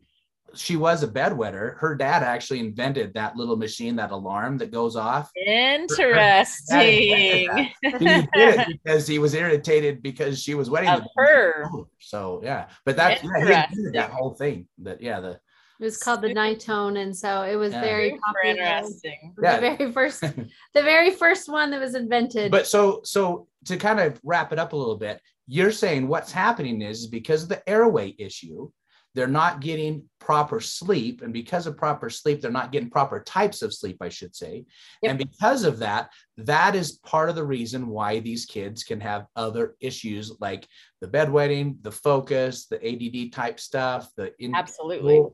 she 0.56 0.76
was 0.76 1.02
a 1.02 1.08
bedwetter. 1.08 1.76
Her 1.78 1.94
dad 1.94 2.22
actually 2.22 2.60
invented 2.60 3.14
that 3.14 3.36
little 3.36 3.56
machine, 3.56 3.96
that 3.96 4.10
alarm 4.10 4.58
that 4.58 4.72
goes 4.72 4.96
off. 4.96 5.30
Interesting. 5.36 6.78
he 7.82 7.98
did 7.98 8.30
it 8.34 8.68
because 8.68 9.06
he 9.06 9.18
was 9.18 9.34
irritated 9.34 10.02
because 10.02 10.42
she 10.42 10.54
was 10.54 10.70
wetting 10.70 10.88
of 10.88 11.06
her. 11.16 11.68
So 12.00 12.40
yeah, 12.42 12.68
but 12.84 12.96
that's 12.96 13.22
yeah, 13.22 13.66
that 13.92 14.10
whole 14.10 14.34
thing. 14.34 14.66
That 14.78 15.00
yeah, 15.00 15.20
the 15.20 15.40
it 15.78 15.84
was 15.84 15.98
called 15.98 16.22
the 16.22 16.28
Nytone, 16.28 16.98
and 16.98 17.14
so 17.14 17.42
it 17.42 17.56
was 17.56 17.72
yeah. 17.72 17.82
very 17.82 18.18
popular. 18.18 18.62
Interesting. 18.62 19.34
The 19.36 19.42
very 19.42 19.92
first, 19.92 20.20
the 20.74 20.82
very 20.82 21.10
first 21.10 21.50
one 21.50 21.70
that 21.70 21.80
was 21.80 21.94
invented. 21.94 22.50
But 22.50 22.66
so, 22.66 23.02
so 23.04 23.46
to 23.66 23.76
kind 23.76 24.00
of 24.00 24.18
wrap 24.24 24.52
it 24.52 24.58
up 24.58 24.72
a 24.72 24.76
little 24.76 24.96
bit, 24.96 25.20
you're 25.46 25.72
saying 25.72 26.08
what's 26.08 26.32
happening 26.32 26.80
is 26.80 27.06
because 27.06 27.42
of 27.42 27.50
the 27.50 27.68
airway 27.68 28.14
issue, 28.18 28.70
they're 29.16 29.26
not 29.26 29.60
getting 29.60 30.04
proper 30.20 30.60
sleep. 30.60 31.22
And 31.22 31.32
because 31.32 31.66
of 31.66 31.78
proper 31.78 32.10
sleep, 32.10 32.42
they're 32.42 32.50
not 32.50 32.70
getting 32.70 32.90
proper 32.90 33.20
types 33.20 33.62
of 33.62 33.72
sleep, 33.72 33.96
I 34.02 34.10
should 34.10 34.36
say. 34.36 34.66
Yep. 35.02 35.10
And 35.10 35.18
because 35.18 35.64
of 35.64 35.78
that, 35.78 36.10
that 36.36 36.76
is 36.76 36.98
part 36.98 37.30
of 37.30 37.34
the 37.34 37.42
reason 37.42 37.88
why 37.88 38.18
these 38.20 38.44
kids 38.44 38.84
can 38.84 39.00
have 39.00 39.24
other 39.34 39.74
issues 39.80 40.36
like 40.38 40.68
the 41.00 41.08
bedwetting, 41.08 41.82
the 41.82 41.90
focus, 41.90 42.66
the 42.66 42.76
ADD 42.86 43.32
type 43.32 43.58
stuff, 43.58 44.10
the 44.18 44.34
in- 44.38 44.54
absolutely. 44.54 45.24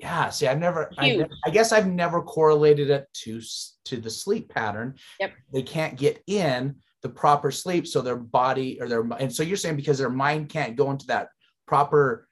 Yeah, 0.00 0.30
see, 0.30 0.48
I've 0.48 0.58
never, 0.58 0.90
I, 0.98 1.24
I, 1.44 1.50
guess 1.50 1.72
I've 1.72 1.86
never 1.86 2.22
correlated 2.22 2.90
it 2.90 3.06
to 3.22 3.40
to 3.84 3.98
the 3.98 4.10
sleep 4.10 4.48
pattern. 4.48 4.96
Yep. 5.20 5.32
They 5.52 5.62
can't 5.62 5.96
get 5.96 6.22
in 6.26 6.76
the 7.02 7.10
proper 7.10 7.50
sleep, 7.50 7.86
so 7.86 8.00
their 8.00 8.16
body 8.16 8.80
or 8.80 8.88
their 8.88 9.02
and 9.02 9.32
so 9.32 9.42
you're 9.42 9.58
saying 9.58 9.76
because 9.76 9.98
their 9.98 10.10
mind 10.10 10.48
can't 10.48 10.74
go 10.74 10.90
into 10.90 11.06
that 11.08 11.28
proper 11.66 12.26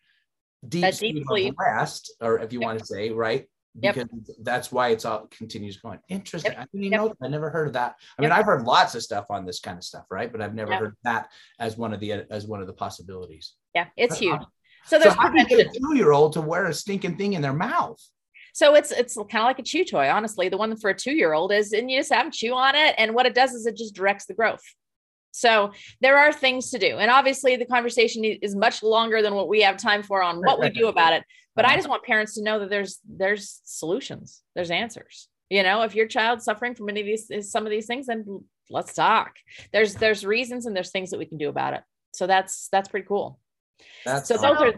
deep, 0.66 0.82
that 0.82 0.98
deep 0.98 1.24
sleep 1.26 1.54
rest, 1.58 2.14
or 2.20 2.38
if 2.40 2.52
you 2.52 2.60
yep. 2.60 2.66
want 2.66 2.78
to 2.78 2.84
say, 2.84 3.10
right? 3.10 3.46
Because 3.78 4.06
yep. 4.10 4.36
that's 4.42 4.72
why 4.72 4.88
it's 4.88 5.04
all 5.04 5.28
continues 5.30 5.76
going. 5.76 6.00
Interesting. 6.08 6.52
Yep. 6.52 6.60
I 6.60 6.66
didn't 6.76 6.90
know. 6.90 7.14
I 7.22 7.28
never 7.28 7.50
heard 7.50 7.68
of 7.68 7.74
that. 7.74 7.94
I 8.18 8.22
mean, 8.22 8.32
I've 8.32 8.46
heard 8.46 8.62
lots 8.62 8.94
of 8.94 9.02
stuff 9.02 9.26
on 9.30 9.46
this 9.46 9.60
kind 9.60 9.78
of 9.78 9.84
stuff, 9.84 10.04
right? 10.10 10.32
But 10.32 10.40
I've 10.40 10.54
never 10.54 10.74
heard 10.74 10.96
that 11.04 11.28
as 11.60 11.76
one 11.76 11.92
of 11.92 12.00
the 12.00 12.12
as 12.30 12.46
one 12.46 12.60
of 12.60 12.66
the 12.66 12.72
possibilities. 12.72 13.54
Yeah, 13.74 13.86
it's 13.96 14.14
that's 14.14 14.20
huge. 14.20 14.34
Awesome. 14.34 14.50
So 14.86 14.98
there's 14.98 15.14
so 15.14 15.20
how 15.20 15.28
do 15.28 15.38
you 15.38 15.46
get 15.46 15.66
a 15.66 15.78
two 15.78 15.96
year 15.96 16.12
old 16.12 16.32
to 16.32 16.40
wear 16.40 16.66
a 16.66 16.74
stinking 16.74 17.16
thing 17.16 17.34
in 17.34 17.42
their 17.42 17.52
mouth? 17.52 18.00
So 18.54 18.74
it's 18.74 18.90
it's 18.90 19.14
kind 19.14 19.42
of 19.42 19.44
like 19.44 19.58
a 19.58 19.62
chew 19.62 19.84
toy, 19.84 20.08
honestly. 20.08 20.48
The 20.48 20.56
one 20.56 20.76
for 20.76 20.90
a 20.90 20.94
two 20.94 21.12
year 21.12 21.32
old 21.32 21.52
is, 21.52 21.72
and 21.72 21.90
you 21.90 22.00
just 22.00 22.12
have 22.12 22.24
them 22.24 22.32
chew 22.32 22.54
on 22.54 22.74
it, 22.74 22.94
and 22.98 23.14
what 23.14 23.26
it 23.26 23.34
does 23.34 23.52
is 23.52 23.66
it 23.66 23.76
just 23.76 23.94
directs 23.94 24.26
the 24.26 24.34
growth. 24.34 24.62
So 25.30 25.72
there 26.00 26.18
are 26.18 26.32
things 26.32 26.70
to 26.70 26.78
do. 26.78 26.98
And 26.98 27.10
obviously 27.10 27.56
the 27.56 27.66
conversation 27.66 28.24
is 28.24 28.56
much 28.56 28.82
longer 28.82 29.22
than 29.22 29.34
what 29.34 29.48
we 29.48 29.62
have 29.62 29.76
time 29.76 30.02
for 30.02 30.22
on 30.22 30.38
what 30.38 30.60
we 30.60 30.70
do 30.70 30.88
about 30.94 31.12
it. 31.12 31.24
But 31.54 31.64
I 31.64 31.68
uh-huh. 31.68 31.76
just 31.76 31.88
want 31.88 32.04
parents 32.04 32.34
to 32.34 32.42
know 32.42 32.60
that 32.60 32.70
there's 32.70 33.00
there's 33.08 33.60
solutions, 33.64 34.42
there's 34.54 34.70
answers. 34.70 35.28
You 35.50 35.62
know, 35.62 35.82
if 35.82 35.94
your 35.94 36.06
child's 36.06 36.44
suffering 36.44 36.74
from 36.74 36.88
any 36.88 37.00
of 37.00 37.06
these 37.06 37.50
some 37.50 37.66
of 37.66 37.70
these 37.70 37.86
things, 37.86 38.06
then 38.06 38.44
let's 38.70 38.94
talk. 38.94 39.34
There's 39.72 39.94
there's 39.94 40.24
reasons 40.24 40.66
and 40.66 40.76
there's 40.76 40.90
things 40.90 41.10
that 41.10 41.18
we 41.18 41.26
can 41.26 41.38
do 41.38 41.48
about 41.48 41.74
it. 41.74 41.82
So 42.12 42.26
that's 42.26 42.68
that's 42.70 42.88
pretty 42.88 43.06
cool. 43.06 43.40
That's 44.04 44.28
so 44.28 44.36
awesome. 44.36 44.68
are 44.68 44.74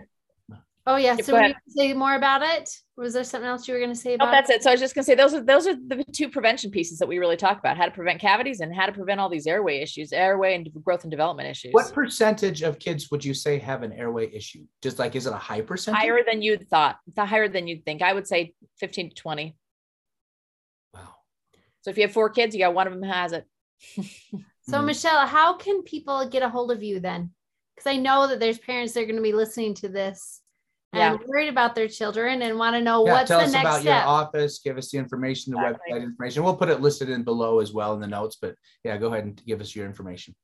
Oh 0.90 0.96
yeah. 0.96 1.16
So 1.18 1.38
you 1.38 1.54
say 1.68 1.92
more 1.92 2.16
about 2.16 2.42
it? 2.42 2.68
Was 2.96 3.14
there 3.14 3.22
something 3.22 3.48
else 3.48 3.68
you 3.68 3.74
were 3.74 3.80
going 3.80 3.92
to 3.92 3.98
say 3.98 4.14
about? 4.14 4.28
Oh, 4.28 4.30
that's 4.32 4.50
it. 4.50 4.64
So 4.64 4.70
I 4.70 4.72
was 4.72 4.80
just 4.80 4.92
going 4.92 5.04
to 5.04 5.06
say 5.06 5.14
those 5.14 5.32
are 5.32 5.40
those 5.40 5.68
are 5.68 5.74
the 5.74 6.04
two 6.12 6.28
prevention 6.28 6.72
pieces 6.72 6.98
that 6.98 7.06
we 7.06 7.18
really 7.18 7.36
talk 7.36 7.60
about: 7.60 7.76
how 7.76 7.84
to 7.84 7.92
prevent 7.92 8.20
cavities 8.20 8.58
and 8.58 8.74
how 8.74 8.86
to 8.86 8.92
prevent 8.92 9.20
all 9.20 9.28
these 9.28 9.46
airway 9.46 9.80
issues, 9.80 10.12
airway 10.12 10.56
and 10.56 10.68
growth 10.82 11.04
and 11.04 11.10
development 11.12 11.48
issues. 11.48 11.72
What 11.72 11.92
percentage 11.92 12.62
of 12.62 12.80
kids 12.80 13.08
would 13.12 13.24
you 13.24 13.34
say 13.34 13.58
have 13.60 13.84
an 13.84 13.92
airway 13.92 14.34
issue? 14.34 14.64
Just 14.82 14.98
like 14.98 15.14
is 15.14 15.26
it 15.26 15.32
a 15.32 15.36
high 15.36 15.60
percentage? 15.60 16.00
Higher 16.00 16.24
than 16.26 16.42
you'd 16.42 16.68
thought. 16.68 16.96
The 17.14 17.24
higher 17.24 17.46
than 17.46 17.68
you'd 17.68 17.84
think. 17.84 18.02
I 18.02 18.12
would 18.12 18.26
say 18.26 18.54
fifteen 18.78 19.10
to 19.10 19.14
twenty. 19.14 19.56
Wow. 20.92 21.14
So 21.82 21.92
if 21.92 21.98
you 21.98 22.02
have 22.02 22.12
four 22.12 22.30
kids, 22.30 22.52
you 22.52 22.62
got 22.62 22.74
one 22.74 22.88
of 22.88 22.94
them 22.94 23.04
has 23.04 23.30
it. 23.30 23.46
so 24.62 24.80
hmm. 24.80 24.86
Michelle, 24.86 25.24
how 25.24 25.54
can 25.54 25.82
people 25.84 26.28
get 26.28 26.42
a 26.42 26.48
hold 26.48 26.72
of 26.72 26.82
you 26.82 26.98
then? 26.98 27.30
Because 27.76 27.92
I 27.92 27.96
know 27.96 28.26
that 28.26 28.40
there's 28.40 28.58
parents 28.58 28.92
that 28.94 29.02
are 29.02 29.06
going 29.06 29.14
to 29.14 29.22
be 29.22 29.32
listening 29.32 29.74
to 29.76 29.88
this 29.88 30.39
and 30.92 31.20
yeah. 31.20 31.26
worried 31.26 31.48
about 31.48 31.74
their 31.74 31.88
children 31.88 32.42
and 32.42 32.58
want 32.58 32.74
to 32.74 32.80
know 32.80 33.06
yeah, 33.06 33.12
what's 33.12 33.28
tell 33.28 33.38
the 33.38 33.46
us 33.46 33.52
next 33.52 33.64
about 33.64 33.80
step. 33.80 34.02
your 34.02 34.08
office 34.08 34.60
give 34.62 34.76
us 34.76 34.90
the 34.90 34.98
information 34.98 35.52
the 35.52 35.58
exactly. 35.58 35.92
website 35.92 36.02
information 36.02 36.42
we'll 36.42 36.56
put 36.56 36.68
it 36.68 36.80
listed 36.80 37.08
in 37.08 37.22
below 37.22 37.60
as 37.60 37.72
well 37.72 37.94
in 37.94 38.00
the 38.00 38.06
notes 38.06 38.36
but 38.40 38.54
yeah 38.84 38.96
go 38.96 39.06
ahead 39.06 39.24
and 39.24 39.40
give 39.46 39.60
us 39.60 39.74
your 39.74 39.86
information 39.86 40.34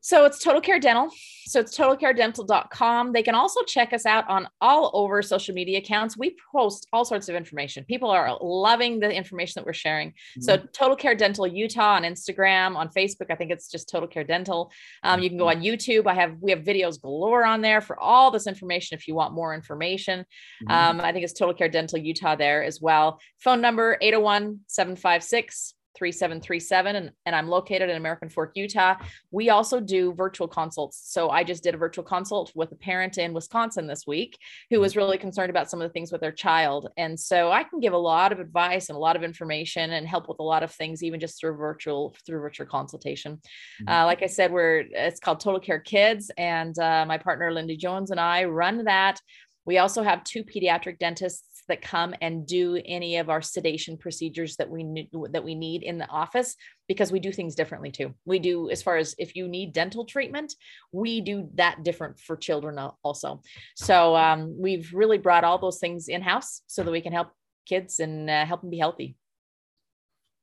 so 0.00 0.24
it's 0.24 0.42
Total 0.42 0.60
Care 0.60 0.78
Dental. 0.78 1.10
So 1.46 1.60
it's 1.60 1.76
totalcaredental.com. 1.76 3.12
They 3.12 3.22
can 3.22 3.34
also 3.34 3.62
check 3.62 3.92
us 3.92 4.04
out 4.04 4.28
on 4.28 4.48
all 4.60 4.90
over 4.92 5.22
social 5.22 5.54
media 5.54 5.78
accounts. 5.78 6.16
We 6.16 6.36
post 6.52 6.86
all 6.92 7.04
sorts 7.06 7.28
of 7.28 7.34
information. 7.34 7.84
People 7.84 8.10
are 8.10 8.36
loving 8.40 9.00
the 9.00 9.10
information 9.10 9.54
that 9.56 9.66
we're 9.66 9.72
sharing. 9.72 10.10
Mm-hmm. 10.10 10.42
So 10.42 10.56
Total 10.72 10.94
Care 10.94 11.14
Dental 11.14 11.46
Utah 11.46 11.94
on 11.94 12.02
Instagram, 12.02 12.76
on 12.76 12.90
Facebook, 12.90 13.30
I 13.30 13.34
think 13.34 13.50
it's 13.50 13.70
just 13.70 13.88
Total 13.88 14.08
Care 14.08 14.24
Dental. 14.24 14.70
Um, 15.02 15.20
you 15.20 15.30
can 15.30 15.38
go 15.38 15.46
mm-hmm. 15.46 15.58
on 15.58 15.64
YouTube. 15.64 16.06
I 16.06 16.14
have 16.14 16.36
we 16.40 16.50
have 16.50 16.60
videos 16.60 17.00
galore 17.00 17.44
on 17.44 17.62
there 17.62 17.80
for 17.80 17.98
all 17.98 18.30
this 18.30 18.46
information 18.46 18.98
if 18.98 19.08
you 19.08 19.14
want 19.14 19.32
more 19.32 19.54
information. 19.54 20.20
Mm-hmm. 20.20 20.70
Um, 20.70 21.00
I 21.00 21.12
think 21.12 21.24
it's 21.24 21.32
Total 21.32 21.54
Care 21.54 21.68
Dental 21.68 21.98
Utah 21.98 22.36
there 22.36 22.62
as 22.62 22.80
well. 22.80 23.20
Phone 23.38 23.60
number 23.60 23.96
801 24.02 24.60
756 24.66 25.74
3737 25.98 26.96
and, 26.96 27.10
and 27.26 27.34
I'm 27.34 27.48
located 27.48 27.90
in 27.90 27.96
American 27.96 28.28
Fork, 28.28 28.52
Utah. 28.54 28.96
We 29.30 29.50
also 29.50 29.80
do 29.80 30.14
virtual 30.14 30.48
consults. 30.48 31.00
So 31.04 31.30
I 31.30 31.44
just 31.44 31.62
did 31.62 31.74
a 31.74 31.78
virtual 31.78 32.04
consult 32.04 32.52
with 32.54 32.72
a 32.72 32.76
parent 32.76 33.18
in 33.18 33.32
Wisconsin 33.32 33.86
this 33.86 34.06
week 34.06 34.38
who 34.70 34.80
was 34.80 34.96
really 34.96 35.18
concerned 35.18 35.50
about 35.50 35.70
some 35.70 35.80
of 35.80 35.88
the 35.88 35.92
things 35.92 36.12
with 36.12 36.20
their 36.20 36.32
child. 36.32 36.88
And 36.96 37.18
so 37.18 37.50
I 37.50 37.64
can 37.64 37.80
give 37.80 37.92
a 37.92 37.98
lot 37.98 38.32
of 38.32 38.40
advice 38.40 38.88
and 38.88 38.96
a 38.96 39.00
lot 39.00 39.16
of 39.16 39.22
information 39.22 39.92
and 39.92 40.06
help 40.06 40.28
with 40.28 40.38
a 40.38 40.44
lot 40.44 40.62
of 40.62 40.70
things, 40.72 41.02
even 41.02 41.20
just 41.20 41.40
through 41.40 41.56
virtual, 41.56 42.14
through 42.24 42.40
virtual 42.40 42.66
consultation. 42.66 43.40
Mm-hmm. 43.82 43.88
Uh, 43.88 44.04
like 44.04 44.22
I 44.22 44.26
said, 44.26 44.52
we're, 44.52 44.84
it's 44.90 45.20
called 45.20 45.40
Total 45.40 45.60
Care 45.60 45.80
Kids. 45.80 46.30
And 46.38 46.78
uh, 46.78 47.04
my 47.06 47.18
partner, 47.18 47.52
Lindy 47.52 47.76
Jones 47.76 48.10
and 48.10 48.20
I 48.20 48.44
run 48.44 48.84
that. 48.84 49.20
We 49.64 49.78
also 49.78 50.02
have 50.02 50.24
two 50.24 50.44
pediatric 50.44 50.98
dentists 50.98 51.57
that 51.68 51.82
come 51.82 52.14
and 52.20 52.46
do 52.46 52.80
any 52.84 53.16
of 53.18 53.30
our 53.30 53.42
sedation 53.42 53.96
procedures 53.96 54.56
that 54.56 54.70
we 54.70 54.82
need 54.82 55.10
that 55.30 55.44
we 55.44 55.54
need 55.54 55.82
in 55.82 55.98
the 55.98 56.08
office 56.08 56.56
because 56.88 57.12
we 57.12 57.20
do 57.20 57.32
things 57.32 57.54
differently 57.54 57.90
too. 57.90 58.14
We 58.24 58.38
do 58.38 58.70
as 58.70 58.82
far 58.82 58.96
as 58.96 59.14
if 59.18 59.36
you 59.36 59.46
need 59.46 59.72
dental 59.72 60.04
treatment, 60.04 60.54
we 60.92 61.20
do 61.20 61.48
that 61.54 61.82
different 61.84 62.18
for 62.18 62.36
children 62.36 62.78
also. 63.02 63.42
So 63.76 64.16
um, 64.16 64.56
we've 64.58 64.90
really 64.92 65.18
brought 65.18 65.44
all 65.44 65.58
those 65.58 65.78
things 65.78 66.08
in 66.08 66.22
house 66.22 66.62
so 66.66 66.82
that 66.82 66.90
we 66.90 67.00
can 67.00 67.12
help 67.12 67.28
kids 67.66 68.00
and 68.00 68.28
uh, 68.30 68.46
help 68.46 68.62
them 68.62 68.70
be 68.70 68.78
healthy. 68.78 69.16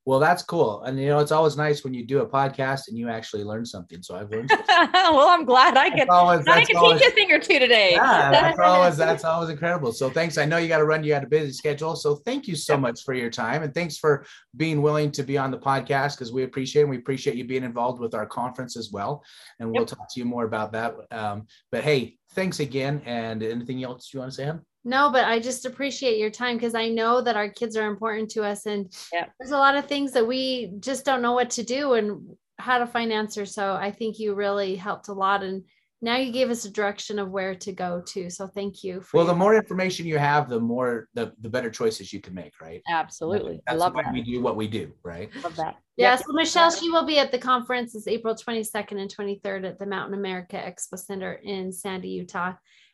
Well, 0.06 0.20
that's 0.20 0.44
cool. 0.44 0.84
And 0.84 1.00
you 1.00 1.08
know, 1.08 1.18
it's 1.18 1.32
always 1.32 1.56
nice 1.56 1.82
when 1.82 1.92
you 1.92 2.06
do 2.06 2.20
a 2.20 2.26
podcast 2.26 2.86
and 2.86 2.96
you 2.96 3.08
actually 3.08 3.42
learn 3.42 3.66
something. 3.66 4.04
So 4.04 4.14
I've 4.14 4.30
learned. 4.30 4.50
well, 4.68 5.28
I'm 5.28 5.44
glad 5.44 5.76
I 5.76 5.90
can. 5.90 6.08
Always, 6.08 6.46
I 6.46 6.64
can 6.64 6.76
always, 6.76 7.00
teach 7.00 7.10
a 7.10 7.12
thing 7.12 7.32
or 7.32 7.40
two 7.40 7.58
today. 7.58 7.94
Yeah, 7.94 8.30
that's 8.30 8.58
always 8.60 8.96
that's 8.96 9.24
always 9.24 9.50
incredible. 9.50 9.90
So 9.90 10.08
thanks. 10.08 10.38
I 10.38 10.44
know 10.44 10.58
you 10.58 10.68
got 10.68 10.78
to 10.78 10.84
run. 10.84 11.02
You 11.02 11.10
got 11.10 11.24
a 11.24 11.26
busy 11.26 11.52
schedule. 11.52 11.96
So 11.96 12.14
thank 12.14 12.46
you 12.46 12.54
so 12.54 12.76
much 12.76 13.02
for 13.02 13.14
your 13.14 13.30
time 13.30 13.64
and 13.64 13.74
thanks 13.74 13.98
for 13.98 14.24
being 14.56 14.80
willing 14.80 15.10
to 15.10 15.24
be 15.24 15.36
on 15.36 15.50
the 15.50 15.58
podcast 15.58 16.14
because 16.14 16.32
we 16.32 16.44
appreciate 16.44 16.82
it. 16.82 16.88
We 16.88 16.98
appreciate 16.98 17.34
you 17.34 17.44
being 17.44 17.64
involved 17.64 18.00
with 18.00 18.14
our 18.14 18.26
conference 18.26 18.76
as 18.76 18.92
well. 18.92 19.24
And 19.58 19.72
we'll 19.72 19.82
yep. 19.82 19.88
talk 19.88 20.14
to 20.14 20.20
you 20.20 20.24
more 20.24 20.44
about 20.44 20.70
that. 20.72 20.94
Um, 21.10 21.48
but 21.72 21.82
hey, 21.82 22.16
thanks 22.30 22.60
again. 22.60 23.02
And 23.06 23.42
anything 23.42 23.82
else 23.82 24.10
you 24.14 24.20
want 24.20 24.30
to 24.30 24.36
say? 24.36 24.52
No, 24.86 25.10
but 25.10 25.24
I 25.24 25.40
just 25.40 25.66
appreciate 25.66 26.16
your 26.16 26.30
time 26.30 26.56
because 26.56 26.76
I 26.76 26.88
know 26.88 27.20
that 27.20 27.36
our 27.36 27.48
kids 27.48 27.76
are 27.76 27.88
important 27.88 28.30
to 28.30 28.44
us. 28.44 28.66
And 28.66 28.86
yeah. 29.12 29.26
there's 29.36 29.50
a 29.50 29.58
lot 29.58 29.74
of 29.74 29.86
things 29.86 30.12
that 30.12 30.24
we 30.24 30.74
just 30.78 31.04
don't 31.04 31.22
know 31.22 31.32
what 31.32 31.50
to 31.50 31.64
do 31.64 31.94
and 31.94 32.36
how 32.58 32.78
to 32.78 32.86
find 32.86 33.12
answers. 33.12 33.52
So 33.52 33.74
I 33.74 33.90
think 33.90 34.20
you 34.20 34.34
really 34.34 34.76
helped 34.76 35.08
a 35.08 35.12
lot. 35.12 35.42
And 35.42 35.64
now 36.02 36.18
you 36.18 36.30
gave 36.30 36.50
us 36.50 36.66
a 36.66 36.70
direction 36.70 37.18
of 37.18 37.32
where 37.32 37.56
to 37.56 37.72
go 37.72 38.00
to. 38.06 38.30
So 38.30 38.46
thank 38.46 38.84
you. 38.84 39.02
well, 39.12 39.26
the 39.26 39.34
more 39.34 39.56
information 39.56 40.06
you 40.06 40.18
have, 40.18 40.48
the 40.48 40.60
more 40.60 41.08
the, 41.14 41.32
the 41.40 41.50
better 41.50 41.68
choices 41.68 42.12
you 42.12 42.20
can 42.20 42.32
make, 42.32 42.52
right? 42.60 42.80
Absolutely. 42.88 43.60
That's 43.66 43.74
I 43.74 43.84
love 43.84 43.92
why 43.92 44.04
that. 44.04 44.12
we 44.12 44.22
do 44.22 44.40
what 44.40 44.54
we 44.54 44.68
do, 44.68 44.92
right? 45.02 45.30
Love 45.42 45.56
that. 45.56 45.78
Yeah. 45.96 46.12
Yep. 46.12 46.18
So 46.20 46.32
Michelle, 46.32 46.70
she 46.70 46.90
will 46.90 47.06
be 47.06 47.18
at 47.18 47.32
the 47.32 47.38
conference. 47.38 47.96
It's 47.96 48.06
April 48.06 48.36
22nd 48.36 49.00
and 49.00 49.12
23rd 49.12 49.66
at 49.66 49.80
the 49.80 49.86
Mountain 49.86 50.16
America 50.16 50.56
Expo 50.56 50.96
Center 50.96 51.32
in 51.32 51.72
Sandy, 51.72 52.10
Utah 52.10 52.52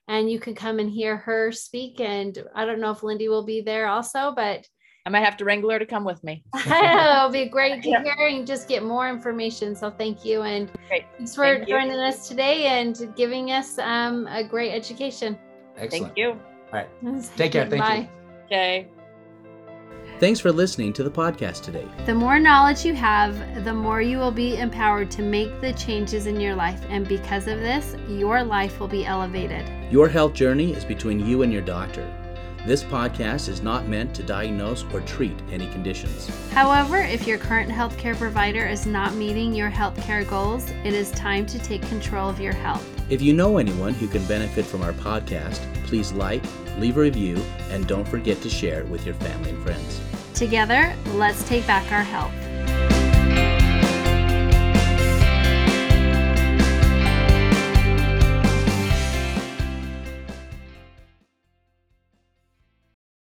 and 0.09 0.31
you 0.31 0.39
can 0.39 0.55
come 0.55 0.79
and 0.79 0.91
hear 0.91 1.17
her 1.17 1.53
speak. 1.53 2.01
And 2.01 2.37
I 2.55 2.65
don't 2.65 2.81
know 2.81 2.91
if 2.91 3.03
Lindy 3.03 3.29
will 3.29 3.45
be 3.45 3.61
there 3.61 3.89
also, 3.89 4.33
but 4.35 4.67
I 5.05 5.11
might 5.11 5.25
have 5.25 5.37
to 5.39 5.45
wrangle 5.45 5.71
her 5.71 5.79
to 5.79 5.87
come 5.87 6.05
with 6.05 6.23
me. 6.23 6.45
It'll 6.67 7.31
be 7.31 7.47
great 7.51 7.83
to 7.83 7.89
hear 7.89 8.15
and 8.19 8.47
just 8.47 8.69
get 8.69 8.85
more 8.85 9.09
information. 9.09 9.75
So 9.75 9.91
thank 9.91 10.25
you. 10.25 10.43
And 10.43 10.71
great. 10.89 11.05
thanks 11.17 11.35
for 11.35 11.57
thank 11.57 11.69
joining 11.69 11.99
you. 11.99 12.07
us 12.07 12.29
today 12.29 12.67
and 12.67 13.13
giving 13.17 13.51
us 13.51 13.79
um, 13.79 14.27
a 14.29 14.45
great 14.45 14.73
education. 14.73 15.39
Excellent. 15.77 16.15
Thank 16.15 16.19
you. 16.19 16.31
All 16.31 16.39
right. 16.73 16.89
Take 17.37 17.53
care. 17.53 17.69
Thank 17.69 17.83
Bye. 17.83 17.97
you. 17.97 18.45
Okay. 18.45 19.02
Thanks 20.23 20.39
for 20.39 20.53
listening 20.53 20.93
to 20.93 21.03
the 21.03 21.11
podcast 21.11 21.63
today. 21.63 21.85
The 22.07 22.15
more 22.15 22.39
knowledge 22.39 22.85
you 22.85 22.95
have, 22.95 23.65
the 23.65 23.75
more 23.75 24.01
you 24.01 24.19
will 24.19 24.31
be 24.31 24.57
empowered 24.57 25.11
to 25.11 25.21
make 25.21 25.61
the 25.61 25.73
changes 25.73 26.29
in 26.29 26.39
your 26.39 26.55
life. 26.55 26.81
And 26.89 27.09
because 27.09 27.49
of 27.49 27.59
this, 27.59 27.97
your 28.07 28.45
life 28.45 28.79
will 28.79 28.87
be 28.87 29.05
elevated. 29.05 29.69
Your 29.91 30.09
health 30.09 30.33
journey 30.33 30.75
is 30.75 30.85
between 30.85 31.27
you 31.27 31.43
and 31.43 31.53
your 31.53 31.63
doctor. 31.63 32.09
This 32.65 32.85
podcast 32.85 33.49
is 33.49 33.63
not 33.63 33.89
meant 33.89 34.15
to 34.15 34.23
diagnose 34.23 34.85
or 34.95 35.01
treat 35.01 35.37
any 35.51 35.67
conditions. 35.73 36.31
However, 36.53 36.99
if 36.99 37.27
your 37.27 37.39
current 37.39 37.73
healthcare 37.73 38.17
provider 38.17 38.65
is 38.65 38.87
not 38.87 39.17
meeting 39.17 39.53
your 39.53 39.73
healthcare 39.73 40.25
goals, 40.25 40.71
it 40.85 40.95
is 40.95 41.11
time 41.11 41.47
to 41.47 41.59
take 41.59 41.83
control 41.89 42.31
of 42.31 42.39
your 42.39 42.55
health. 42.55 42.89
If 43.11 43.21
you 43.21 43.33
know 43.33 43.59
anyone 43.59 43.95
who 43.95 44.07
can 44.07 44.25
benefit 44.27 44.67
from 44.67 44.83
our 44.83 44.93
podcast, 44.93 45.61
please 45.87 46.13
like, 46.13 46.45
leave 46.79 46.97
a 46.97 47.01
review, 47.01 47.37
and 47.71 47.89
don't 47.89 48.07
forget 48.07 48.41
to 48.43 48.49
share 48.49 48.81
it 48.81 48.89
with 48.89 49.05
your 49.05 49.17
family 49.17 49.51
and 49.51 49.63
friends. 49.65 50.01
Together, 50.35 50.97
let's 51.15 51.47
take 51.49 51.67
back 51.67 51.91
our 51.93 52.03
health. 52.03 52.92